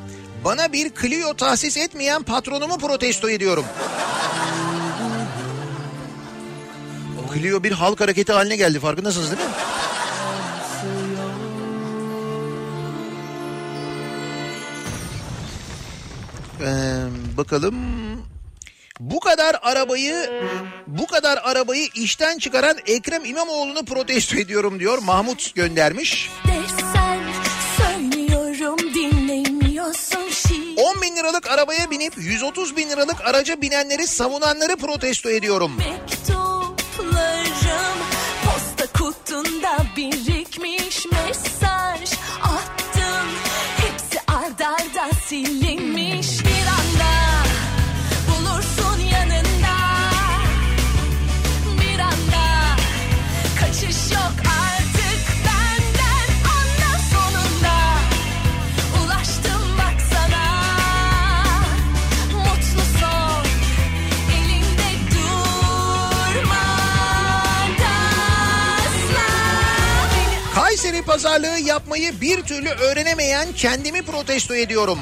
bana 0.45 0.73
bir 0.73 0.93
Clio 1.03 1.35
tahsis 1.35 1.77
etmeyen 1.77 2.23
patronumu 2.23 2.79
protesto 2.79 3.31
ediyorum. 3.31 3.64
Clio 7.35 7.62
bir 7.62 7.73
halk 7.73 8.01
hareketi 8.01 8.33
haline 8.33 8.57
geldi 8.57 8.81
farkındasınız 8.81 9.31
değil 9.31 9.49
mi? 9.49 9.55
Ee, 16.61 17.37
bakalım. 17.37 18.08
Bu 19.01 19.21
kadar 19.21 19.57
arabayı 19.63 20.31
bu 20.87 21.07
kadar 21.07 21.39
arabayı 21.45 21.89
işten 21.95 22.39
çıkaran 22.39 22.77
Ekrem 22.87 23.25
İmamoğlu'nu 23.25 23.85
protesto 23.85 24.37
ediyorum 24.37 24.81
diyor. 24.81 24.99
Mahmut 24.99 25.55
göndermiş. 25.55 26.31
Dersen 26.49 27.21
söylüyorum 27.77 28.79
dinlemiyorsun 28.95 30.31
şiir 30.31 30.77
10 30.97 31.03
bin 31.03 31.17
liralık 31.17 31.51
arabaya 31.51 31.91
binip 31.91 32.15
130 32.19 32.77
bin 32.77 32.91
liralık 32.91 33.21
araca 33.21 33.61
binenleri 33.61 34.07
savunanları 34.07 34.77
protesto 34.77 35.31
ediyorum. 35.31 35.73
Mektuplarım 35.79 37.99
posta 38.45 38.87
kutunda 38.99 39.77
birikmiş 39.97 41.07
mesaj 41.07 42.13
attım 42.43 43.29
Hepsi 43.77 44.19
ard 44.29 44.61
arda 44.61 45.15
pazarlığı 71.23 71.59
yapmayı 71.59 72.21
bir 72.21 72.43
türlü 72.43 72.69
öğrenemeyen 72.69 73.53
kendimi 73.53 74.03
protesto 74.03 74.55
ediyorum. 74.55 74.99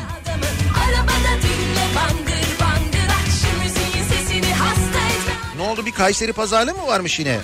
Ne 5.56 5.62
oldu 5.62 5.86
bir 5.86 5.92
Kayseri 5.92 6.32
pazarlığı 6.32 6.74
mı 6.74 6.86
varmış 6.86 7.18
yine? 7.18 7.40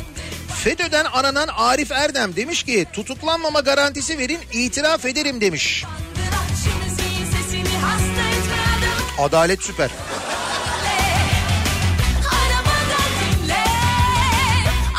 FETÖ'den 0.64 1.04
aranan 1.04 1.48
Arif 1.48 1.92
Erdem 1.92 2.36
demiş 2.36 2.62
ki 2.62 2.86
tutuklanmama 2.92 3.60
garantisi 3.60 4.18
verin 4.18 4.40
itiraf 4.52 5.04
ederim 5.04 5.40
demiş. 5.40 5.84
Adalet 9.18 9.62
süper. 9.62 9.90
Arabada 12.30 13.02
dinle 13.20 13.64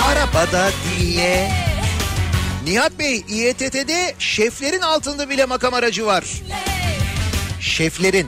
Arabada 0.09 0.71
dinle. 0.99 1.62
Nihat 2.66 2.99
Bey 2.99 3.24
İETT'de 3.30 4.16
şeflerin 4.20 4.82
altında 4.82 5.30
bile 5.30 5.45
makam 5.45 5.74
aracı 5.74 6.05
var. 6.05 6.24
Şeflerin. 7.59 8.28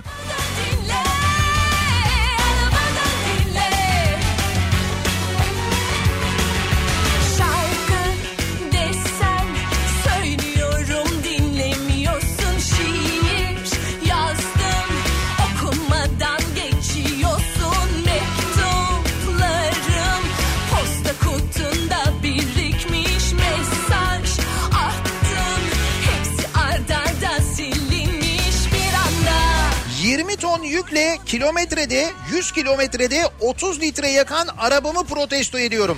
20 30.85 30.95
ton 30.95 30.95
yükle 30.95 31.17
kilometrede 31.25 32.11
100 32.31 32.51
kilometrede 32.51 33.29
30 33.39 33.81
litre 33.81 34.09
yakan 34.09 34.47
arabamı 34.57 35.03
protesto 35.03 35.59
ediyorum. 35.59 35.97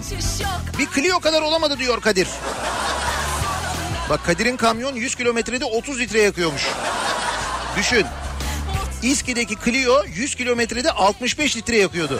Bir 0.80 0.88
Clio 0.96 1.20
kadar 1.20 1.42
olamadı 1.42 1.78
diyor 1.78 2.02
Kadir. 2.02 2.28
Bak 4.10 4.26
Kadir'in 4.26 4.58
kamyon 4.58 4.96
100 4.96 5.16
kilometrede 5.16 5.66
30 5.66 6.00
litre 6.00 6.22
yakıyormuş. 6.22 6.68
Düşün. 7.78 8.06
İSKİ'deki 9.04 9.56
Clio 9.66 10.04
100 10.16 10.36
kilometrede 10.36 10.92
65 10.92 11.58
litre 11.58 11.78
yakıyordu. 11.78 12.20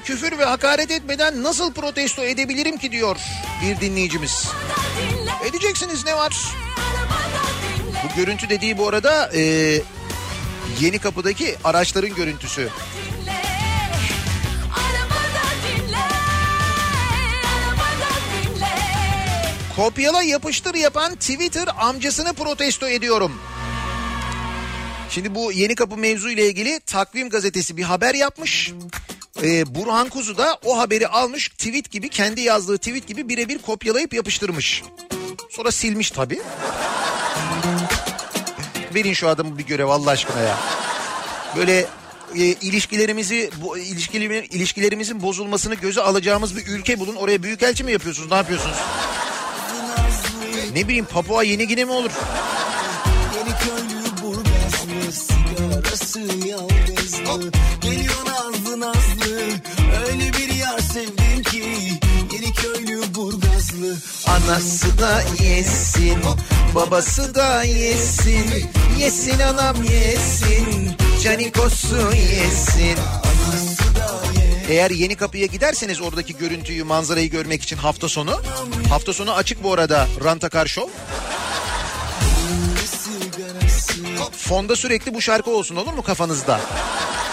Küfür 0.00 0.38
ve 0.38 0.44
hakaret 0.44 0.90
etmeden 0.90 1.42
nasıl 1.42 1.72
protesto 1.72 2.22
edebilirim 2.22 2.78
ki 2.78 2.92
diyor 2.92 3.16
bir 3.62 3.80
dinleyicimiz. 3.80 4.48
dinle 4.98 5.48
Edeceksiniz 5.48 6.04
ne 6.04 6.16
var? 6.16 6.36
Bu 8.04 8.16
görüntü 8.16 8.48
dediği 8.48 8.78
bu 8.78 8.88
arada 8.88 9.30
e, 9.34 9.42
yeni 10.80 10.98
kapıdaki 10.98 11.56
araçların 11.64 12.14
görüntüsü. 12.14 12.68
Kopyala 19.76 20.22
yapıştır 20.22 20.74
yapan 20.74 21.14
Twitter 21.14 21.68
amcasını 21.78 22.32
protesto 22.32 22.88
ediyorum. 22.88 23.32
Şimdi 25.10 25.34
bu 25.34 25.52
yeni 25.52 25.74
kapı 25.74 25.96
mevzu 25.96 26.30
ile 26.30 26.46
ilgili 26.46 26.80
Takvim 26.80 27.28
gazetesi 27.28 27.76
bir 27.76 27.82
haber 27.82 28.14
yapmış. 28.14 28.72
Ee, 29.42 29.74
Burhan 29.74 30.08
Kuzu 30.08 30.38
da 30.38 30.58
o 30.64 30.78
haberi 30.78 31.08
almış 31.08 31.48
tweet 31.48 31.90
gibi 31.90 32.08
kendi 32.08 32.40
yazdığı 32.40 32.78
tweet 32.78 33.06
gibi 33.06 33.28
birebir 33.28 33.58
kopyalayıp 33.58 34.14
yapıştırmış. 34.14 34.82
Sonra 35.50 35.70
silmiş 35.70 36.10
tabii. 36.10 36.40
Verin 38.94 39.12
şu 39.12 39.28
adamı 39.28 39.58
bir 39.58 39.66
görev 39.66 39.86
Allah 39.86 40.10
aşkına 40.10 40.40
ya. 40.40 40.58
Böyle 41.56 41.86
e, 42.34 42.38
ilişkilerimizi 42.38 43.50
bu 43.62 43.78
ilişkiler, 43.78 44.30
ilişkilerimizin 44.30 45.22
bozulmasını 45.22 45.74
göze 45.74 46.00
alacağımız 46.00 46.56
bir 46.56 46.66
ülke 46.66 47.00
bulun. 47.00 47.14
Oraya 47.14 47.42
büyükelçi 47.42 47.84
mi 47.84 47.92
yapıyorsunuz? 47.92 48.30
Ne 48.30 48.36
yapıyorsunuz? 48.36 48.76
Ne 50.74 50.88
bileyim 50.88 51.04
Papua 51.04 51.42
Yeni 51.42 51.68
Gine 51.68 51.84
mi 51.84 51.92
olur? 51.92 52.10
Yeni 53.36 53.58
köylü 53.58 54.22
burgazlı 54.22 55.12
sigarası 55.12 56.20
yalnızlı 56.20 57.50
Geliyor 57.80 58.26
nazlı 58.26 58.80
öyle 60.08 60.32
bir 60.32 60.54
yar 60.54 60.78
sevdim 60.78 61.42
ki 61.42 61.64
Yeni 62.32 62.54
köylü 62.54 63.14
burgazlı 63.14 63.96
Anası 64.26 64.98
da 64.98 65.22
yesin, 65.44 66.18
babası 66.74 67.34
da 67.34 67.62
yesin. 67.62 68.70
Yesin 68.98 69.40
anam 69.40 69.76
yesin, 69.82 70.96
canikosu 71.22 72.12
yesin. 72.12 72.98
Eğer 74.68 74.90
yeni 74.90 75.16
kapıya 75.16 75.46
giderseniz 75.46 76.00
oradaki 76.00 76.36
görüntüyü, 76.36 76.84
manzarayı 76.84 77.30
görmek 77.30 77.62
için 77.62 77.76
hafta 77.76 78.08
sonu. 78.08 78.42
Hafta 78.88 79.12
sonu 79.12 79.32
açık 79.32 79.62
bu 79.62 79.72
arada 79.72 80.06
Rantakar 80.24 80.66
Show. 80.66 80.92
Fonda 84.36 84.76
sürekli 84.76 85.14
bu 85.14 85.20
şarkı 85.20 85.50
olsun 85.50 85.76
olur 85.76 85.92
mu 85.92 86.02
kafanızda? 86.02 86.60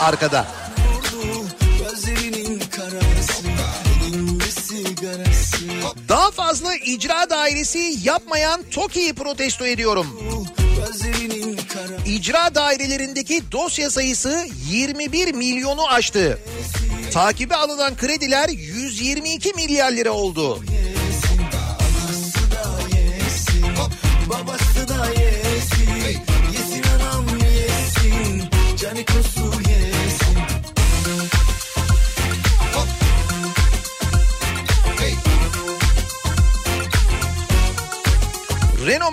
Arkada. 0.01 0.66
Daha 6.09 6.31
fazla 6.31 6.75
icra 6.75 7.29
dairesi 7.29 7.95
yapmayan 8.03 8.63
TOKİ'yi 8.71 9.13
protesto 9.13 9.65
ediyorum. 9.65 10.07
İcra 12.05 12.55
dairelerindeki 12.55 13.51
dosya 13.51 13.89
sayısı 13.89 14.47
21 14.69 15.33
milyonu 15.33 15.87
aştı. 15.89 16.39
Takibe 17.13 17.55
alınan 17.55 17.95
krediler 17.95 18.49
122 18.49 19.53
milyar 19.53 19.91
lira 19.91 20.11
oldu. 20.11 20.63
babası 24.29 24.87
da 24.87 25.05
yesin 25.09 26.21
Yesin 26.53 26.83
anam 26.95 27.25
yesin 27.37 28.43
canikosu 28.77 29.39
yesin 29.39 29.56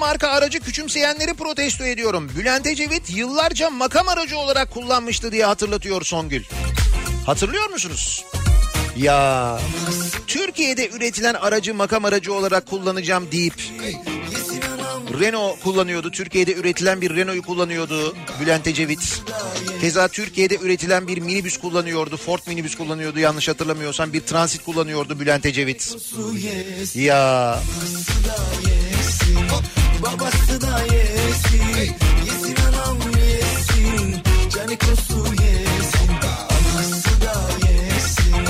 marka 0.05 0.29
aracı 0.29 0.61
küçümseyenleri 0.61 1.35
protesto 1.35 1.85
ediyorum. 1.85 2.31
Bülent 2.37 2.67
Ecevit 2.67 3.17
yıllarca 3.17 3.71
makam 3.71 4.09
aracı 4.09 4.39
olarak 4.39 4.71
kullanmıştı 4.71 5.33
diye 5.33 5.45
hatırlatıyor 5.45 6.03
Songül. 6.03 6.45
Hatırlıyor 7.27 7.71
musunuz? 7.71 8.25
Ya 8.97 9.59
Türkiye'de 10.27 10.89
üretilen 10.89 11.35
aracı 11.35 11.75
makam 11.75 12.05
aracı 12.05 12.35
olarak 12.35 12.67
kullanacağım 12.67 13.33
deyip 13.33 13.55
Renault 15.21 15.61
kullanıyordu. 15.61 16.11
Türkiye'de 16.11 16.55
üretilen 16.55 17.01
bir 17.01 17.17
Renault'u 17.17 17.43
kullanıyordu 17.43 18.17
Bülent 18.41 18.67
Ecevit. 18.67 19.23
Keza 19.81 20.09
Türkiye'de 20.09 20.57
üretilen 20.57 21.09
bir 21.09 21.19
minibüs 21.19 21.57
kullanıyordu. 21.57 22.17
Ford 22.17 22.41
minibüs 22.47 22.75
kullanıyordu 22.75 23.19
yanlış 23.19 23.49
hatırlamıyorsam. 23.49 24.13
Bir 24.13 24.21
transit 24.21 24.65
kullanıyordu 24.65 25.21
Bülent 25.21 25.47
Ecevit. 25.47 25.97
Ya 26.95 27.59
babası 30.05 30.61
da 30.61 30.81
yesin. 30.95 31.97
Yesin 32.27 32.57
anam 32.57 32.99
yesin. 33.01 34.23
Canikosu 34.51 35.25
yesin. 35.27 36.11
Anası 36.51 37.21
da 37.21 37.35
yesin. 37.69 38.47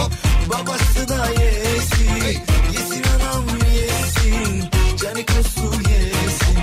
Babası 0.51 1.09
da 1.09 1.27
yesin. 1.27 2.41
Yesin 2.73 3.05
anam 3.15 3.45
yesin. 3.75 4.65
Canikosu 5.03 5.65
yesin. 5.65 6.59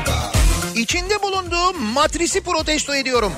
İçinde 0.76 1.22
bulunduğum 1.22 1.82
matrisi 1.82 2.42
protesto 2.42 2.96
ediyorum. 2.96 3.34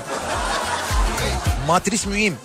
Matris 1.66 2.06
mühim. 2.06 2.36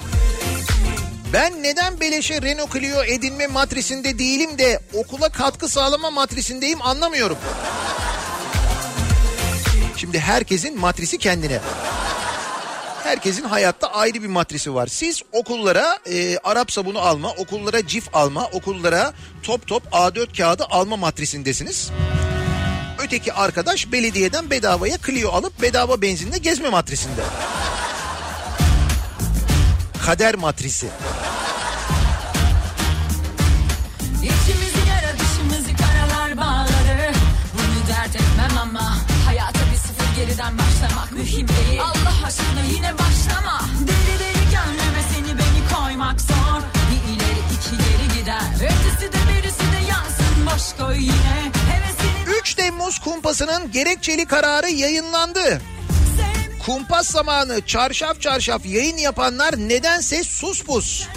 Ben 1.34 1.64
neden 1.64 2.00
beleşe 2.00 2.42
Renault 2.42 2.74
Clio 2.74 3.04
edinme 3.04 3.48
matrisinde 3.48 4.20
değilim 4.20 4.58
de 4.58 4.80
okula 4.94 5.30
katkı 5.30 5.70
sağlama 5.70 6.12
matrisindeyim 6.12 6.82
anlamıyorum. 6.82 7.38
Şimdi 10.00 10.20
herkesin 10.20 10.80
matrisi 10.80 11.18
kendine. 11.18 11.60
Herkesin 13.04 13.44
hayatta 13.44 13.88
ayrı 13.88 14.24
bir 14.24 14.28
matrisi 14.28 14.74
var. 14.74 14.88
Siz 14.88 15.22
okullara 15.32 16.00
e, 16.12 16.38
Arap 16.38 16.72
sabunu 16.72 17.00
alma, 17.00 17.32
okullara 17.32 17.88
cif 17.88 18.16
alma, 18.16 18.46
okullara 18.46 19.14
top 19.44 19.68
top 19.68 19.84
A4 19.92 20.38
kağıdı 20.38 20.66
alma 20.70 20.98
matrisindesiniz. 20.98 21.92
Öteki 23.00 23.34
arkadaş 23.34 23.92
belediyeden 23.92 24.50
bedavaya 24.50 24.98
Clio 25.06 25.32
alıp 25.32 25.62
bedava 25.62 26.02
benzinle 26.02 26.38
gezme 26.38 26.70
matrisinde. 26.70 27.22
Kader 30.06 30.36
matrisi. 30.36 30.88
Yine 42.76 42.94
başlama 42.94 43.62
Deli 43.88 44.20
deli 44.20 44.44
gönlüme 44.52 45.04
seni 45.14 45.38
beni 45.38 45.74
koymak 45.74 46.22
zor 46.22 46.62
Bir 46.92 47.14
ileri 47.14 47.40
iki 47.56 47.78
geri 47.78 48.20
gider 48.20 48.42
Ötesi 48.56 49.14
de 49.14 49.18
birisi 49.30 49.60
de 49.60 49.86
yansın 49.90 50.46
boş 50.46 50.86
koy 50.86 50.98
yine 51.04 51.52
Hevesini 51.70 52.38
3 52.42 52.54
Temmuz 52.54 53.00
kumpasının 53.00 53.72
gerekçeli 53.72 54.26
kararı 54.26 54.70
yayınlandı. 54.70 55.62
Kumpas 56.66 57.08
zamanı 57.08 57.66
çarşaf 57.66 58.22
çarşaf 58.22 58.66
yayın 58.66 58.98
yapanlar 58.98 59.58
nedense 59.58 60.24
sus 60.24 60.64
pus. 60.64 61.08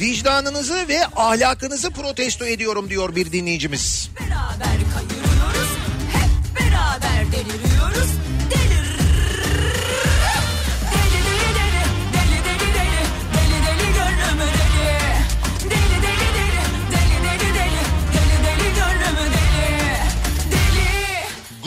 Vicdanınızı 0.00 0.88
ve 0.88 1.06
ahlakınızı 1.16 1.90
protesto 1.90 2.44
ediyorum 2.44 2.90
diyor 2.90 3.16
bir 3.16 3.32
dinleyicimiz. 3.32 4.10
beraber 4.20 4.78
kayırıyoruz 4.94 5.70
Hep 6.12 6.60
beraber 6.60 7.32
deliriyoruz 7.32 8.10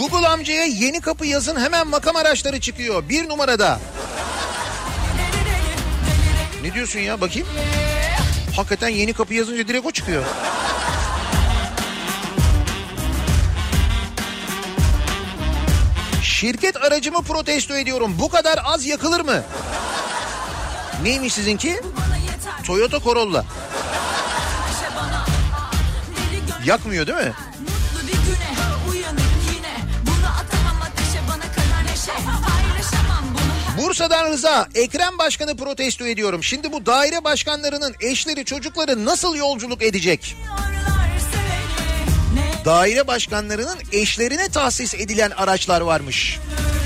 Google 0.10 0.28
amcaya 0.28 0.66
yeni 0.66 1.02
kapı 1.02 1.26
yazın 1.26 1.60
hemen 1.60 1.88
makam 1.88 2.16
araçları 2.16 2.60
çıkıyor. 2.60 3.10
Bir 3.10 3.30
numarada. 3.30 3.80
Ne 6.64 6.74
diyorsun 6.74 7.00
ya 7.00 7.22
bakayım? 7.22 7.48
Hakikaten 8.56 8.90
yeni 8.90 9.14
kapı 9.14 9.34
yazınca 9.34 9.68
direkt 9.68 9.86
o 9.86 9.92
çıkıyor. 9.92 10.24
Şirket 16.22 16.78
aracımı 16.78 17.22
protesto 17.22 17.76
ediyorum. 17.78 18.16
Bu 18.20 18.30
kadar 18.30 18.60
az 18.64 18.86
yakılır 18.86 19.22
mı? 19.22 19.44
Neymiş 21.04 21.34
sizinki? 21.34 21.82
Toyota 22.66 23.00
Corolla. 23.00 23.46
Yakmıyor 26.66 27.08
değil 27.08 27.18
mi? 27.18 27.34
Bursa'dan 33.88 34.32
Rıza, 34.32 34.70
Ekrem 34.76 35.18
Başkanı 35.18 35.58
protesto 35.58 36.08
ediyorum. 36.08 36.44
Şimdi 36.44 36.72
bu 36.72 36.86
daire 36.86 37.24
başkanlarının 37.24 37.96
eşleri, 38.02 38.46
çocukları 38.46 39.06
nasıl 39.06 39.36
yolculuk 39.36 39.84
edecek? 39.84 40.36
Daire 42.66 43.08
başkanlarının 43.08 43.78
eşlerine 43.92 44.50
tahsis 44.50 44.94
edilen 44.94 45.32
araçlar 45.32 45.82
varmış. 45.82 46.40
beraber 46.40 46.77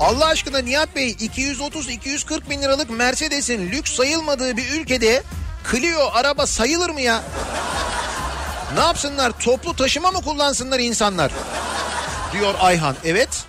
Allah 0.00 0.26
aşkına 0.26 0.58
Nihat 0.58 0.96
Bey 0.96 1.10
230-240 1.10 2.50
bin 2.50 2.62
liralık 2.62 2.90
Mercedes'in 2.90 3.68
lüks 3.72 3.92
sayılmadığı 3.92 4.56
bir 4.56 4.70
ülkede 4.70 5.22
Clio 5.70 6.10
araba 6.12 6.46
sayılır 6.46 6.90
mı 6.90 7.00
ya? 7.00 7.22
Ne 8.74 8.80
yapsınlar 8.80 9.32
toplu 9.40 9.76
taşıma 9.76 10.10
mı 10.10 10.22
kullansınlar 10.22 10.78
insanlar? 10.78 11.32
Diyor 12.32 12.54
Ayhan. 12.60 12.96
Evet. 13.04 13.44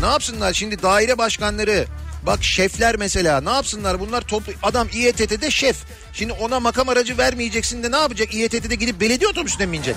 Ne 0.00 0.06
yapsınlar 0.06 0.52
şimdi 0.52 0.82
daire 0.82 1.18
başkanları 1.18 1.86
bak 2.22 2.44
şefler 2.44 2.96
mesela 2.96 3.40
ne 3.40 3.50
yapsınlar 3.50 4.00
bunlar 4.00 4.20
toplu 4.20 4.52
adam 4.62 4.88
İETT'de 4.92 5.50
şef. 5.50 5.76
Şimdi 6.12 6.32
ona 6.32 6.60
makam 6.60 6.88
aracı 6.88 7.18
vermeyeceksin 7.18 7.82
de 7.82 7.92
ne 7.92 7.96
yapacak 7.96 8.34
İETT'de 8.34 8.74
gidip 8.74 9.00
belediye 9.00 9.30
otobüsüne 9.30 9.66
mi 9.66 9.72
binecek? 9.72 9.96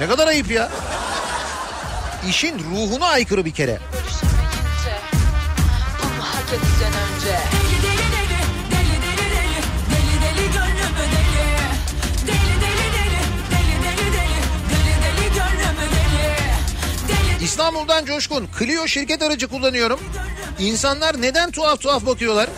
Ne 0.00 0.08
kadar 0.08 0.26
ayıp 0.26 0.50
ya. 0.50 0.68
İşin 2.28 2.58
ruhuna 2.58 3.06
aykırı 3.06 3.44
bir 3.44 3.52
kere. 3.54 3.78
İstanbul'dan 17.42 18.04
Coşkun. 18.04 18.48
Clio 18.58 18.86
şirket 18.86 19.22
aracı 19.22 19.48
kullanıyorum. 19.48 20.00
İnsanlar 20.58 21.22
neden 21.22 21.50
tuhaf 21.50 21.80
tuhaf 21.80 22.06
bakıyorlar? 22.06 22.48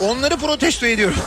Onları 0.00 0.36
protesto 0.36 0.86
ediyorum. 0.86 1.18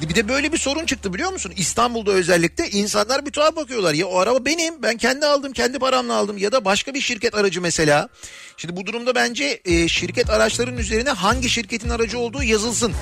Şimdi 0.00 0.14
bir 0.14 0.22
de 0.24 0.28
böyle 0.28 0.52
bir 0.52 0.58
sorun 0.58 0.86
çıktı 0.86 1.14
biliyor 1.14 1.32
musun? 1.32 1.52
İstanbul'da 1.56 2.10
özellikle 2.10 2.70
insanlar 2.70 3.26
bir 3.26 3.30
tuhaf 3.30 3.56
bakıyorlar. 3.56 3.94
Ya 3.94 4.06
o 4.06 4.18
araba 4.18 4.44
benim. 4.44 4.82
Ben 4.82 4.96
kendi 4.96 5.26
aldım, 5.26 5.52
kendi 5.52 5.78
paramla 5.78 6.14
aldım. 6.14 6.38
Ya 6.38 6.52
da 6.52 6.64
başka 6.64 6.94
bir 6.94 7.00
şirket 7.00 7.34
aracı 7.34 7.60
mesela. 7.60 8.08
Şimdi 8.56 8.76
bu 8.76 8.86
durumda 8.86 9.14
bence 9.14 9.60
e, 9.64 9.88
şirket 9.88 10.30
araçlarının 10.30 10.78
üzerine 10.78 11.10
hangi 11.10 11.50
şirketin 11.50 11.88
aracı 11.88 12.18
olduğu 12.18 12.42
yazılsın. 12.42 12.92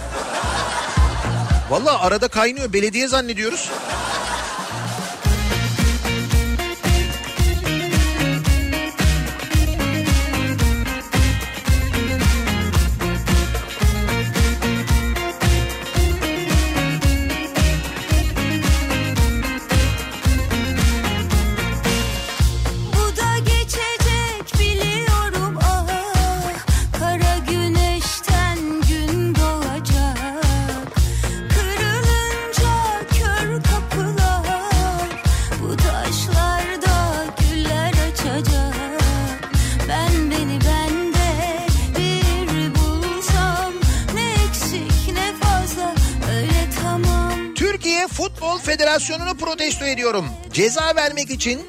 Valla 1.70 2.00
arada 2.00 2.28
kaynıyor. 2.28 2.72
Belediye 2.72 3.08
zannediyoruz. 3.08 3.70
Futbol 48.28 48.58
Federasyonu'nu 48.58 49.36
protesto 49.36 49.84
ediyorum. 49.84 50.26
Ceza 50.52 50.96
vermek 50.96 51.30
için, 51.30 51.60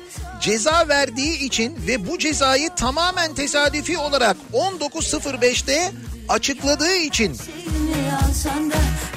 ceza 0.41 0.88
verdiği 0.90 1.38
için 1.40 1.77
ve 1.88 2.07
bu 2.07 2.19
cezayı 2.19 2.69
tamamen 2.76 3.34
tesadüfi 3.34 3.98
olarak 3.98 4.38
19.05'te 4.53 5.91
açıkladığı 6.30 6.95
için 6.95 7.38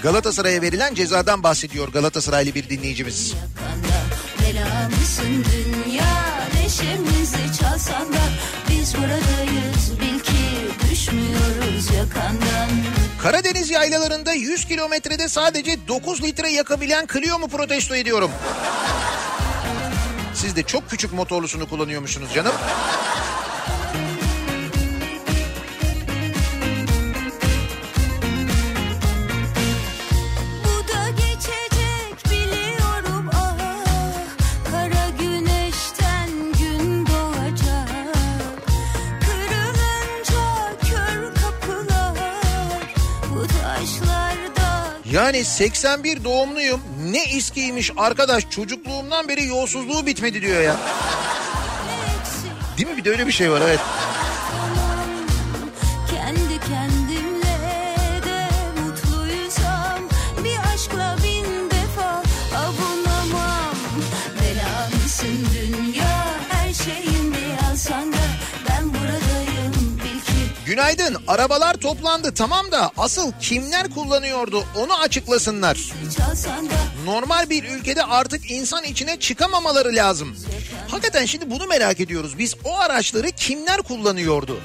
Galatasaray'a 0.02 0.62
verilen 0.62 0.94
cezadan 0.94 1.42
bahsediyor 1.42 1.88
Galatasaraylı 1.88 2.54
bir 2.54 2.68
dinleyicimiz. 2.68 3.34
Biz 8.70 8.94
buradayız 8.94 10.00
bil 10.00 10.20
ki 10.20 10.90
düşmüyoruz 10.90 11.94
yakandan 11.96 12.70
Karadeniz 13.22 13.70
yaylalarında 13.70 14.32
100 14.32 14.64
kilometrede 14.64 15.28
sadece 15.28 15.88
9 15.88 16.22
litre 16.22 16.50
yakabilen 16.50 17.06
Clio 17.12 17.38
mu 17.38 17.48
protesto 17.48 17.94
ediyorum? 17.94 18.30
Siz 20.34 20.56
de 20.56 20.62
çok 20.62 20.90
küçük 20.90 21.12
motorlusunu 21.12 21.68
kullanıyormuşsunuz 21.68 22.34
canım. 22.34 22.52
Yani 45.32 45.44
81 45.44 46.24
doğumluyum. 46.24 46.80
Ne 47.02 47.24
iskiymiş 47.24 47.90
arkadaş 47.96 48.50
çocukluğumdan 48.50 49.28
beri 49.28 49.46
yolsuzluğu 49.46 50.06
bitmedi 50.06 50.42
diyor 50.42 50.62
ya. 50.62 50.76
Değil 52.78 52.88
mi? 52.88 52.96
Bir 52.96 53.04
de 53.04 53.10
öyle 53.10 53.26
bir 53.26 53.32
şey 53.32 53.50
var 53.50 53.60
evet. 53.60 53.80
Günaydın. 70.72 71.16
Arabalar 71.28 71.74
toplandı 71.74 72.34
tamam 72.34 72.72
da 72.72 72.90
asıl 72.96 73.32
kimler 73.40 73.90
kullanıyordu 73.90 74.64
onu 74.76 74.98
açıklasınlar. 74.98 75.78
Normal 77.04 77.50
bir 77.50 77.64
ülkede 77.64 78.04
artık 78.04 78.50
insan 78.50 78.84
içine 78.84 79.20
çıkamamaları 79.20 79.94
lazım. 79.94 80.36
Hakikaten 80.88 81.24
şimdi 81.24 81.50
bunu 81.50 81.66
merak 81.66 82.00
ediyoruz. 82.00 82.38
Biz 82.38 82.54
o 82.64 82.78
araçları 82.78 83.30
kimler 83.30 83.76
kullanıyordu? 83.76 84.60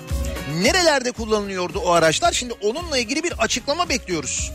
Nerelerde 0.61 1.11
kullanılıyordu 1.11 1.79
o 1.79 1.91
araçlar? 1.91 2.31
Şimdi 2.31 2.53
onunla 2.53 2.97
ilgili 2.97 3.23
bir 3.23 3.33
açıklama 3.39 3.89
bekliyoruz. 3.89 4.51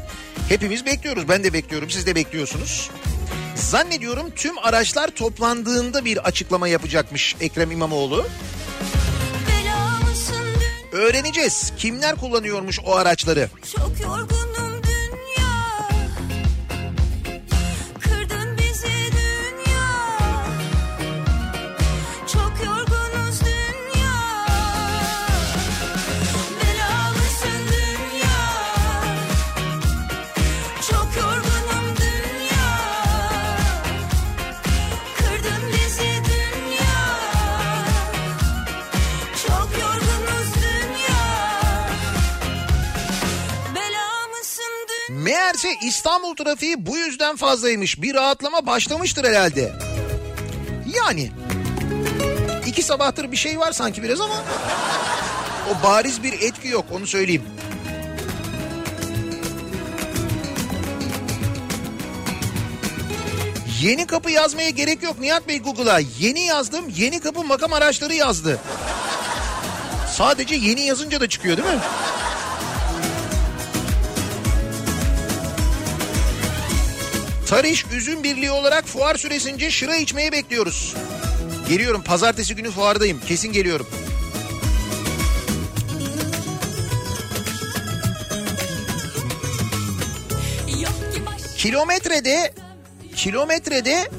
Hepimiz 0.49 0.87
bekliyoruz. 0.87 1.29
Ben 1.29 1.45
de 1.45 1.53
bekliyorum. 1.53 1.91
Siz 1.91 2.07
de 2.07 2.15
bekliyorsunuz. 2.15 2.91
Zannediyorum 3.55 4.31
tüm 4.37 4.59
araçlar 4.59 5.09
toplandığında 5.09 6.05
bir 6.05 6.17
açıklama 6.17 6.69
yapacakmış 6.69 7.37
Ekrem 7.41 7.71
İmamoğlu. 7.71 8.27
Öğreneceğiz 10.93 11.73
kimler 11.79 12.17
kullanıyormuş 12.17 12.81
o 12.87 12.97
araçları. 12.97 13.49
Çok 13.77 14.01
yorgunum 14.01 14.52
Meğerse 45.33 45.69
İstanbul 45.83 46.37
trafiği 46.37 46.87
bu 46.87 46.97
yüzden 46.97 47.37
fazlaymış. 47.37 48.03
Bir 48.03 48.15
rahatlama 48.15 48.67
başlamıştır 48.67 49.25
herhalde. 49.25 49.73
Yani. 50.97 51.31
iki 52.67 52.83
sabahtır 52.83 53.33
bir 53.33 53.37
şey 53.37 53.59
var 53.59 53.73
sanki 53.73 54.03
biraz 54.03 54.21
ama 54.21 54.35
o 55.71 55.87
bariz 55.87 56.23
bir 56.23 56.33
etki 56.33 56.69
yok 56.69 56.85
onu 56.93 57.07
söyleyeyim. 57.07 57.43
Yeni 63.81 64.07
kapı 64.07 64.31
yazmaya 64.31 64.71
gerek 64.71 65.03
yok 65.03 65.19
Nihat 65.21 65.49
Bey 65.49 65.61
Google'a. 65.63 65.99
Yeni 66.19 66.41
yazdım 66.41 66.85
yeni 66.97 67.21
kapı 67.21 67.45
makam 67.45 67.73
araçları 67.73 68.15
yazdı. 68.15 68.61
Sadece 70.15 70.55
yeni 70.55 70.81
yazınca 70.81 71.21
da 71.21 71.29
çıkıyor 71.29 71.57
değil 71.57 71.69
mi? 71.69 71.81
Tarış 77.53 77.85
Üzüm 77.97 78.23
Birliği 78.23 78.51
olarak 78.51 78.85
fuar 78.85 79.15
süresince 79.15 79.71
şıra 79.71 79.97
içmeye 79.97 80.33
bekliyoruz. 80.33 80.95
Geliyorum 81.69 82.03
pazartesi 82.03 82.55
günü 82.55 82.71
fuardayım 82.71 83.21
kesin 83.21 83.53
geliyorum. 83.53 83.87
Kilometrede 91.57 92.55
kilometrede 93.17 94.11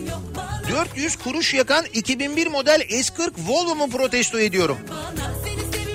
400 0.69 1.15
kuruş 1.15 1.53
yakan 1.53 1.85
2001 1.93 2.47
model 2.47 2.81
S40 2.81 3.31
Volvo 3.47 3.75
mu 3.75 3.89
protesto 3.89 4.39
ediyorum 4.39 4.77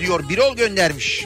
diyor 0.01 0.29
Birol 0.29 0.57
göndermiş. 0.57 1.25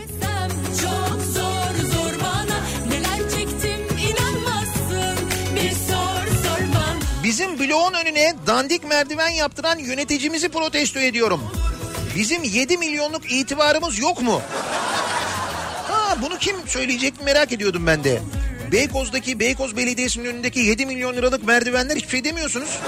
Bizim 7.32 7.59
bloğun 7.59 7.92
önüne 7.94 8.34
dandik 8.46 8.84
merdiven 8.84 9.28
yaptıran 9.28 9.78
yöneticimizi 9.78 10.48
protesto 10.48 10.98
ediyorum. 11.00 11.40
Bizim 12.16 12.42
7 12.42 12.78
milyonluk 12.78 13.32
itibarımız 13.32 13.98
yok 13.98 14.22
mu? 14.22 14.42
Ha 15.88 16.16
bunu 16.22 16.38
kim 16.38 16.56
söyleyecek 16.66 17.14
merak 17.24 17.52
ediyordum 17.52 17.86
ben 17.86 18.04
de. 18.04 18.22
Beykoz'daki 18.72 19.40
Beykoz 19.40 19.76
Belediyesi'nin 19.76 20.24
önündeki 20.24 20.60
7 20.60 20.86
milyon 20.86 21.16
liralık 21.16 21.44
merdivenler 21.44 21.96
hiçbir 21.96 22.10
şey 22.10 22.24
demiyorsunuz. 22.24 22.78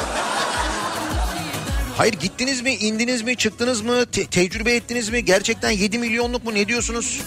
Hayır 1.97 2.15
gittiniz 2.15 2.61
mi, 2.61 2.75
indiniz 2.75 3.23
mi, 3.23 3.37
çıktınız 3.37 3.81
mı, 3.81 4.07
te- 4.07 4.27
tecrübe 4.27 4.75
ettiniz 4.75 5.09
mi? 5.09 5.25
Gerçekten 5.25 5.71
7 5.71 5.99
milyonluk 5.99 6.45
mu 6.45 6.55
ne 6.55 6.69
diyorsunuz? 6.69 7.21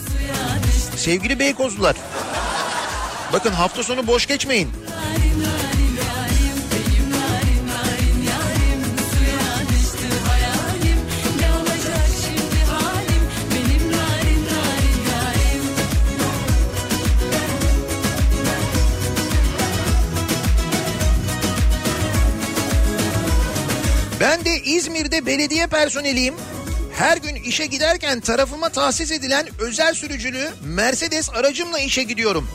Sevgili 0.97 1.39
Beykozlular. 1.39 1.95
Bakın 3.33 3.51
hafta 3.51 3.83
sonu 3.83 4.07
boş 4.07 4.25
geçmeyin. 4.25 4.69
Ben 24.27 24.45
de 24.45 24.59
İzmir'de 24.63 25.25
belediye 25.25 25.67
personeliyim. 25.67 26.35
Her 26.93 27.17
gün 27.17 27.35
işe 27.35 27.65
giderken 27.65 28.19
tarafıma 28.19 28.69
tahsis 28.69 29.11
edilen 29.11 29.47
özel 29.59 29.93
sürücülü 29.93 30.49
Mercedes 30.63 31.29
aracımla 31.29 31.79
işe 31.79 32.03
gidiyorum. 32.03 32.49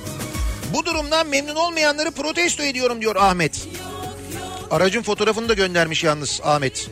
Bu 0.74 0.86
durumdan 0.86 1.27
memnun 1.27 1.55
olmayanları 1.55 2.11
protesto 2.11 2.62
ediyorum 2.62 3.01
diyor 3.01 3.16
Ahmet. 3.16 3.69
Aracın 4.70 5.03
fotoğrafını 5.03 5.49
da 5.49 5.55
göndermiş 5.55 6.05
yalnız 6.05 6.40
Ahmet. 6.44 6.90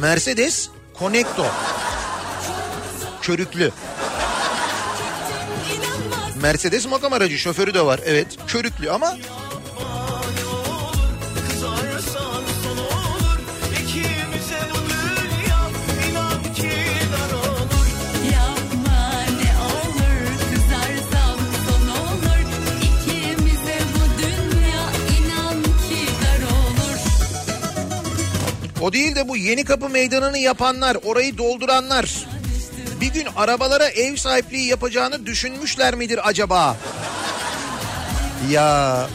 Mercedes 0.00 0.68
Connecto. 0.98 1.46
Körüklü. 3.22 3.72
Mercedes 6.42 6.86
makam 6.86 7.12
aracı 7.12 7.38
şoförü 7.38 7.74
de 7.74 7.86
var 7.86 8.00
evet. 8.04 8.26
Körüklü 8.46 8.90
ama 8.90 9.16
O 28.86 28.92
değil 28.92 29.14
de 29.14 29.28
bu 29.28 29.36
yeni 29.36 29.64
kapı 29.64 29.88
meydanını 29.88 30.38
yapanlar, 30.38 30.96
orayı 31.04 31.38
dolduranlar 31.38 32.26
bir 33.00 33.06
gün 33.06 33.26
arabalara 33.36 33.88
ev 33.88 34.16
sahipliği 34.16 34.66
yapacağını 34.66 35.26
düşünmüşler 35.26 35.94
midir 35.94 36.28
acaba? 36.28 36.76
Ya 38.50 39.08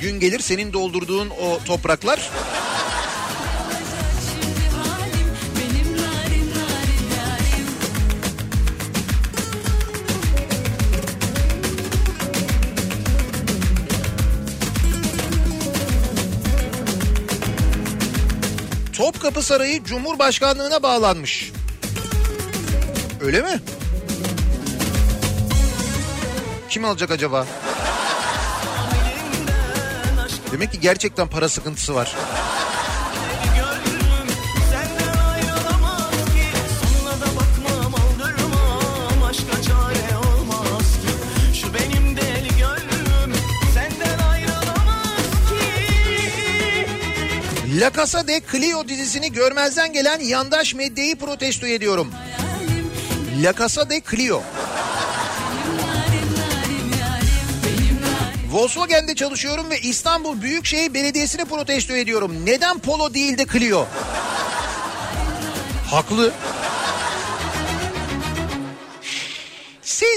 gün 0.00 0.20
gelir 0.20 0.40
senin 0.40 0.72
doldurduğun 0.72 1.30
o 1.30 1.58
topraklar 1.64 2.30
Topkapı 19.20 19.42
Sarayı 19.42 19.84
Cumhurbaşkanlığına 19.84 20.82
bağlanmış. 20.82 21.52
Öyle 23.20 23.42
mi? 23.42 23.60
Kim 26.68 26.84
alacak 26.84 27.10
acaba? 27.10 27.46
Demek 30.52 30.72
ki 30.72 30.80
gerçekten 30.80 31.28
para 31.28 31.48
sıkıntısı 31.48 31.94
var. 31.94 32.16
La 47.80 47.90
Casa 47.90 48.26
de 48.26 48.42
Clio 48.52 48.88
dizisini 48.88 49.32
görmezden 49.32 49.92
gelen 49.92 50.20
yandaş 50.20 50.74
medyayı 50.74 51.16
protesto 51.16 51.66
ediyorum. 51.66 52.12
La 53.42 53.52
Casa 53.52 53.90
de 53.90 54.02
Clio. 54.10 54.42
Volkswagen'de 58.50 59.14
çalışıyorum 59.14 59.70
ve 59.70 59.80
İstanbul 59.80 60.42
Büyükşehir 60.42 60.94
Belediyesi'ni 60.94 61.44
protesto 61.44 61.94
ediyorum. 61.94 62.46
Neden 62.46 62.78
Polo 62.78 63.14
değil 63.14 63.38
de 63.38 63.46
Clio? 63.52 63.86
Haklı. 65.90 66.32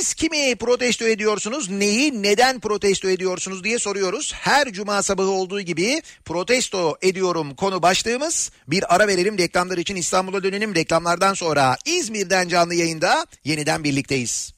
Siz 0.03 0.13
kimi 0.13 0.55
protesto 0.55 1.07
ediyorsunuz, 1.07 1.69
neyi, 1.69 2.23
neden 2.23 2.59
protesto 2.59 3.09
ediyorsunuz 3.09 3.63
diye 3.63 3.79
soruyoruz. 3.79 4.33
Her 4.33 4.71
cuma 4.71 5.03
sabahı 5.03 5.29
olduğu 5.29 5.61
gibi 5.61 6.01
protesto 6.25 6.97
ediyorum 7.01 7.55
konu 7.55 7.81
başlığımız. 7.81 8.51
Bir 8.67 8.95
ara 8.95 9.07
verelim 9.07 9.37
reklamlar 9.37 9.77
için 9.77 9.95
İstanbul'a 9.95 10.43
dönelim. 10.43 10.75
Reklamlardan 10.75 11.33
sonra 11.33 11.77
İzmir'den 11.85 12.47
canlı 12.47 12.75
yayında 12.75 13.27
yeniden 13.43 13.83
birlikteyiz. 13.83 14.53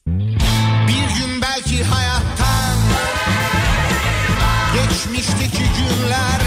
Bir 0.88 1.20
gün 1.20 1.42
belki 1.42 1.84
hayattan 1.84 2.78
Geçmişteki 4.76 5.64
günlerden 5.78 6.45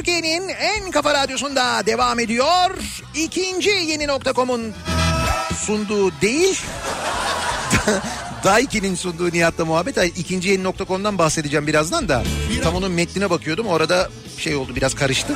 Türkiye'nin 0.00 0.48
en 0.48 0.90
kafa 0.90 1.14
radyosunda 1.14 1.86
devam 1.86 2.18
ediyor. 2.20 2.70
İkinci 3.14 3.70
yeni 3.70 4.06
nokta.com'un 4.06 4.74
sunduğu 5.66 6.20
değil. 6.20 6.60
Daiki'nin 8.44 8.94
sunduğu 8.94 9.32
Nihat'la 9.32 9.64
muhabbet. 9.64 9.98
Ay, 9.98 10.12
İkinci 10.16 10.48
yeni 10.48 10.64
nokta.com'dan 10.64 11.18
bahsedeceğim 11.18 11.66
birazdan 11.66 12.08
da. 12.08 12.22
Tam 12.62 12.74
onun 12.74 12.92
metnine 12.92 13.30
bakıyordum. 13.30 13.66
Orada 13.66 14.10
şey 14.38 14.56
oldu 14.56 14.76
biraz 14.76 14.94
karıştı. 14.94 15.32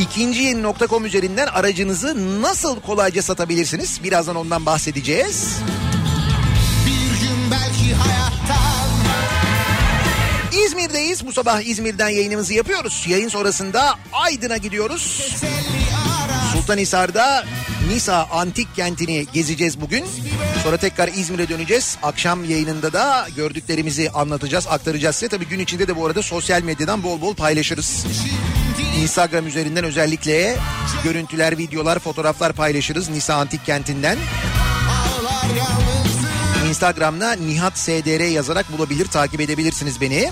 İkinci 0.00 0.42
yeni 0.42 0.62
nokta.com 0.62 1.04
üzerinden 1.04 1.46
aracınızı 1.46 2.42
nasıl 2.42 2.80
kolayca 2.80 3.22
satabilirsiniz? 3.22 4.04
Birazdan 4.04 4.36
ondan 4.36 4.66
bahsedeceğiz. 4.66 5.56
Bir 5.86 5.89
İzmir'deyiz. 10.80 11.26
Bu 11.26 11.32
sabah 11.32 11.60
İzmir'den 11.60 12.08
yayınımızı 12.08 12.54
yapıyoruz. 12.54 13.04
Yayın 13.08 13.28
sonrasında 13.28 13.94
Aydın'a 14.12 14.56
gidiyoruz. 14.56 15.32
Sultanhisar'da 16.52 17.44
Nisa 17.88 18.28
Antik 18.30 18.76
Kenti'ni 18.76 19.26
gezeceğiz 19.32 19.80
bugün. 19.80 20.04
Sonra 20.62 20.76
tekrar 20.76 21.08
İzmir'e 21.08 21.48
döneceğiz. 21.48 21.96
Akşam 22.02 22.44
yayınında 22.44 22.92
da 22.92 23.26
gördüklerimizi 23.36 24.10
anlatacağız, 24.10 24.66
aktaracağız 24.66 25.16
size. 25.16 25.28
Tabii 25.28 25.48
gün 25.48 25.58
içinde 25.58 25.88
de 25.88 25.96
bu 25.96 26.06
arada 26.06 26.22
sosyal 26.22 26.62
medyadan 26.62 27.02
bol 27.02 27.20
bol 27.20 27.34
paylaşırız. 27.34 28.06
Instagram 29.02 29.46
üzerinden 29.46 29.84
özellikle 29.84 30.56
görüntüler, 31.04 31.58
videolar, 31.58 31.98
fotoğraflar 31.98 32.52
paylaşırız 32.52 33.08
Nisa 33.08 33.34
Antik 33.34 33.66
Kenti'nden. 33.66 34.18
ağlar 34.88 35.79
Instagram'da 36.70 37.32
Nihat 37.32 37.78
SDR 37.78 38.30
yazarak 38.30 38.72
bulabilir, 38.72 39.06
takip 39.06 39.40
edebilirsiniz 39.40 40.00
beni. 40.00 40.10
değilsin 40.12 40.30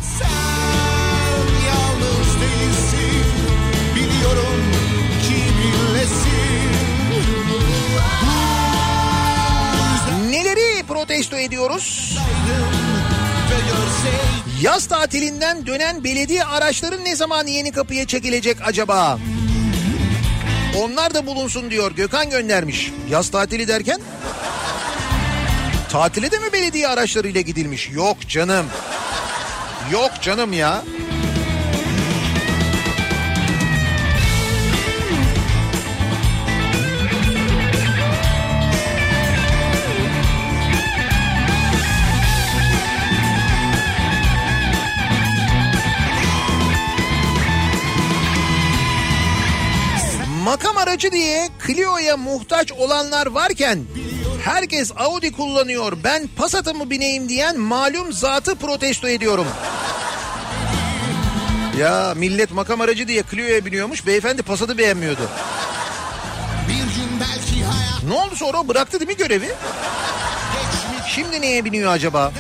Neleri 10.31 10.83
protesto 10.83 11.37
ediyoruz? 11.37 12.19
Yaz 14.63 14.87
tatilinden 14.87 15.67
dönen 15.67 16.05
belediye 16.05 16.45
araçları 16.45 17.05
ne 17.05 17.17
zaman 17.17 17.47
yeni 17.47 17.73
kapıya 17.73 18.07
çekilecek 18.07 18.57
acaba? 18.65 19.19
Onlar 20.79 21.15
da 21.15 21.27
bulunsun 21.27 21.71
diyor 21.71 21.93
Gökhan 21.93 22.31
göndermiş. 22.31 22.93
Yaz 23.11 23.31
tatili 23.31 23.69
derken? 23.69 24.01
Tatile 25.91 26.31
de 26.31 26.39
mi 26.39 26.53
belediye 26.53 26.89
araçlarıyla 26.89 27.41
gidilmiş? 27.41 27.91
Yok 27.91 28.29
canım. 28.29 28.67
Yok 29.93 30.11
canım 30.23 30.53
ya. 30.53 30.85
Makam 50.45 50.77
aracı 50.77 51.13
diye 51.13 51.49
Clio'ya 51.67 52.17
muhtaç 52.17 52.73
olanlar 52.73 53.27
varken 53.27 53.79
herkes 54.45 54.93
Audi 54.97 55.33
kullanıyor 55.33 55.93
ben 56.05 56.29
Passat'a 56.37 56.73
mı 56.73 56.91
bineyim 56.91 57.29
diyen 57.29 57.59
malum 57.59 58.13
zatı 58.13 58.55
protesto 58.55 59.09
ediyorum. 59.09 59.47
Ya 61.79 62.13
millet 62.17 62.53
makam 62.53 62.81
aracı 62.81 63.09
diye 63.09 63.23
Clio'ya 63.31 63.65
biniyormuş 63.65 64.07
beyefendi 64.07 64.43
Passat'ı 64.43 64.79
beğenmiyordu. 64.79 65.23
bir 66.69 66.75
gün 66.75 67.21
belki 67.21 67.65
hayat 67.65 68.03
Ne 68.05 68.15
oldu 68.15 68.37
sonra 68.37 68.69
bıraktı 68.69 69.01
değil 69.01 69.11
mi 69.11 69.17
görevi? 69.17 69.49
Şimdi 71.09 71.41
neye 71.41 71.65
biniyor 71.65 71.93
acaba? 71.93 72.33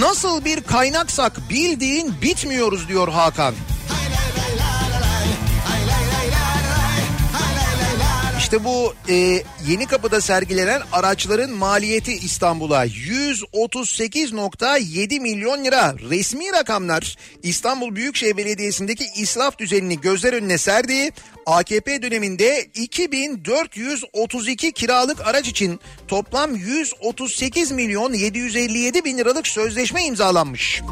Nasıl 0.00 0.44
bir 0.44 0.60
kaynaksak 0.60 1.50
bildiğin 1.50 2.14
bitmiyoruz 2.22 2.88
diyor 2.88 3.08
Hakan. 3.08 3.54
İşte 8.50 8.64
bu 8.64 8.94
e, 9.08 9.42
yeni 9.68 9.86
kapıda 9.86 10.20
sergilenen 10.20 10.82
araçların 10.92 11.50
maliyeti 11.50 12.12
İstanbul'a 12.12 12.86
138.7 12.86 15.20
milyon 15.20 15.64
lira. 15.64 15.94
Resmi 16.10 16.52
rakamlar 16.52 17.16
İstanbul 17.42 17.96
Büyükşehir 17.96 18.36
Belediyesi'ndeki 18.36 19.04
israf 19.16 19.58
düzenini 19.58 20.00
gözler 20.00 20.32
önüne 20.32 20.58
serdi. 20.58 21.10
AKP 21.46 22.02
döneminde 22.02 22.66
2432 22.74 24.72
kiralık 24.72 25.26
araç 25.26 25.48
için 25.48 25.80
toplam 26.08 26.56
138 26.56 27.70
milyon 27.70 28.12
757 28.12 29.04
bin 29.04 29.18
liralık 29.18 29.46
sözleşme 29.46 30.04
imzalanmış. 30.04 30.82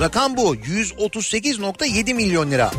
Rakam 0.00 0.36
bu 0.36 0.56
138.7 0.56 2.14
milyon 2.14 2.50
lira. 2.50 2.70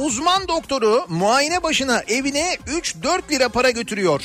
Uzman 0.00 0.48
doktoru 0.48 1.06
muayene 1.08 1.62
başına 1.62 2.02
evine 2.08 2.56
3-4 2.66 3.30
lira 3.30 3.48
para 3.48 3.70
götürüyor. 3.70 4.22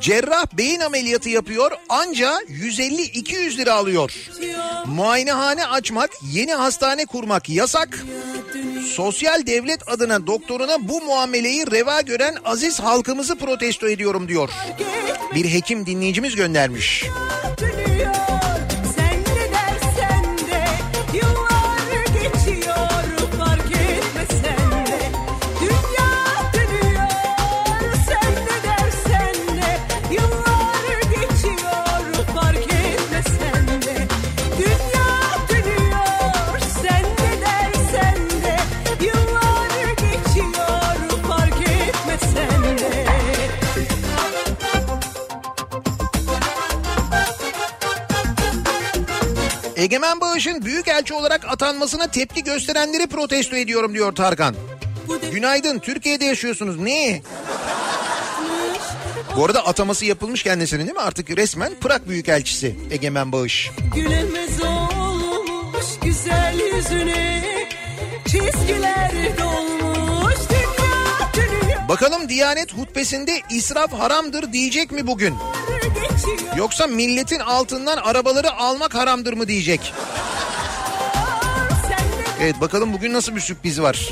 Cerrah 0.00 0.46
beyin 0.52 0.80
ameliyatı 0.80 1.28
yapıyor 1.28 1.70
anca 1.88 2.38
150-200 2.48 3.56
lira 3.56 3.74
alıyor. 3.74 4.12
Muayenehane 4.86 5.66
açmak, 5.66 6.10
yeni 6.32 6.54
hastane 6.54 7.06
kurmak 7.06 7.48
yasak. 7.48 8.04
Sosyal 8.94 9.46
devlet 9.46 9.88
adına 9.88 10.26
doktoruna 10.26 10.88
bu 10.88 11.00
muameleyi 11.00 11.70
reva 11.70 12.00
gören 12.00 12.36
aziz 12.44 12.80
halkımızı 12.80 13.36
protesto 13.36 13.88
ediyorum 13.88 14.28
diyor. 14.28 14.50
Bir 15.34 15.52
hekim 15.52 15.86
dinleyicimiz 15.86 16.34
göndermiş. 16.34 17.04
dönüyor 17.60 18.49
Egemen 49.80 50.20
Bağış'ın 50.20 50.64
büyükelçi 50.64 51.14
olarak 51.14 51.44
atanmasına 51.48 52.10
tepki 52.10 52.44
gösterenleri 52.44 53.06
protesto 53.06 53.56
ediyorum 53.56 53.94
diyor 53.94 54.14
Tarkan. 54.14 54.54
Günaydın 55.32 55.78
Türkiye'de 55.78 56.24
yaşıyorsunuz. 56.24 56.78
Ne? 56.78 57.22
Bu 59.36 59.44
arada 59.44 59.66
ataması 59.66 60.04
yapılmış 60.04 60.42
kendisinin 60.42 60.86
değil 60.86 60.96
mi? 60.96 61.02
Artık 61.02 61.30
resmen 61.30 61.72
Prag 61.80 62.08
Büyükelçisi 62.08 62.76
Egemen 62.90 63.32
Bağış. 63.32 63.70
Gülemez 63.94 64.62
olmuş 64.62 65.86
güzel 66.02 66.60
yüzüne 66.74 67.44
Çizgiler 68.24 69.12
dönüyor 69.12 69.59
Bakalım 71.90 72.28
Diyanet 72.28 72.72
hutbesinde 72.74 73.40
israf 73.50 73.92
haramdır 73.92 74.52
diyecek 74.52 74.92
mi 74.92 75.06
bugün? 75.06 75.34
Yoksa 76.56 76.86
milletin 76.86 77.38
altından 77.38 77.96
arabaları 77.96 78.52
almak 78.52 78.94
haramdır 78.94 79.32
mı 79.32 79.48
diyecek? 79.48 79.94
Evet 82.40 82.60
bakalım 82.60 82.92
bugün 82.92 83.12
nasıl 83.12 83.36
bir 83.36 83.40
sürpriz 83.40 83.82
var. 83.82 84.08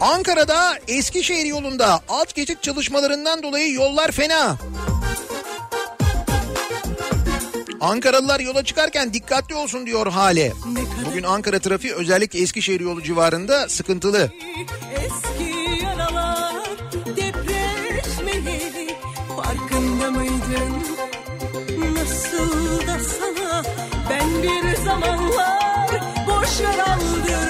Ankara'da 0.00 0.78
Eskişehir 0.88 1.44
yolunda 1.44 2.00
alt 2.08 2.34
geçit 2.34 2.62
çalışmalarından 2.62 3.42
dolayı 3.42 3.72
yollar 3.72 4.10
fena. 4.10 4.56
Ankaralılar 7.84 8.40
yola 8.40 8.64
çıkarken 8.64 9.12
dikkatli 9.12 9.54
olsun 9.54 9.86
diyor 9.86 10.06
Hale. 10.06 10.52
Bugün 11.06 11.22
Ankara 11.22 11.58
trafiği 11.58 11.94
özellikle 11.94 12.38
Eskişehir 12.38 12.80
yolu 12.80 13.02
civarında 13.02 13.68
sıkıntılı. 13.68 14.32
Eski 14.96 15.84
yaralar 15.84 16.54
depreşmeyeli 17.16 18.96
farkında 19.36 20.10
mıydın? 20.10 20.84
Nasıl 21.94 22.86
da 22.86 22.98
sana 22.98 23.62
ben 24.10 24.42
bir 24.42 24.76
zamanlar 24.76 25.90
boş 26.26 26.60
aldırma. 26.60 27.43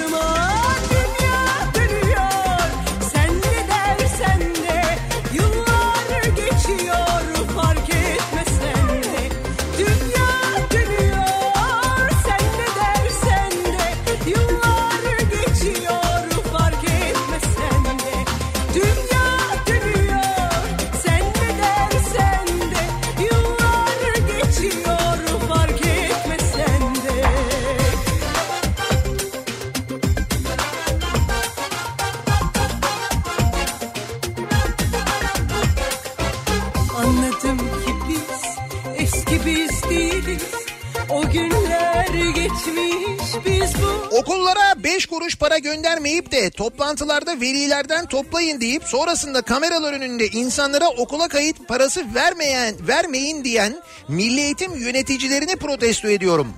Para 45.55 45.73
göndermeyip 45.73 46.31
de 46.31 46.49
toplantılarda 46.49 47.41
velilerden 47.41 48.05
toplayın 48.05 48.61
deyip 48.61 48.83
sonrasında 48.83 49.41
kameralar 49.41 49.93
önünde 49.93 50.27
insanlara 50.27 50.87
okula 50.87 51.27
kayıt 51.27 51.67
parası 51.67 52.05
vermeyen 52.15 52.87
vermeyin 52.87 53.43
diyen 53.43 53.81
milli 54.07 54.41
eğitim 54.41 54.75
yöneticilerini 54.75 55.55
protesto 55.55 56.07
ediyorum. 56.07 56.53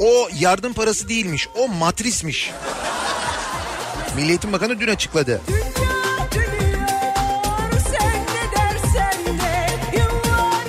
O 0.00 0.28
yardım 0.40 0.72
parası 0.72 1.08
değilmiş, 1.08 1.48
o 1.58 1.68
matrismiş. 1.68 2.50
Milli 4.16 4.28
Eğitim 4.28 4.52
Bakanı 4.52 4.80
dün 4.80 4.88
açıkladı. 4.88 5.40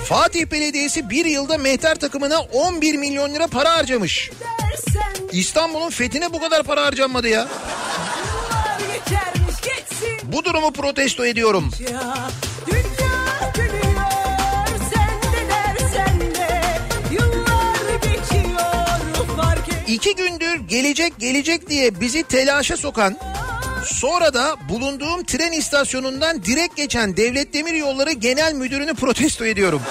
Fatih 0.06 0.52
Belediyesi 0.52 1.10
bir 1.10 1.26
yılda 1.26 1.57
mehter 1.57 1.95
takımına 1.95 2.39
11 2.41 2.98
milyon 2.98 3.34
lira 3.34 3.48
para 3.48 3.73
harcamış. 3.73 4.31
İstanbul'un 5.32 5.90
fethine 5.90 6.34
bu 6.34 6.40
kadar 6.40 6.64
para 6.64 6.86
harcanmadı 6.86 7.28
ya. 7.28 7.40
yıllar 7.40 8.80
geçermiş 8.80 9.62
geçsin 9.62 10.32
Bu 10.32 10.45
durumu 10.45 10.74
protesto 10.74 11.26
ediyorum. 11.26 11.72
İki 19.88 20.16
gündür 20.16 20.56
gelecek 20.56 21.14
gelecek 21.20 21.70
diye 21.70 22.02
bizi 22.02 22.24
telaşa 22.24 22.78
sokan 22.78 23.18
sonra 23.86 24.34
da 24.34 24.56
bulunduğum 24.70 25.24
tren 25.24 25.52
istasyonundan 25.52 26.44
direkt 26.44 26.78
geçen 26.78 27.18
Devlet 27.18 27.53
Demir 27.53 27.74
Yolları 27.74 28.12
Genel 28.12 28.53
Müdürünü 28.53 28.94
protesto 28.94 29.45
ediyorum. 29.45 29.82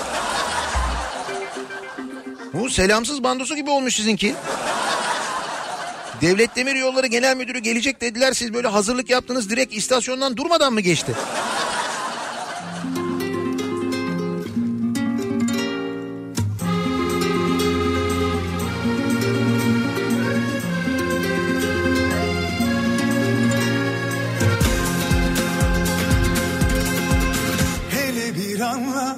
Bu 2.52 2.70
selamsız 2.70 3.22
bandosu 3.22 3.56
gibi 3.56 3.70
olmuş 3.70 3.96
sizinki. 3.96 4.34
Devlet 6.20 6.56
Demir 6.56 6.74
Yolları 6.74 7.06
Genel 7.06 7.36
Müdürü 7.36 7.58
gelecek 7.58 8.00
dediler 8.00 8.32
siz 8.32 8.54
böyle 8.54 8.68
hazırlık 8.68 9.10
yaptınız 9.10 9.50
direkt 9.50 9.74
istasyondan 9.74 10.36
durmadan 10.36 10.72
mı 10.72 10.80
geçti? 10.80 11.12
Hele 27.90 28.34
bir 28.34 28.60
anla 28.60 29.16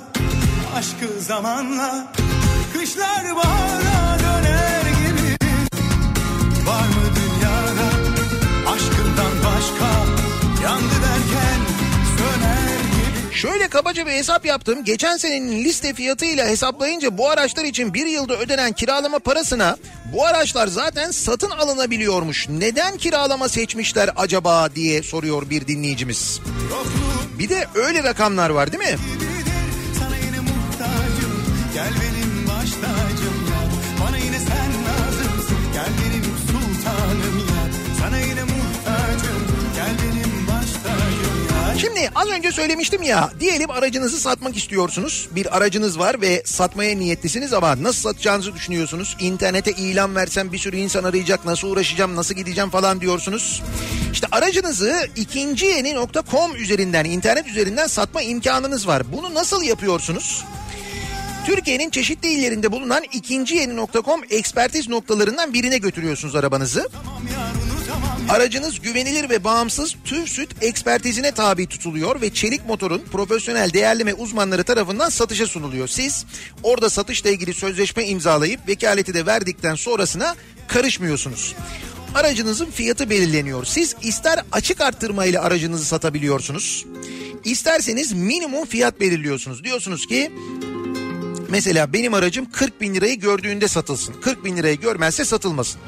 aşkı 0.76 1.20
zamanla 1.20 2.12
Kışlar 2.72 3.36
bahara 3.36 3.91
Şöyle 13.42 13.68
kabaca 13.68 14.06
bir 14.06 14.12
hesap 14.12 14.46
yaptım. 14.46 14.84
Geçen 14.84 15.16
senenin 15.16 15.64
liste 15.64 15.94
fiyatıyla 15.94 16.46
hesaplayınca 16.46 17.18
bu 17.18 17.30
araçlar 17.30 17.64
için 17.64 17.94
bir 17.94 18.06
yılda 18.06 18.36
ödenen 18.36 18.72
kiralama 18.72 19.18
parasına 19.18 19.76
bu 20.12 20.26
araçlar 20.26 20.66
zaten 20.66 21.10
satın 21.10 21.50
alınabiliyormuş. 21.50 22.48
Neden 22.48 22.96
kiralama 22.96 23.48
seçmişler 23.48 24.10
acaba 24.16 24.74
diye 24.74 25.02
soruyor 25.02 25.50
bir 25.50 25.66
dinleyicimiz. 25.66 26.40
Bir 27.38 27.48
de 27.48 27.66
öyle 27.74 28.02
rakamlar 28.02 28.50
var 28.50 28.72
değil 28.72 28.84
mi? 28.84 28.98
Gel 31.74 32.11
Şimdi 41.82 42.10
az 42.14 42.28
önce 42.28 42.52
söylemiştim 42.52 43.02
ya 43.02 43.30
diyelim 43.40 43.70
aracınızı 43.70 44.20
satmak 44.20 44.56
istiyorsunuz. 44.56 45.28
Bir 45.30 45.56
aracınız 45.56 45.98
var 45.98 46.20
ve 46.20 46.42
satmaya 46.46 46.96
niyetlisiniz 46.96 47.52
ama 47.52 47.82
nasıl 47.82 48.00
satacağınızı 48.00 48.54
düşünüyorsunuz. 48.54 49.16
İnternete 49.20 49.70
ilan 49.70 50.16
versem 50.16 50.52
bir 50.52 50.58
sürü 50.58 50.76
insan 50.76 51.04
arayacak 51.04 51.44
nasıl 51.44 51.68
uğraşacağım 51.68 52.16
nasıl 52.16 52.34
gideceğim 52.34 52.70
falan 52.70 53.00
diyorsunuz. 53.00 53.62
İşte 54.12 54.26
aracınızı 54.32 55.08
ikinciyeni.com 55.16 56.56
üzerinden 56.56 57.04
internet 57.04 57.46
üzerinden 57.46 57.86
satma 57.86 58.22
imkanınız 58.22 58.86
var. 58.86 59.02
Bunu 59.12 59.34
nasıl 59.34 59.62
yapıyorsunuz? 59.62 60.44
Türkiye'nin 61.46 61.90
çeşitli 61.90 62.28
illerinde 62.28 62.72
bulunan 62.72 63.02
ikinciyeni.com 63.12 64.20
ekspertiz 64.30 64.88
noktalarından 64.88 65.54
birine 65.54 65.78
götürüyorsunuz 65.78 66.34
arabanızı. 66.34 66.88
Aracınız 68.32 68.80
güvenilir 68.80 69.30
ve 69.30 69.44
bağımsız 69.44 69.94
TÜV 70.04 70.26
süt 70.26 70.50
ekspertizine 70.60 71.32
tabi 71.32 71.66
tutuluyor 71.66 72.20
ve 72.20 72.34
çelik 72.34 72.66
motorun 72.66 73.02
profesyonel 73.12 73.72
değerleme 73.72 74.14
uzmanları 74.14 74.64
tarafından 74.64 75.08
satışa 75.08 75.46
sunuluyor. 75.46 75.88
Siz 75.88 76.26
orada 76.62 76.90
satışla 76.90 77.30
ilgili 77.30 77.54
sözleşme 77.54 78.06
imzalayıp 78.06 78.68
vekaleti 78.68 79.14
de 79.14 79.26
verdikten 79.26 79.74
sonrasına 79.74 80.34
karışmıyorsunuz. 80.68 81.54
Aracınızın 82.14 82.70
fiyatı 82.70 83.10
belirleniyor. 83.10 83.64
Siz 83.64 83.96
ister 84.02 84.44
açık 84.52 84.80
arttırmayla 84.80 85.42
aracınızı 85.42 85.84
satabiliyorsunuz. 85.84 86.86
İsterseniz 87.44 88.12
minimum 88.12 88.66
fiyat 88.66 89.00
belirliyorsunuz. 89.00 89.64
Diyorsunuz 89.64 90.06
ki 90.06 90.32
mesela 91.48 91.92
benim 91.92 92.14
aracım 92.14 92.50
40 92.52 92.80
bin 92.80 92.94
lirayı 92.94 93.20
gördüğünde 93.20 93.68
satılsın. 93.68 94.14
40 94.20 94.44
bin 94.44 94.56
lirayı 94.56 94.80
görmezse 94.80 95.24
satılmasın. 95.24 95.80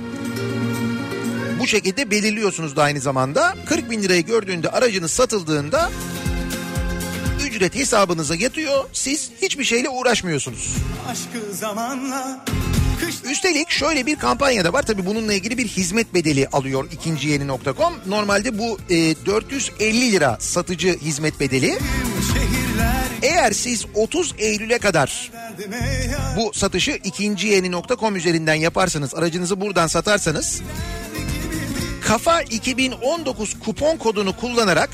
Bu 1.65 1.69
şekilde 1.69 2.11
belirliyorsunuz 2.11 2.77
da 2.77 2.83
aynı 2.83 3.01
zamanda. 3.01 3.55
40 3.67 3.91
bin 3.91 4.03
lirayı 4.03 4.23
gördüğünde 4.23 4.69
aracınız 4.69 5.11
satıldığında 5.11 5.91
ücret 7.47 7.75
hesabınıza 7.75 8.35
yatıyor. 8.35 8.85
Siz 8.93 9.31
hiçbir 9.43 9.65
şeyle 9.65 9.89
uğraşmıyorsunuz. 9.89 10.77
Aşkı 11.09 11.55
zamanla 11.55 12.45
Üstelik 13.31 13.71
şöyle 13.71 14.07
bir 14.07 14.17
kampanya 14.17 14.65
da 14.65 14.73
var. 14.73 14.83
Tabii 14.83 15.07
bununla 15.07 15.33
ilgili 15.33 15.59
bir 15.59 15.69
hizmet 15.69 16.15
bedeli 16.15 16.49
alıyor 16.49 16.89
ikinciyeni.com. 16.93 17.95
Normalde 18.07 18.59
bu 18.59 18.79
e, 18.91 19.27
450 19.27 20.13
lira 20.13 20.37
satıcı 20.41 20.99
hizmet 20.99 21.41
bedeli. 21.41 21.79
Eğer 23.23 23.53
siz 23.53 23.87
30 23.95 24.35
Eylül'e 24.39 24.79
kadar 24.79 25.33
bu 26.37 26.53
satışı 26.55 26.91
ikinciyeni.com 27.05 28.17
üzerinden 28.17 28.55
yaparsanız, 28.55 29.15
aracınızı 29.15 29.61
buradan 29.61 29.87
satarsanız 29.87 30.63
Kafa 32.05 32.43
2019 32.43 33.55
kupon 33.61 33.97
kodunu 33.97 34.37
kullanarak 34.37 34.91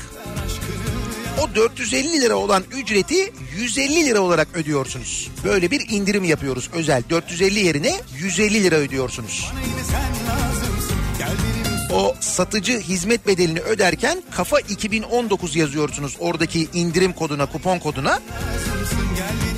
o 1.41 1.55
450 1.55 2.21
lira 2.21 2.35
olan 2.35 2.63
ücreti 2.77 3.33
150 3.57 4.05
lira 4.05 4.19
olarak 4.19 4.47
ödüyorsunuz. 4.53 5.29
Böyle 5.43 5.71
bir 5.71 5.89
indirim 5.89 6.23
yapıyoruz 6.23 6.69
özel. 6.73 7.03
450 7.09 7.59
yerine 7.59 8.01
150 8.17 8.63
lira 8.63 8.75
ödüyorsunuz. 8.75 9.51
O 11.93 12.15
satıcı 12.19 12.79
hizmet 12.79 13.27
bedelini 13.27 13.59
öderken 13.59 14.23
kafa 14.31 14.59
2019 14.59 15.55
yazıyorsunuz 15.55 16.15
oradaki 16.19 16.67
indirim 16.73 17.13
koduna, 17.13 17.45
kupon 17.45 17.79
koduna. 17.79 18.19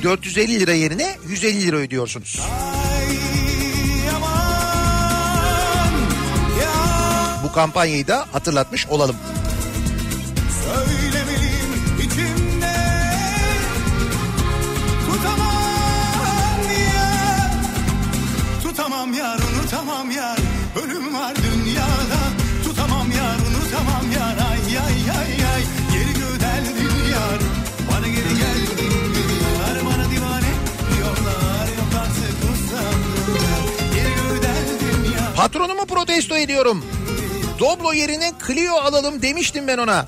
450 0.02 0.60
lira 0.60 0.72
yerine 0.72 1.16
150 1.28 1.66
lira 1.66 1.76
ödüyorsunuz. 1.76 2.40
Bu 2.40 3.03
kampanyayı 7.54 8.06
da 8.08 8.26
hatırlatmış 8.32 8.86
olalım. 8.86 9.16
Söylemeliyim 10.64 11.72
içimde. 11.98 12.74
Tutamam 15.06 16.60
ya 16.86 17.50
Tutamam 18.62 19.12
yar 19.14 19.38
unutamam 19.38 20.10
yar. 20.10 20.38
Ölüm 20.84 21.14
var 21.14 21.34
dünyada. 21.36 22.20
Tutamam 22.64 23.10
yar 23.10 23.36
unutamam 23.48 24.12
yar. 24.14 24.36
Ay 24.50 24.78
ay 24.78 25.18
ay 25.18 25.32
ay. 25.54 25.62
Geri 25.92 26.12
gödeldin 26.12 27.10
yar 27.12 27.38
Bana 27.90 28.06
geri 28.08 28.28
geldin 28.28 28.92
yar 29.60 29.76
Bana 29.86 30.10
divane. 30.10 30.50
Diyorlar 30.96 31.66
Yok 31.78 31.92
artık 32.00 32.36
usandım 32.52 33.34
yar 33.44 33.94
Geri 33.94 34.14
gödeldin 34.14 35.12
yar 35.14 35.34
Patronumu 35.36 35.86
protesto 35.86 36.36
ediyorum. 36.36 36.84
Doblo 37.60 37.92
yerine 37.92 38.32
Clio 38.46 38.74
alalım 38.74 39.22
demiştim 39.22 39.68
ben 39.68 39.78
ona. 39.78 40.06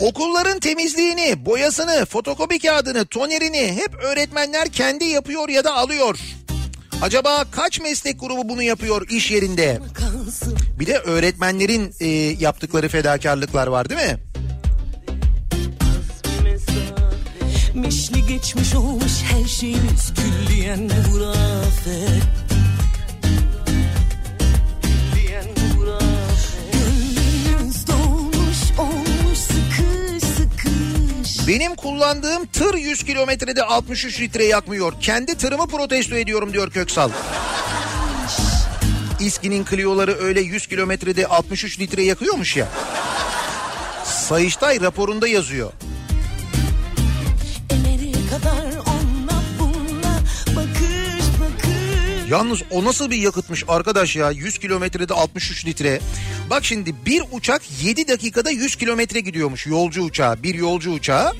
Okulların 0.00 0.58
temizliğini, 0.60 1.46
boyasını, 1.46 2.06
fotokopi 2.06 2.58
kağıdını, 2.58 3.06
tonerini 3.06 3.72
hep 3.72 3.94
öğretmenler 3.94 4.68
kendi 4.68 5.04
yapıyor 5.04 5.48
ya 5.48 5.64
da 5.64 5.74
alıyor. 5.74 6.18
Acaba 7.02 7.44
kaç 7.50 7.80
meslek 7.80 8.20
grubu 8.20 8.48
bunu 8.48 8.62
yapıyor 8.62 9.08
iş 9.08 9.30
yerinde? 9.30 9.80
Bir 10.78 10.86
de 10.86 10.98
öğretmenlerin 10.98 11.94
e, 12.00 12.06
yaptıkları 12.42 12.88
fedakarlıklar 12.88 13.66
var 13.66 13.88
değil 13.90 14.00
mi? 14.00 14.18
Geçmiş 18.44 18.74
olmuş 18.74 19.22
her 19.22 19.44
şeyimiz 19.44 20.12
külliyen 20.14 20.88
hurafe 20.88 22.08
Benim 31.48 31.74
kullandığım 31.74 32.46
tır 32.46 32.74
100 32.74 33.04
kilometrede 33.04 33.62
63 33.62 34.20
litre 34.20 34.44
yakmıyor. 34.44 34.92
Kendi 35.00 35.34
tırımı 35.34 35.66
protesto 35.66 36.16
ediyorum 36.16 36.52
diyor 36.52 36.70
Köksal. 36.70 37.10
İSKİ'nin 39.20 39.64
Clio'ları 39.70 40.16
öyle 40.18 40.40
100 40.40 40.66
kilometrede 40.66 41.26
63 41.26 41.80
litre 41.80 42.02
yakıyormuş 42.02 42.56
ya. 42.56 42.68
Sayıştay 44.04 44.80
raporunda 44.80 45.28
yazıyor. 45.28 45.72
Yalnız 52.34 52.62
o 52.70 52.84
nasıl 52.84 53.10
bir 53.10 53.16
yakıtmış 53.16 53.64
arkadaş 53.68 54.16
ya 54.16 54.30
100 54.30 54.58
kilometrede 54.58 55.14
63 55.14 55.66
litre. 55.66 56.00
Bak 56.50 56.64
şimdi 56.64 56.94
bir 57.06 57.22
uçak 57.32 57.62
7 57.82 58.08
dakikada 58.08 58.50
100 58.50 58.76
kilometre 58.76 59.20
gidiyormuş 59.20 59.66
yolcu 59.66 60.02
uçağı 60.02 60.42
bir 60.42 60.54
yolcu 60.54 60.90
uçağı. 60.92 61.32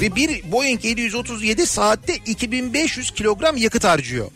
Ve 0.00 0.16
bir 0.16 0.52
Boeing 0.52 0.84
737 0.84 1.66
saatte 1.66 2.16
2500 2.16 3.10
kilogram 3.10 3.56
yakıt 3.56 3.84
harcıyor. 3.84 4.30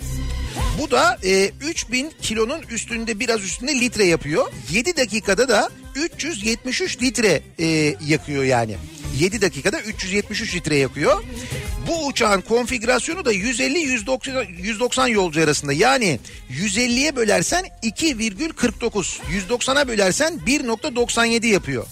Bu 0.81 0.91
da 0.91 1.19
e, 1.25 1.51
3000 1.61 2.13
kilonun 2.23 2.63
üstünde 2.71 3.21
biraz 3.21 3.45
üstünde 3.45 3.81
litre 3.81 4.05
yapıyor. 4.05 4.47
7 4.71 4.97
dakikada 4.97 5.49
da 5.49 5.71
373 5.95 7.03
litre 7.03 7.43
e, 7.59 7.97
yakıyor 8.07 8.45
yani. 8.45 8.77
7 9.19 9.43
dakikada 9.43 9.81
373 9.81 10.55
litre 10.55 10.77
yakıyor. 10.77 11.23
Bu 11.87 12.07
uçağın 12.07 12.41
konfigürasyonu 12.41 13.25
da 13.25 13.33
150-190 13.35 14.53
190 14.53 15.07
yolcu 15.07 15.43
arasında. 15.43 15.73
Yani 15.73 16.21
150'ye 16.51 17.17
bölersen 17.17 17.65
2,49. 17.83 19.19
190'a 19.49 19.89
bölersen 19.89 20.41
1,97 20.47 21.47
yapıyor. 21.47 21.87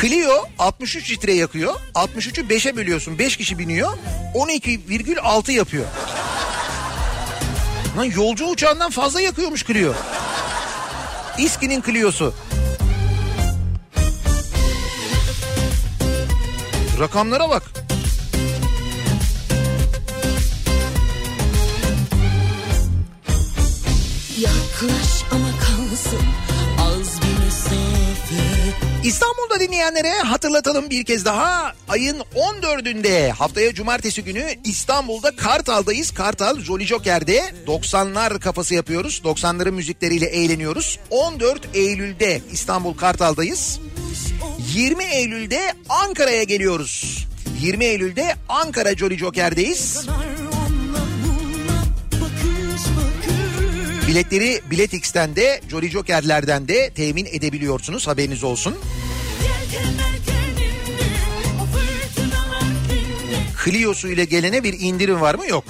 Clio 0.00 0.44
63 0.58 1.10
litre 1.10 1.34
yakıyor. 1.34 1.74
63'ü 1.94 2.48
5'e 2.48 2.76
bölüyorsun. 2.76 3.18
5 3.18 3.36
kişi 3.36 3.58
biniyor. 3.58 3.92
12,6 4.34 5.52
yapıyor. 5.52 5.84
Lan 7.96 8.04
yolcu 8.04 8.46
uçağından 8.46 8.90
fazla 8.90 9.20
yakıyormuş 9.20 9.66
Clio. 9.66 9.92
İSKİ'nin 11.38 11.82
Clio'su. 11.82 12.34
Rakamlara 17.02 17.50
bak. 17.50 17.62
Yaklaş 24.38 25.24
ama 25.32 25.48
kalsın 25.58 26.26
az 26.80 27.20
bir 27.22 27.44
mesafe 27.44 28.91
İstanbul'da 29.04 29.60
dinleyenlere 29.60 30.10
hatırlatalım 30.10 30.90
bir 30.90 31.04
kez 31.04 31.24
daha. 31.24 31.72
Ayın 31.88 32.22
14'ünde 32.34 33.30
haftaya 33.30 33.74
cumartesi 33.74 34.24
günü 34.24 34.44
İstanbul'da 34.64 35.36
Kartal'dayız. 35.36 36.10
Kartal 36.10 36.60
Jolly 36.60 36.86
Joker'de 36.86 37.42
90'lar 37.66 38.40
kafası 38.40 38.74
yapıyoruz. 38.74 39.22
90'ların 39.24 39.70
müzikleriyle 39.70 40.26
eğleniyoruz. 40.26 40.98
14 41.10 41.68
Eylül'de 41.74 42.40
İstanbul 42.52 42.94
Kartal'dayız. 42.94 43.80
20 44.74 45.04
Eylül'de 45.04 45.74
Ankara'ya 45.88 46.42
geliyoruz. 46.42 47.26
20 47.60 47.84
Eylül'de 47.84 48.34
Ankara 48.48 48.96
Jolly 48.96 49.18
Joker'deyiz. 49.18 50.06
Biletleri 54.12 54.60
Biletix'ten 54.70 55.36
de 55.36 55.60
Jolly 55.68 55.90
Joker'lerden 55.90 56.68
de 56.68 56.90
temin 56.90 57.26
edebiliyorsunuz 57.26 58.06
haberiniz 58.06 58.44
olsun. 58.44 58.74
Clio'su 63.64 64.08
ile 64.08 64.24
gelene 64.24 64.64
bir 64.64 64.80
indirim 64.80 65.20
var 65.20 65.34
mı? 65.34 65.46
Yok. 65.46 65.64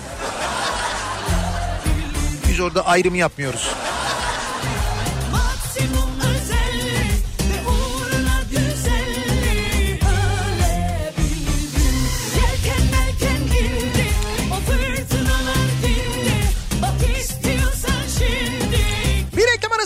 Biz 2.48 2.60
orada 2.60 2.86
ayrım 2.86 3.14
yapmıyoruz. 3.14 3.70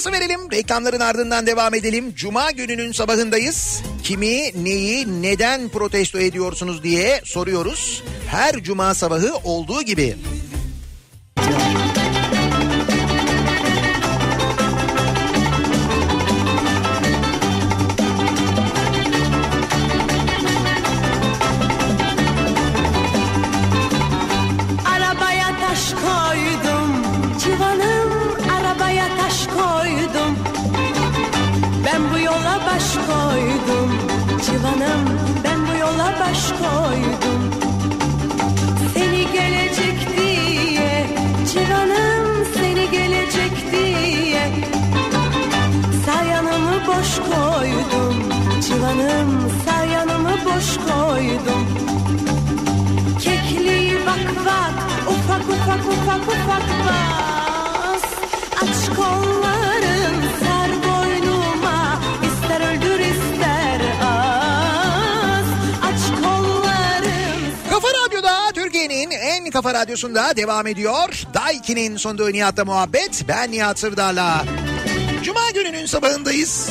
Arası 0.06 0.12
verelim. 0.12 0.50
Reklamların 0.52 1.00
ardından 1.00 1.46
devam 1.46 1.74
edelim. 1.74 2.14
Cuma 2.14 2.50
gününün 2.50 2.92
sabahındayız. 2.92 3.82
Kimi, 4.02 4.64
neyi, 4.64 5.22
neden 5.22 5.68
protesto 5.68 6.18
ediyorsunuz 6.18 6.82
diye 6.82 7.20
soruyoruz. 7.24 8.02
Her 8.28 8.62
cuma 8.62 8.94
sabahı 8.94 9.36
olduğu 9.44 9.82
gibi. 9.82 10.16
Kafa 69.56 69.74
radyosunda 69.74 70.36
devam 70.36 70.66
ediyor. 70.66 71.22
Daiki'nin 71.34 71.96
sonunda 71.96 72.30
Nihat'la 72.30 72.64
muhabbet. 72.64 73.24
Ben 73.28 73.52
Nihat 73.52 73.78
Sırdar'la. 73.78 74.44
Cuma 75.22 75.50
gününün 75.54 75.86
sabahındayız. 75.86 76.70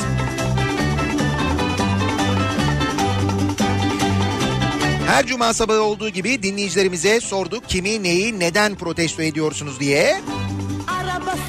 Her 5.06 5.26
cuma 5.26 5.54
sabahı 5.54 5.82
olduğu 5.82 6.08
gibi 6.08 6.42
dinleyicilerimize 6.42 7.20
sorduk 7.20 7.68
kimi 7.68 8.02
neyi 8.02 8.40
neden 8.40 8.74
protesto 8.74 9.22
ediyorsunuz 9.22 9.80
diye. 9.80 10.20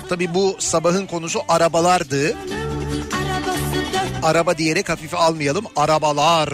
Tabi 0.09 0.33
bu 0.33 0.55
sabahın 0.59 1.05
konusu 1.05 1.41
arabalardı. 1.47 2.35
Araba 4.23 4.57
diyerek 4.57 4.89
hafife 4.89 5.17
almayalım. 5.17 5.65
Arabalar. 5.75 6.49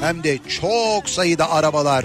Hem 0.00 0.22
de 0.22 0.38
çok 0.60 1.08
sayıda 1.08 1.50
arabalar. 1.50 2.04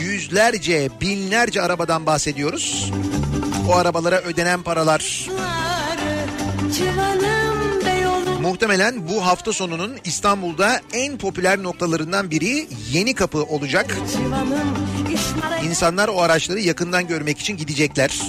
Yüzlerce, 0.00 0.88
binlerce 1.00 1.62
arabadan 1.62 2.06
bahsediyoruz. 2.06 2.92
O 3.68 3.74
arabalara 3.76 4.20
ödenen 4.20 4.62
paralar. 4.62 5.26
Beyoğlu 6.80 7.11
Muhtemelen 8.52 9.08
bu 9.08 9.26
hafta 9.26 9.52
sonunun 9.52 9.96
İstanbul'da 10.04 10.80
en 10.92 11.18
popüler 11.18 11.62
noktalarından 11.62 12.30
biri 12.30 12.68
Yeni 12.90 13.14
Kapı 13.14 13.42
olacak. 13.42 13.96
İnsanlar 15.64 16.08
o 16.08 16.20
araçları 16.20 16.60
yakından 16.60 17.06
görmek 17.06 17.38
için 17.38 17.56
gidecekler. 17.56 18.20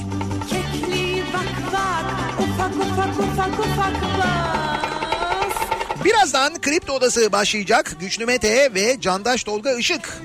Birazdan 6.06 6.62
Kripto 6.62 6.94
Odası 6.94 7.32
başlayacak. 7.32 7.96
Güçlü 8.00 8.26
Mete 8.26 8.74
ve 8.74 8.98
Candaş 9.02 9.44
Tolga 9.44 9.74
Işık. 9.74 10.22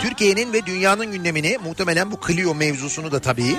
Türkiye'nin 0.00 0.52
ve 0.52 0.66
dünyanın 0.66 1.12
gündemini 1.12 1.58
muhtemelen 1.64 2.10
bu 2.10 2.20
Clio 2.26 2.54
mevzusunu 2.54 3.12
da 3.12 3.20
tabii 3.20 3.56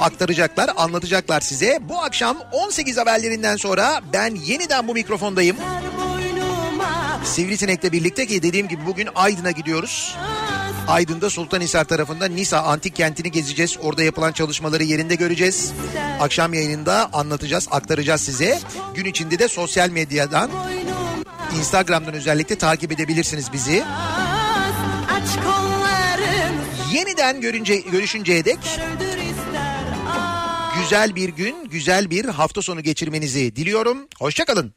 aktaracaklar, 0.00 0.70
anlatacaklar 0.76 1.40
size. 1.40 1.78
Bu 1.82 1.98
akşam 1.98 2.36
18 2.52 2.96
haberlerinden 2.96 3.56
sonra 3.56 4.00
ben 4.12 4.34
yeniden 4.34 4.88
bu 4.88 4.94
mikrofondayım. 4.94 5.56
Sivrisinek'le 7.24 7.92
birlikte 7.92 8.26
ki 8.26 8.42
dediğim 8.42 8.68
gibi 8.68 8.86
bugün 8.86 9.08
Aydın'a 9.14 9.50
gidiyoruz. 9.50 10.16
Aydın'da 10.88 11.30
Sultanhisar 11.30 11.84
tarafında 11.84 12.26
Nisa 12.26 12.58
Antik 12.58 12.96
Kenti'ni 12.96 13.30
gezeceğiz. 13.30 13.76
Orada 13.82 14.02
yapılan 14.02 14.32
çalışmaları 14.32 14.84
yerinde 14.84 15.14
göreceğiz. 15.14 15.72
Akşam 16.20 16.54
yayınında 16.54 17.10
anlatacağız, 17.12 17.68
aktaracağız 17.70 18.20
size. 18.20 18.60
Gün 18.94 19.04
içinde 19.04 19.38
de 19.38 19.48
sosyal 19.48 19.90
medyadan, 19.90 20.50
Instagram'dan 21.58 22.14
özellikle 22.14 22.58
takip 22.58 22.92
edebilirsiniz 22.92 23.52
bizi. 23.52 23.84
Yeniden 26.92 27.40
görünce, 27.40 27.76
görüşünceye 27.76 28.44
dek 28.44 28.58
güzel 30.84 31.16
bir 31.16 31.28
gün, 31.28 31.68
güzel 31.70 32.10
bir 32.10 32.24
hafta 32.24 32.62
sonu 32.62 32.80
geçirmenizi 32.82 33.56
diliyorum. 33.56 33.98
Hoşçakalın. 34.18 34.72